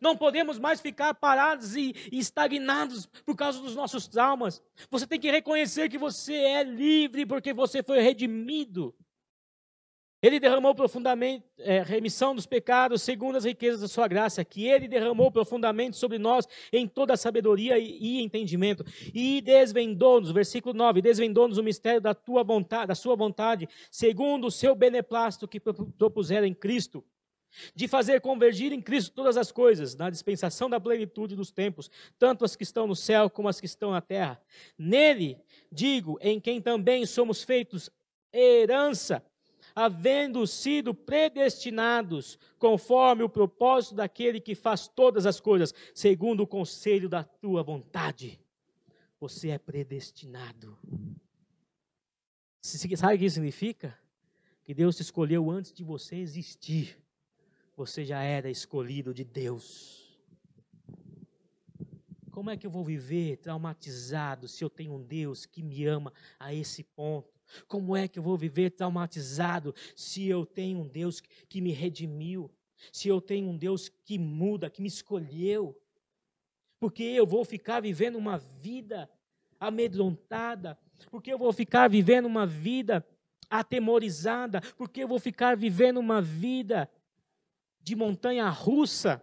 Não 0.00 0.16
podemos 0.16 0.58
mais 0.58 0.80
ficar 0.80 1.14
parados 1.14 1.74
e, 1.74 1.94
estagnados 2.12 3.06
por 3.24 3.34
causa 3.34 3.60
dos 3.60 3.74
nossos 3.74 4.06
traumas. 4.06 4.62
Você 4.90 5.06
tem 5.06 5.18
que 5.18 5.30
reconhecer 5.30 5.88
que 5.88 5.96
você 5.96 6.34
é 6.34 6.62
livre 6.62 7.24
porque 7.24 7.54
você 7.54 7.82
foi 7.82 8.00
redimido. 8.00 8.94
Ele 10.20 10.40
derramou 10.40 10.74
profundamente 10.74 11.44
é, 11.58 11.80
remissão 11.80 12.34
dos 12.34 12.44
pecados, 12.44 13.02
segundo 13.02 13.36
as 13.36 13.44
riquezas 13.44 13.80
da 13.80 13.88
sua 13.88 14.08
graça, 14.08 14.44
que 14.44 14.66
ele 14.66 14.88
derramou 14.88 15.30
profundamente 15.30 15.96
sobre 15.96 16.18
nós 16.18 16.44
em 16.72 16.88
toda 16.88 17.16
sabedoria 17.16 17.78
e, 17.78 17.98
e 18.00 18.22
entendimento. 18.22 18.84
E 19.14 19.40
desvendou-nos, 19.40 20.32
versículo 20.32 20.74
9, 20.74 21.00
desvendou-nos 21.00 21.56
o 21.56 21.62
mistério 21.62 22.00
da 22.00 22.14
tua 22.14 22.42
vontade, 22.42 22.88
da 22.88 22.96
sua 22.96 23.14
vontade, 23.14 23.68
segundo 23.92 24.48
o 24.48 24.50
seu 24.50 24.74
beneplácito 24.74 25.46
que 25.46 25.60
propusera 25.60 26.48
em 26.48 26.54
Cristo, 26.54 27.04
de 27.72 27.86
fazer 27.86 28.20
convergir 28.20 28.72
em 28.72 28.80
Cristo 28.80 29.14
todas 29.14 29.36
as 29.36 29.52
coisas, 29.52 29.94
na 29.94 30.10
dispensação 30.10 30.68
da 30.68 30.80
plenitude 30.80 31.36
dos 31.36 31.52
tempos, 31.52 31.88
tanto 32.18 32.44
as 32.44 32.56
que 32.56 32.64
estão 32.64 32.88
no 32.88 32.96
céu 32.96 33.30
como 33.30 33.48
as 33.48 33.60
que 33.60 33.66
estão 33.66 33.92
na 33.92 34.00
terra. 34.00 34.40
Nele, 34.76 35.38
digo, 35.70 36.18
em 36.20 36.40
quem 36.40 36.60
também 36.60 37.06
somos 37.06 37.44
feitos 37.44 37.88
herança 38.32 39.22
havendo 39.78 40.44
sido 40.44 40.92
predestinados 40.92 42.36
conforme 42.58 43.22
o 43.22 43.28
propósito 43.28 43.94
daquele 43.94 44.40
que 44.40 44.56
faz 44.56 44.88
todas 44.88 45.24
as 45.24 45.38
coisas, 45.38 45.72
segundo 45.94 46.40
o 46.40 46.46
conselho 46.48 47.08
da 47.08 47.22
tua 47.22 47.62
vontade. 47.62 48.40
Você 49.20 49.50
é 49.50 49.58
predestinado. 49.58 50.76
Sabe 52.60 53.14
o 53.14 53.18
que 53.18 53.24
isso 53.24 53.34
significa? 53.34 53.96
Que 54.64 54.74
Deus 54.74 54.96
te 54.96 55.02
escolheu 55.02 55.48
antes 55.48 55.72
de 55.72 55.84
você 55.84 56.16
existir. 56.16 56.98
Você 57.76 58.04
já 58.04 58.20
era 58.20 58.50
escolhido 58.50 59.14
de 59.14 59.22
Deus. 59.22 60.18
Como 62.32 62.50
é 62.50 62.56
que 62.56 62.66
eu 62.66 62.70
vou 62.70 62.84
viver 62.84 63.36
traumatizado 63.36 64.48
se 64.48 64.64
eu 64.64 64.68
tenho 64.68 64.94
um 64.94 65.02
Deus 65.02 65.46
que 65.46 65.62
me 65.62 65.86
ama 65.86 66.12
a 66.36 66.52
esse 66.52 66.82
ponto? 66.82 67.37
Como 67.66 67.96
é 67.96 68.08
que 68.08 68.18
eu 68.18 68.22
vou 68.22 68.36
viver 68.36 68.70
traumatizado 68.70 69.74
se 69.94 70.26
eu 70.28 70.44
tenho 70.44 70.80
um 70.80 70.88
Deus 70.88 71.20
que 71.20 71.60
me 71.60 71.72
redimiu? 71.72 72.50
Se 72.92 73.08
eu 73.08 73.20
tenho 73.20 73.48
um 73.48 73.56
Deus 73.56 73.88
que 73.88 74.18
muda, 74.18 74.70
que 74.70 74.82
me 74.82 74.88
escolheu? 74.88 75.76
Porque 76.78 77.02
eu 77.02 77.26
vou 77.26 77.44
ficar 77.44 77.80
vivendo 77.80 78.16
uma 78.16 78.38
vida 78.38 79.10
amedrontada? 79.58 80.78
Porque 81.10 81.32
eu 81.32 81.38
vou 81.38 81.52
ficar 81.52 81.88
vivendo 81.88 82.26
uma 82.26 82.46
vida 82.46 83.04
atemorizada? 83.50 84.60
Porque 84.76 85.02
eu 85.02 85.08
vou 85.08 85.18
ficar 85.18 85.56
vivendo 85.56 85.98
uma 85.98 86.22
vida 86.22 86.90
de 87.82 87.96
montanha 87.96 88.48
russa? 88.48 89.22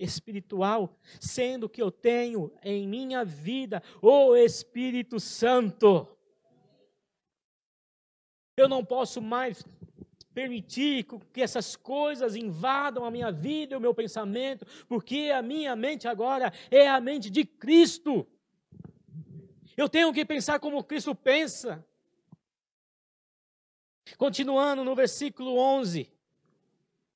espiritual, 0.00 0.96
sendo 1.20 1.68
que 1.68 1.82
eu 1.82 1.90
tenho 1.90 2.50
em 2.62 2.88
minha 2.88 3.24
vida 3.24 3.82
o 4.00 4.34
Espírito 4.34 5.20
Santo. 5.20 6.08
Eu 8.60 8.68
não 8.68 8.84
posso 8.84 9.22
mais 9.22 9.64
permitir 10.34 11.06
que 11.32 11.40
essas 11.40 11.76
coisas 11.76 12.36
invadam 12.36 13.04
a 13.04 13.10
minha 13.10 13.32
vida 13.32 13.74
e 13.74 13.76
o 13.76 13.80
meu 13.80 13.94
pensamento, 13.94 14.66
porque 14.86 15.30
a 15.34 15.40
minha 15.40 15.74
mente 15.74 16.06
agora 16.06 16.52
é 16.70 16.86
a 16.88 17.00
mente 17.00 17.30
de 17.30 17.44
Cristo. 17.44 18.26
Eu 19.76 19.88
tenho 19.88 20.12
que 20.12 20.24
pensar 20.26 20.60
como 20.60 20.84
Cristo 20.84 21.14
pensa. 21.14 21.84
Continuando 24.18 24.84
no 24.84 24.94
versículo 24.94 25.56
11 25.56 26.12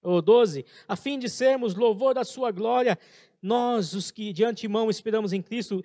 ou 0.03 0.23
12, 0.23 0.65
a 0.89 0.97
fim 0.97 1.19
de 1.19 1.29
sermos 1.29 1.75
louvor 1.75 2.15
da 2.15 2.25
sua 2.25 2.51
glória, 2.51 2.99
nós 3.43 3.93
os 3.93 4.11
que 4.11 4.33
de 4.33 4.45
antemão 4.45 4.89
esperamos 4.89 5.33
em 5.35 5.43
Cristo, 5.43 5.85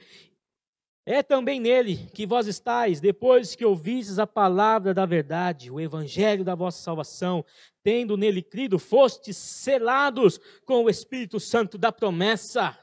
é 1.12 1.24
também 1.24 1.60
nele 1.60 2.08
que 2.14 2.28
vós 2.28 2.46
estáis, 2.46 3.02
depois 3.02 3.56
que 3.56 3.66
ouvistes 3.66 4.20
a 4.20 4.28
palavra 4.28 4.94
da 4.94 5.08
verdade, 5.08 5.72
o 5.72 5.80
evangelho 5.80 6.44
da 6.44 6.54
vossa 6.54 6.84
salvação, 6.84 7.44
tendo 7.82 8.16
nele 8.16 8.44
crido, 8.44 8.78
fostes 8.78 9.36
selados 9.36 10.40
com 10.64 10.84
o 10.84 10.90
Espírito 10.90 11.40
Santo 11.40 11.80
da 11.80 11.92
promessa. 11.92 12.78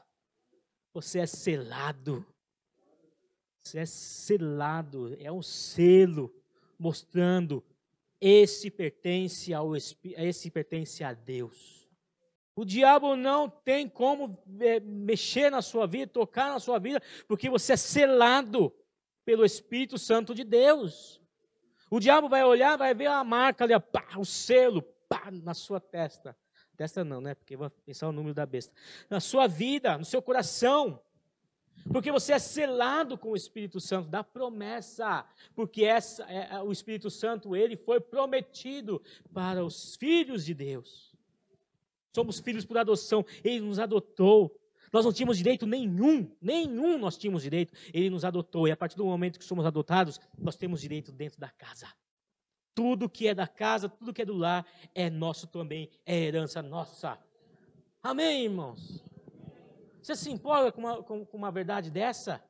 Você 0.93 1.19
é 1.19 1.25
selado. 1.25 2.25
Você 3.63 3.79
é 3.79 3.85
selado, 3.85 5.15
é 5.21 5.31
um 5.31 5.41
selo 5.41 6.29
mostrando 6.77 7.63
esse 8.19 8.69
pertence 8.69 9.53
ao 9.53 9.73
esse 9.73 10.51
pertence 10.51 11.01
a 11.01 11.13
Deus. 11.13 11.76
O 12.57 12.65
diabo 12.65 13.15
não 13.15 13.47
tem 13.47 13.87
como 13.87 14.35
é, 14.59 14.79
mexer 14.79 15.51
na 15.51 15.61
sua 15.61 15.85
vida, 15.85 16.11
tocar 16.11 16.49
na 16.49 16.59
sua 16.59 16.79
vida, 16.79 16.99
porque 17.27 17.51
você 17.51 17.73
é 17.73 17.77
selado 17.77 18.73
pelo 19.23 19.45
Espírito 19.45 19.95
Santo 19.99 20.33
de 20.33 20.43
Deus. 20.43 21.21
O 21.87 21.99
diabo 21.99 22.27
vai 22.27 22.43
olhar, 22.43 22.75
vai 22.75 22.95
ver 22.95 23.05
a 23.05 23.23
marca 23.23 23.63
ali, 23.63 23.79
pá, 23.79 24.07
o 24.17 24.25
selo, 24.25 24.81
pá, 25.07 25.29
na 25.31 25.53
sua 25.53 25.79
testa. 25.79 26.35
Testa 26.75 27.05
não, 27.05 27.21
né? 27.21 27.35
Porque 27.35 27.55
vai 27.55 27.69
pensar 27.85 28.07
o 28.07 28.11
número 28.11 28.33
da 28.33 28.45
besta. 28.45 28.73
Na 29.07 29.19
sua 29.19 29.45
vida, 29.45 29.95
no 29.95 30.03
seu 30.03 30.19
coração. 30.19 30.99
Porque 31.93 32.11
você 32.11 32.33
é 32.33 32.39
selado 32.39 33.19
com 33.19 33.29
o 33.29 33.35
Espírito 33.35 33.79
Santo 33.79 34.09
da 34.09 34.23
promessa. 34.23 35.27
Porque 35.53 35.85
essa, 35.85 36.23
é, 36.23 36.55
é, 36.55 36.61
o 36.63 36.71
Espírito 36.71 37.11
Santo, 37.11 37.55
ele 37.55 37.77
foi 37.77 37.99
prometido 37.99 38.99
para 39.31 39.63
os 39.63 39.95
filhos 39.95 40.43
de 40.43 40.55
Deus. 40.55 41.16
Somos 42.15 42.39
filhos 42.39 42.65
por 42.65 42.77
adoção. 42.77 43.25
Ele 43.43 43.61
nos 43.61 43.79
adotou. 43.79 44.55
Nós 44.91 45.03
não 45.03 45.11
tínhamos 45.11 45.37
direito 45.37 45.65
nenhum, 45.65 46.31
nenhum 46.41 46.97
nós 46.97 47.17
tínhamos 47.17 47.43
direito. 47.43 47.73
Ele 47.93 48.09
nos 48.09 48.23
adotou. 48.23 48.67
E 48.67 48.71
a 48.71 48.77
partir 48.77 48.95
do 48.95 49.05
momento 49.05 49.37
que 49.37 49.45
somos 49.45 49.65
adotados, 49.65 50.19
nós 50.37 50.55
temos 50.55 50.81
direito 50.81 51.11
dentro 51.11 51.39
da 51.39 51.49
casa. 51.49 51.87
Tudo 52.73 53.09
que 53.09 53.27
é 53.27 53.33
da 53.33 53.47
casa, 53.47 53.89
tudo 53.89 54.13
que 54.13 54.21
é 54.21 54.25
do 54.25 54.35
lar, 54.35 54.65
é 54.93 55.09
nosso 55.09 55.47
também, 55.47 55.89
é 56.05 56.17
herança 56.17 56.61
nossa. 56.61 57.17
Amém, 58.01 58.45
irmãos? 58.45 59.03
Você 60.01 60.15
se 60.15 60.31
empolga 60.31 60.71
com 60.71 60.81
uma, 60.81 61.03
com, 61.03 61.25
com 61.25 61.37
uma 61.37 61.51
verdade 61.51 61.91
dessa? 61.91 62.41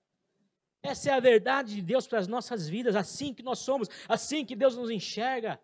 Essa 0.83 1.09
é 1.09 1.13
a 1.13 1.19
verdade 1.19 1.75
de 1.75 1.81
Deus 1.81 2.07
para 2.07 2.19
as 2.19 2.27
nossas 2.27 2.67
vidas, 2.69 2.95
assim 2.95 3.33
que 3.33 3.41
nós 3.41 3.59
somos, 3.59 3.89
assim 4.07 4.45
que 4.45 4.55
Deus 4.55 4.75
nos 4.75 4.91
enxerga. 4.91 5.59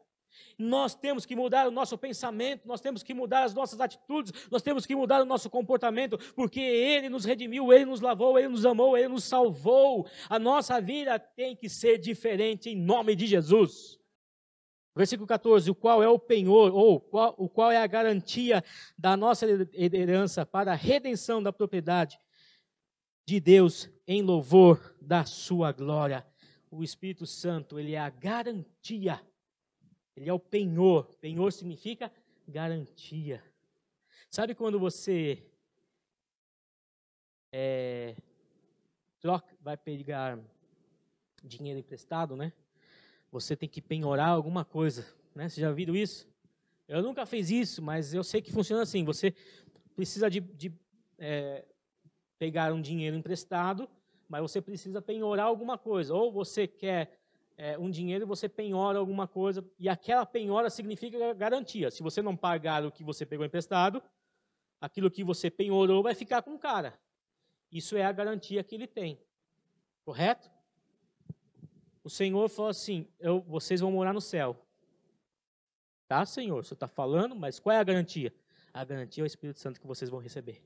Nós 0.57 0.95
temos 0.95 1.25
que 1.25 1.35
mudar 1.35 1.67
o 1.67 1.71
nosso 1.71 1.97
pensamento, 1.97 2.67
nós 2.67 2.81
temos 2.81 3.03
que 3.03 3.13
mudar 3.13 3.43
as 3.43 3.53
nossas 3.53 3.79
atitudes, 3.79 4.33
nós 4.49 4.61
temos 4.61 4.85
que 4.85 4.95
mudar 4.95 5.21
o 5.21 5.25
nosso 5.25 5.49
comportamento, 5.49 6.17
porque 6.35 6.59
Ele 6.59 7.09
nos 7.09 7.25
redimiu, 7.25 7.71
Ele 7.71 7.85
nos 7.85 8.01
lavou, 8.01 8.37
Ele 8.37 8.49
nos 8.49 8.65
amou, 8.65 8.97
Ele 8.97 9.09
nos 9.09 9.23
salvou. 9.23 10.07
A 10.29 10.39
nossa 10.39 10.79
vida 10.79 11.17
tem 11.19 11.55
que 11.55 11.69
ser 11.69 11.97
diferente 11.97 12.69
em 12.69 12.75
nome 12.75 13.15
de 13.15 13.27
Jesus. 13.27 13.99
Versículo 14.95 15.27
14: 15.27 15.71
o 15.71 15.75
qual 15.75 16.03
é 16.03 16.07
o 16.07 16.19
penhor, 16.19 16.73
ou 16.73 16.99
qual, 16.99 17.33
o 17.37 17.49
qual 17.49 17.71
é 17.71 17.77
a 17.77 17.87
garantia 17.87 18.63
da 18.97 19.17
nossa 19.17 19.45
herança 19.73 20.45
para 20.45 20.73
a 20.73 20.75
redenção 20.75 21.41
da 21.41 21.51
propriedade 21.51 22.19
de 23.25 23.39
Deus 23.39 23.89
em 24.07 24.21
louvor 24.21 24.95
da 25.01 25.25
sua 25.25 25.71
glória. 25.71 26.25
O 26.69 26.83
Espírito 26.83 27.25
Santo, 27.25 27.79
ele 27.79 27.93
é 27.93 27.99
a 27.99 28.09
garantia, 28.09 29.21
ele 30.15 30.29
é 30.29 30.33
o 30.33 30.39
penhor. 30.39 31.05
Penhor 31.21 31.51
significa 31.51 32.11
garantia. 32.47 33.43
Sabe 34.29 34.55
quando 34.55 34.79
você 34.79 35.43
é, 37.51 38.15
troca, 39.19 39.55
vai 39.61 39.77
pegar 39.77 40.39
dinheiro 41.43 41.79
emprestado, 41.79 42.35
né? 42.35 42.51
você 43.33 43.55
tem 43.55 43.67
que 43.67 43.81
penhorar 43.81 44.29
alguma 44.29 44.63
coisa. 44.63 45.07
Né? 45.33 45.49
Você 45.49 45.59
já 45.59 45.71
viu 45.71 45.95
isso? 45.95 46.29
Eu 46.87 47.01
nunca 47.01 47.25
fiz 47.25 47.49
isso, 47.49 47.81
mas 47.81 48.13
eu 48.13 48.23
sei 48.23 48.43
que 48.43 48.51
funciona 48.51 48.83
assim. 48.83 49.03
Você 49.03 49.33
precisa 49.95 50.29
de, 50.29 50.39
de 50.39 50.71
é, 51.17 51.65
pegar 52.37 52.71
um 52.71 52.79
dinheiro 52.79 53.17
emprestado, 53.17 53.89
mas 54.29 54.43
você 54.43 54.61
precisa 54.61 55.01
penhorar 55.01 55.47
alguma 55.47 55.79
coisa. 55.79 56.13
Ou 56.13 56.31
você 56.31 56.67
quer 56.67 57.19
é, 57.57 57.77
um 57.77 57.89
dinheiro 57.89 58.25
você 58.25 58.49
penhora 58.49 58.99
alguma 58.99 59.27
coisa, 59.27 59.65
e 59.77 59.87
aquela 59.87 60.25
penhora 60.25 60.69
significa 60.69 61.33
garantia. 61.33 61.91
Se 61.91 62.01
você 62.01 62.21
não 62.21 62.35
pagar 62.35 62.85
o 62.85 62.91
que 62.91 63.03
você 63.03 63.25
pegou 63.25 63.45
emprestado, 63.45 64.01
aquilo 64.81 65.11
que 65.11 65.23
você 65.23 65.49
penhorou 65.49 66.03
vai 66.03 66.15
ficar 66.15 66.41
com 66.41 66.55
o 66.55 66.59
cara. 66.59 66.99
Isso 67.71 67.95
é 67.95 68.03
a 68.03 68.11
garantia 68.11 68.63
que 68.63 68.75
ele 68.75 68.87
tem. 68.87 69.19
Correto? 70.03 70.51
o 72.03 72.09
Senhor 72.09 72.49
falou 72.49 72.69
assim: 72.69 73.07
eu, 73.19 73.41
vocês 73.41 73.79
vão 73.79 73.91
morar 73.91 74.13
no 74.13 74.21
céu. 74.21 74.59
Tá, 76.07 76.25
Senhor? 76.25 76.63
Você 76.63 76.73
está 76.73 76.87
falando, 76.87 77.35
mas 77.35 77.59
qual 77.59 77.75
é 77.75 77.79
a 77.79 77.83
garantia? 77.83 78.33
A 78.73 78.83
garantia 78.83 79.23
é 79.23 79.25
o 79.25 79.27
Espírito 79.27 79.59
Santo 79.59 79.79
que 79.79 79.87
vocês 79.87 80.09
vão 80.09 80.19
receber. 80.19 80.61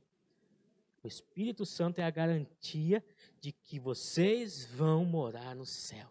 O 1.03 1.07
Espírito 1.07 1.65
Santo 1.65 1.99
é 1.99 2.03
a 2.03 2.09
garantia 2.09 3.03
de 3.39 3.51
que 3.51 3.79
vocês 3.79 4.65
vão 4.65 5.05
morar 5.05 5.55
no 5.55 5.65
céu. 5.65 6.09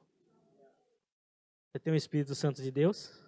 Você 1.77 1.81
tem 1.81 1.93
o 1.93 1.97
Espírito 1.97 2.35
Santo 2.35 2.63
de 2.63 2.71
Deus? 2.71 3.23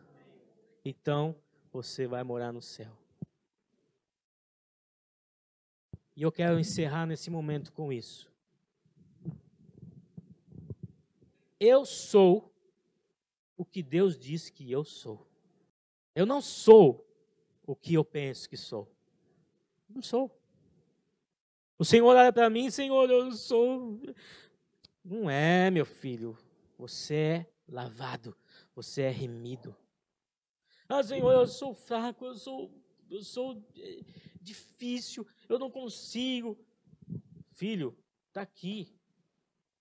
Então 0.82 1.36
você 1.70 2.06
vai 2.06 2.24
morar 2.24 2.50
no 2.50 2.62
céu. 2.62 2.96
E 6.16 6.22
eu 6.22 6.32
quero 6.32 6.58
encerrar 6.58 7.04
nesse 7.04 7.28
momento 7.28 7.70
com 7.70 7.92
isso. 7.92 8.32
Eu 11.60 11.84
sou 11.84 12.50
o 13.54 13.66
que 13.66 13.82
Deus 13.82 14.18
diz 14.18 14.48
que 14.48 14.72
eu 14.72 14.82
sou. 14.82 15.28
Eu 16.14 16.24
não 16.24 16.40
sou 16.40 17.06
o 17.66 17.76
que 17.76 17.92
eu 17.92 18.02
penso 18.02 18.48
que 18.48 18.56
sou. 18.56 18.90
Não 19.86 20.00
sou. 20.00 20.34
O 21.78 21.84
Senhor 21.84 22.16
olha 22.16 22.32
para 22.32 22.48
mim, 22.48 22.70
Senhor, 22.70 23.10
eu 23.10 23.30
sou. 23.32 24.00
Não 25.04 25.28
é, 25.28 25.70
meu 25.70 25.84
filho. 25.84 26.34
Você 26.78 27.14
é 27.14 27.57
lavado. 27.68 28.36
Você 28.74 29.02
é 29.02 29.10
remido. 29.10 29.76
Ah, 30.88 31.02
Senhor, 31.02 31.30
eu 31.32 31.46
sou 31.46 31.74
fraco, 31.74 32.24
eu 32.24 32.34
sou, 32.34 32.72
eu 33.10 33.22
sou 33.22 33.62
eh, 33.76 34.02
difícil, 34.40 35.26
eu 35.48 35.58
não 35.58 35.70
consigo. 35.70 36.58
Filho, 37.52 37.96
está 38.28 38.42
aqui. 38.42 38.94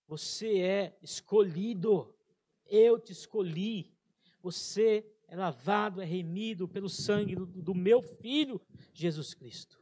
Você 0.08 0.60
é 0.60 0.98
escolhido. 1.02 2.14
Eu 2.66 3.00
te 3.00 3.12
escolhi. 3.14 3.94
Você 4.42 5.06
é 5.28 5.36
lavado, 5.36 6.02
é 6.02 6.06
remido 6.06 6.68
pelo 6.68 6.90
sangue 6.90 7.36
do, 7.36 7.46
do 7.46 7.76
meu 7.76 8.02
filho, 8.02 8.62
Jesus 8.94 9.34
Cristo. 9.34 9.82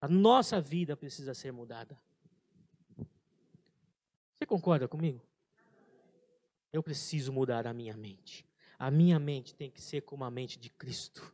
A 0.00 0.08
nossa 0.08 0.60
vida 0.60 0.96
precisa 0.96 1.32
ser 1.32 1.52
mudada. 1.52 1.98
Você 2.96 4.46
concorda 4.46 4.86
comigo? 4.86 5.26
Eu 6.74 6.82
preciso 6.82 7.32
mudar 7.32 7.68
a 7.68 7.72
minha 7.72 7.96
mente. 7.96 8.44
A 8.76 8.90
minha 8.90 9.16
mente 9.16 9.54
tem 9.54 9.70
que 9.70 9.80
ser 9.80 10.00
como 10.00 10.24
a 10.24 10.30
mente 10.30 10.58
de 10.58 10.68
Cristo. 10.68 11.32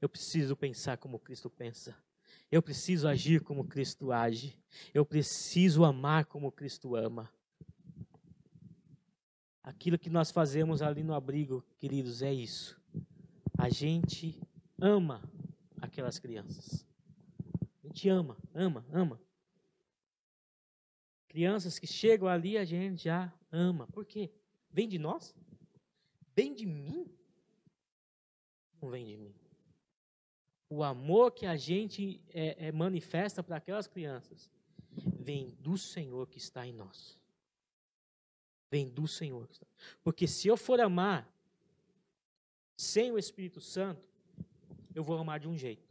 Eu 0.00 0.08
preciso 0.08 0.56
pensar 0.56 0.96
como 0.96 1.20
Cristo 1.20 1.48
pensa. 1.48 1.96
Eu 2.50 2.60
preciso 2.60 3.06
agir 3.06 3.42
como 3.42 3.64
Cristo 3.64 4.10
age. 4.10 4.58
Eu 4.92 5.06
preciso 5.06 5.84
amar 5.84 6.24
como 6.24 6.50
Cristo 6.50 6.96
ama. 6.96 7.32
Aquilo 9.62 9.96
que 9.96 10.10
nós 10.10 10.32
fazemos 10.32 10.82
ali 10.82 11.04
no 11.04 11.14
abrigo, 11.14 11.64
queridos, 11.78 12.20
é 12.20 12.34
isso. 12.34 12.76
A 13.56 13.68
gente 13.68 14.36
ama 14.80 15.22
aquelas 15.80 16.18
crianças. 16.18 16.84
A 17.62 17.86
gente 17.86 18.08
ama, 18.08 18.36
ama, 18.52 18.84
ama. 18.90 19.20
Crianças 21.28 21.78
que 21.78 21.86
chegam 21.86 22.26
ali, 22.26 22.58
a 22.58 22.64
gente 22.64 23.04
já 23.04 23.32
ama. 23.52 23.86
Por 23.86 24.04
quê? 24.04 24.32
Vem 24.72 24.88
de 24.88 24.98
nós? 24.98 25.34
Vem 26.34 26.54
de 26.54 26.66
mim? 26.66 27.06
Não 28.80 28.90
vem 28.90 29.04
de 29.04 29.16
mim 29.16 29.34
o 30.72 30.82
amor 30.82 31.32
que 31.32 31.44
a 31.44 31.54
gente 31.54 32.18
é, 32.30 32.68
é, 32.68 32.72
manifesta 32.72 33.42
para 33.42 33.56
aquelas 33.56 33.86
crianças 33.86 34.50
vem 34.90 35.54
do 35.60 35.76
Senhor 35.76 36.26
que 36.26 36.38
está 36.38 36.66
em 36.66 36.72
nós. 36.72 37.20
Vem 38.70 38.88
do 38.88 39.06
Senhor. 39.06 39.46
Porque 40.02 40.26
se 40.26 40.48
eu 40.48 40.56
for 40.56 40.80
amar 40.80 41.30
sem 42.74 43.12
o 43.12 43.18
Espírito 43.18 43.60
Santo, 43.60 44.02
eu 44.94 45.04
vou 45.04 45.18
amar 45.18 45.38
de 45.38 45.46
um 45.46 45.58
jeito. 45.58 45.86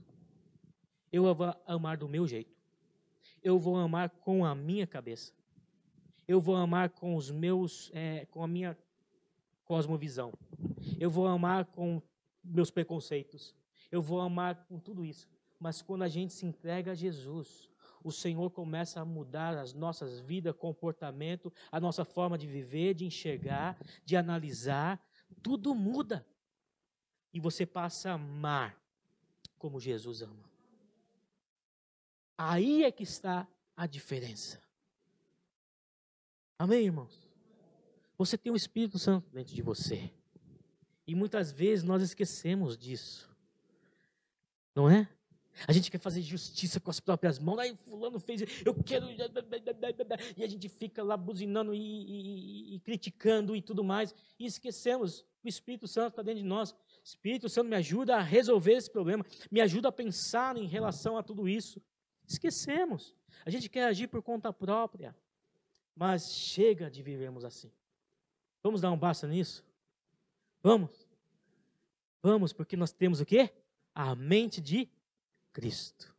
Eu 1.12 1.32
vou 1.32 1.56
amar 1.68 1.96
do 1.96 2.10
meu 2.10 2.28
jeito. 2.28 2.58
Eu 3.44 3.60
vou 3.60 3.78
amar 3.78 4.10
com 4.10 4.44
a 4.44 4.56
minha 4.56 4.88
cabeça. 4.88 5.32
Eu 6.28 6.40
vou 6.40 6.56
amar 6.56 6.90
com 6.90 7.16
os 7.16 7.30
meus, 7.32 7.92
é, 7.94 8.26
com 8.32 8.44
a 8.44 8.48
minha 8.48 8.78
cosmovisão. 9.66 10.34
Eu 11.00 11.10
vou 11.10 11.28
amar 11.28 11.66
com 11.66 12.02
meus 12.44 12.70
preconceitos 12.70 13.56
eu 13.92 14.02
vou 14.02 14.22
amar 14.22 14.56
com 14.68 14.80
tudo 14.80 15.04
isso. 15.04 15.28
Mas 15.60 15.82
quando 15.82 16.04
a 16.04 16.08
gente 16.08 16.34
se 16.34 16.46
entrega 16.46 16.94
a 16.94 16.96
Jesus, 16.96 17.70
o 18.04 18.12
Senhor 18.12 18.50
começa 18.50 19.02
a 19.02 19.06
mudar 19.06 19.58
as 19.58 19.74
nossas 19.74 20.20
vidas, 20.20 20.56
comportamento, 20.56 21.54
a 21.72 21.80
nossa 21.80 22.06
forma 22.06 22.38
de 22.38 22.48
viver, 22.48 22.94
de 22.96 23.06
enxergar, 23.06 23.78
de 24.06 24.16
analisar, 24.16 25.00
tudo 25.44 25.76
muda. 25.76 26.26
E 27.34 27.40
você 27.40 27.66
passa 27.66 28.12
a 28.12 28.14
amar 28.14 28.82
como 29.60 29.80
Jesus 29.80 30.22
ama. 30.22 30.50
Aí 32.38 32.84
é 32.84 32.92
que 32.92 33.04
está 33.04 33.48
a 33.76 33.86
diferença. 33.86 34.60
Amém, 36.62 36.86
irmãos? 36.86 37.28
Você 38.20 38.38
tem 38.38 38.52
o 38.52 38.56
Espírito 38.56 39.00
Santo 39.00 39.28
dentro 39.32 39.52
de 39.52 39.64
você. 39.64 40.12
E 41.08 41.16
muitas 41.16 41.52
vezes 41.52 41.84
nós 41.84 42.04
esquecemos 42.04 42.78
disso. 42.78 43.28
Não 44.76 44.88
é? 44.88 45.10
A 45.68 45.74
gente 45.74 45.90
quer 45.90 45.98
fazer 45.98 46.22
justiça 46.22 46.80
com 46.80 46.92
as 46.92 47.00
próprias 47.00 47.40
mãos. 47.40 47.58
Aí 47.58 47.76
fulano 47.90 48.20
fez, 48.20 48.44
eu 48.64 48.76
quero. 48.76 49.08
E 50.38 50.44
a 50.44 50.48
gente 50.48 50.70
fica 50.70 51.02
lá 51.02 51.18
buzinando 51.18 51.74
e, 51.74 51.80
e, 51.80 52.76
e 52.76 52.80
criticando 52.82 53.56
e 53.56 53.62
tudo 53.64 53.84
mais. 53.84 54.14
E 54.38 54.46
esquecemos, 54.46 55.26
o 55.44 55.48
Espírito 55.48 55.88
Santo 55.88 56.10
está 56.10 56.22
dentro 56.22 56.44
de 56.44 56.48
nós. 56.48 56.76
Espírito 57.04 57.50
Santo 57.50 57.70
me 57.70 57.76
ajuda 57.76 58.18
a 58.18 58.22
resolver 58.22 58.74
esse 58.74 58.92
problema, 58.92 59.26
me 59.50 59.62
ajuda 59.62 59.88
a 59.88 59.92
pensar 59.92 60.56
em 60.58 60.68
relação 60.68 61.18
a 61.18 61.24
tudo 61.24 61.50
isso. 61.50 61.82
Esquecemos. 62.28 63.16
A 63.44 63.50
gente 63.50 63.68
quer 63.68 63.86
agir 63.86 64.10
por 64.10 64.22
conta 64.22 64.54
própria. 64.54 65.16
Mas 65.96 66.34
chega 66.34 66.90
de 66.90 67.02
vivermos 67.04 67.44
assim. 67.44 67.72
Vamos 68.64 68.82
dar 68.82 68.92
um 68.92 68.98
basta 68.98 69.28
nisso? 69.28 69.64
Vamos. 70.62 71.08
Vamos, 72.22 72.54
porque 72.54 72.78
nós 72.78 72.92
temos 72.92 73.20
o 73.20 73.26
quê? 73.26 73.52
A 73.94 74.16
mente 74.16 74.62
de 74.62 74.88
Cristo. 75.52 76.11